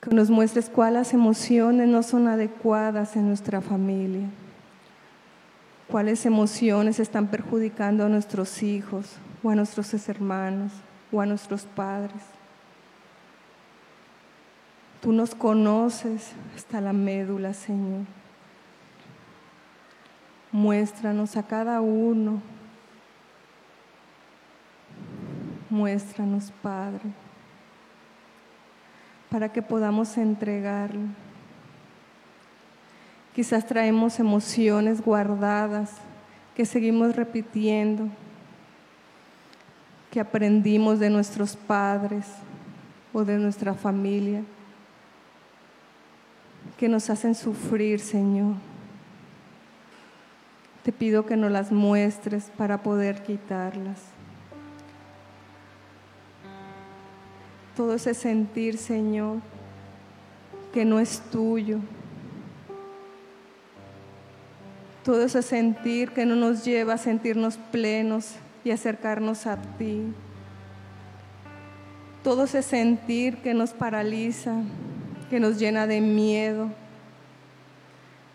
que 0.00 0.10
nos 0.10 0.30
muestres 0.30 0.70
cuáles 0.70 1.12
emociones 1.12 1.88
no 1.88 2.02
son 2.02 2.28
adecuadas 2.28 3.16
en 3.16 3.28
nuestra 3.28 3.60
familia, 3.60 4.28
cuáles 5.88 6.24
emociones 6.26 7.00
están 7.00 7.28
perjudicando 7.28 8.04
a 8.04 8.08
nuestros 8.08 8.62
hijos 8.62 9.16
o 9.42 9.50
a 9.50 9.54
nuestros 9.54 10.08
hermanos 10.08 10.72
o 11.10 11.20
a 11.20 11.26
nuestros 11.26 11.62
padres. 11.64 12.22
Tú 15.00 15.12
nos 15.12 15.34
conoces 15.34 16.32
hasta 16.56 16.80
la 16.80 16.92
médula, 16.92 17.54
Señor. 17.54 18.04
Muéstranos 20.50 21.36
a 21.36 21.42
cada 21.42 21.80
uno. 21.80 22.42
Muéstranos, 25.70 26.50
Padre, 26.62 27.12
para 29.30 29.50
que 29.50 29.62
podamos 29.62 30.16
entregarlo. 30.16 31.02
Quizás 33.34 33.66
traemos 33.66 34.18
emociones 34.18 35.00
guardadas 35.00 35.92
que 36.56 36.64
seguimos 36.64 37.14
repitiendo, 37.14 38.08
que 40.10 40.20
aprendimos 40.20 40.98
de 40.98 41.10
nuestros 41.10 41.54
padres 41.54 42.26
o 43.12 43.24
de 43.24 43.38
nuestra 43.38 43.74
familia 43.74 44.42
que 46.76 46.88
nos 46.88 47.10
hacen 47.10 47.34
sufrir, 47.34 48.00
Señor. 48.00 48.54
Te 50.84 50.92
pido 50.92 51.26
que 51.26 51.36
nos 51.36 51.50
las 51.50 51.72
muestres 51.72 52.50
para 52.56 52.82
poder 52.82 53.22
quitarlas. 53.22 54.17
Todo 57.78 57.94
ese 57.94 58.12
sentir, 58.12 58.76
Señor, 58.76 59.36
que 60.74 60.84
no 60.84 60.98
es 60.98 61.20
tuyo. 61.30 61.78
Todo 65.04 65.22
ese 65.22 65.42
sentir 65.42 66.10
que 66.10 66.26
no 66.26 66.34
nos 66.34 66.64
lleva 66.64 66.94
a 66.94 66.98
sentirnos 66.98 67.56
plenos 67.70 68.34
y 68.64 68.72
acercarnos 68.72 69.46
a 69.46 69.62
ti. 69.78 70.12
Todo 72.24 72.42
ese 72.42 72.62
sentir 72.62 73.36
que 73.36 73.54
nos 73.54 73.70
paraliza, 73.70 74.56
que 75.30 75.38
nos 75.38 75.56
llena 75.56 75.86
de 75.86 76.00
miedo, 76.00 76.70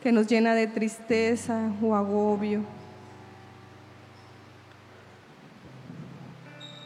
que 0.01 0.13
nos 0.13 0.27
llena 0.27 0.55
de 0.55 0.67
tristeza 0.67 1.69
o 1.81 1.95
agobio. 1.95 2.61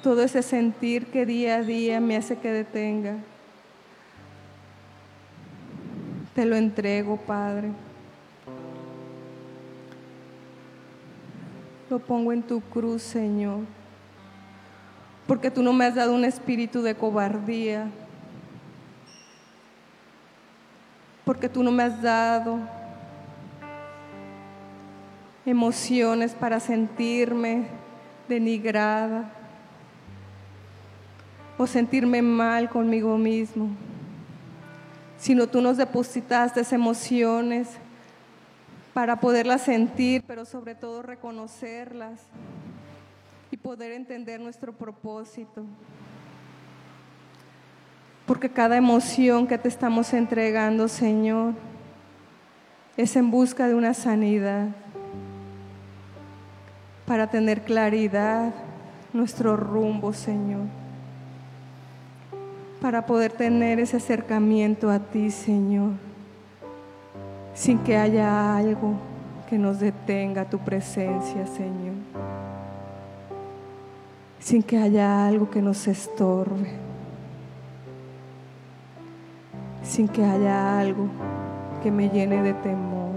Todo 0.07 0.23
ese 0.23 0.41
sentir 0.41 1.07
que 1.07 1.25
día 1.25 1.57
a 1.57 1.63
día 1.63 1.99
me 1.99 2.15
hace 2.15 2.37
que 2.37 2.49
detenga. 2.49 3.17
Te 6.33 6.45
lo 6.45 6.55
entrego, 6.55 7.17
Padre. 7.17 7.71
Lo 11.89 11.99
pongo 11.99 12.31
en 12.31 12.41
tu 12.41 12.61
cruz, 12.61 13.01
Señor. 13.01 13.65
Porque 15.27 15.51
tú 15.51 15.61
no 15.61 15.73
me 15.73 15.83
has 15.83 15.95
dado 15.95 16.15
un 16.15 16.23
espíritu 16.23 16.81
de 16.81 16.95
cobardía, 16.95 17.89
porque 21.25 21.49
tú 21.49 21.63
no 21.63 21.71
me 21.73 21.83
has 21.83 22.01
dado 22.01 22.59
emociones 25.45 26.33
para 26.33 26.61
sentirme 26.61 27.67
denigrada 28.29 29.33
o 31.57 31.65
sentirme 31.65 32.21
mal 32.21 32.69
conmigo 32.69 33.17
mismo, 33.17 33.69
sino 35.17 35.47
tú 35.47 35.61
nos 35.61 35.77
depositaste 35.77 36.61
emociones 36.73 37.69
para 38.93 39.19
poderlas 39.19 39.61
sentir, 39.61 40.23
pero 40.25 40.45
sobre 40.45 40.75
todo 40.75 41.01
reconocerlas 41.01 42.21
y 43.51 43.57
poder 43.57 43.91
entender 43.91 44.39
nuestro 44.39 44.73
propósito. 44.73 45.63
Porque 48.25 48.49
cada 48.49 48.75
emoción 48.75 49.47
que 49.47 49.57
te 49.57 49.69
estamos 49.69 50.13
entregando, 50.13 50.87
Señor, 50.87 51.53
es 52.97 53.15
en 53.15 53.31
busca 53.31 53.67
de 53.67 53.75
una 53.75 53.93
sanidad, 53.93 54.67
para 57.05 57.27
tener 57.27 57.61
claridad 57.61 58.53
nuestro 59.13 59.55
rumbo, 59.55 60.11
Señor, 60.11 60.65
para 62.81 63.05
poder 63.05 63.31
tener 63.31 63.79
ese 63.79 63.97
acercamiento 63.97 64.89
a 64.89 64.99
ti, 64.99 65.31
Señor, 65.31 65.91
sin 67.53 67.79
que 67.79 67.97
haya 67.97 68.55
algo 68.55 68.93
que 69.49 69.57
nos 69.57 69.79
detenga 69.79 70.45
tu 70.45 70.59
presencia, 70.59 71.47
Señor, 71.47 71.95
sin 74.39 74.61
que 74.63 74.77
haya 74.77 75.27
algo 75.27 75.49
que 75.49 75.61
nos 75.61 75.87
estorbe. 75.87 76.87
Sin 79.83 80.09
que 80.09 80.23
haya 80.23 80.79
algo 80.79 81.07
que 81.81 81.89
me 81.89 82.09
llene 82.09 82.43
de 82.43 82.53
temor. 82.53 83.15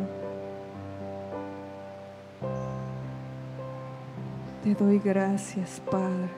Te 4.63 4.75
doy 4.75 5.01
gracias, 5.01 5.81
Padre, 5.91 6.29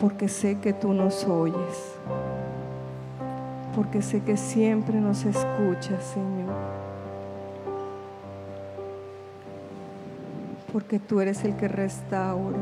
porque 0.00 0.28
sé 0.28 0.58
que 0.58 0.72
tú 0.72 0.92
nos 0.92 1.24
oyes, 1.24 1.94
porque 3.74 4.02
sé 4.02 4.20
que 4.22 4.36
siempre 4.36 5.00
nos 5.00 5.24
escuchas, 5.24 6.04
Señor, 6.04 6.54
porque 10.72 10.98
tú 10.98 11.20
eres 11.20 11.44
el 11.44 11.56
que 11.56 11.68
restaura. 11.68 12.58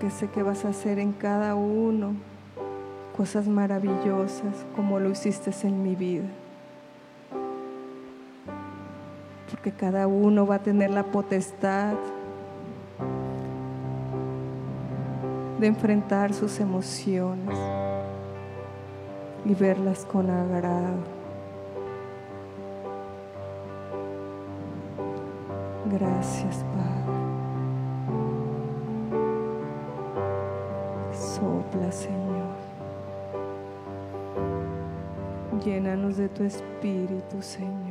porque 0.00 0.10
sé 0.10 0.28
que 0.28 0.42
vas 0.42 0.64
a 0.64 0.70
hacer 0.70 0.98
en 0.98 1.12
cada 1.12 1.54
uno 1.54 2.14
cosas 3.16 3.48
maravillosas 3.48 4.64
como 4.74 4.98
lo 4.98 5.10
hiciste 5.10 5.50
en 5.62 5.82
mi 5.82 5.94
vida. 5.94 6.24
Porque 9.60 9.76
cada 9.76 10.06
uno 10.06 10.46
va 10.46 10.54
a 10.54 10.58
tener 10.60 10.88
la 10.90 11.02
potestad 11.02 11.92
de 15.60 15.66
enfrentar 15.66 16.32
sus 16.32 16.60
emociones 16.60 17.58
y 19.44 19.52
verlas 19.52 20.06
con 20.06 20.30
agrado. 20.30 20.96
Gracias, 25.90 26.64
Padre. 26.72 27.18
Sopla, 31.12 31.92
Señor. 31.92 32.56
Llénanos 35.62 36.16
de 36.16 36.30
tu 36.30 36.44
espíritu, 36.44 37.42
Señor. 37.42 37.89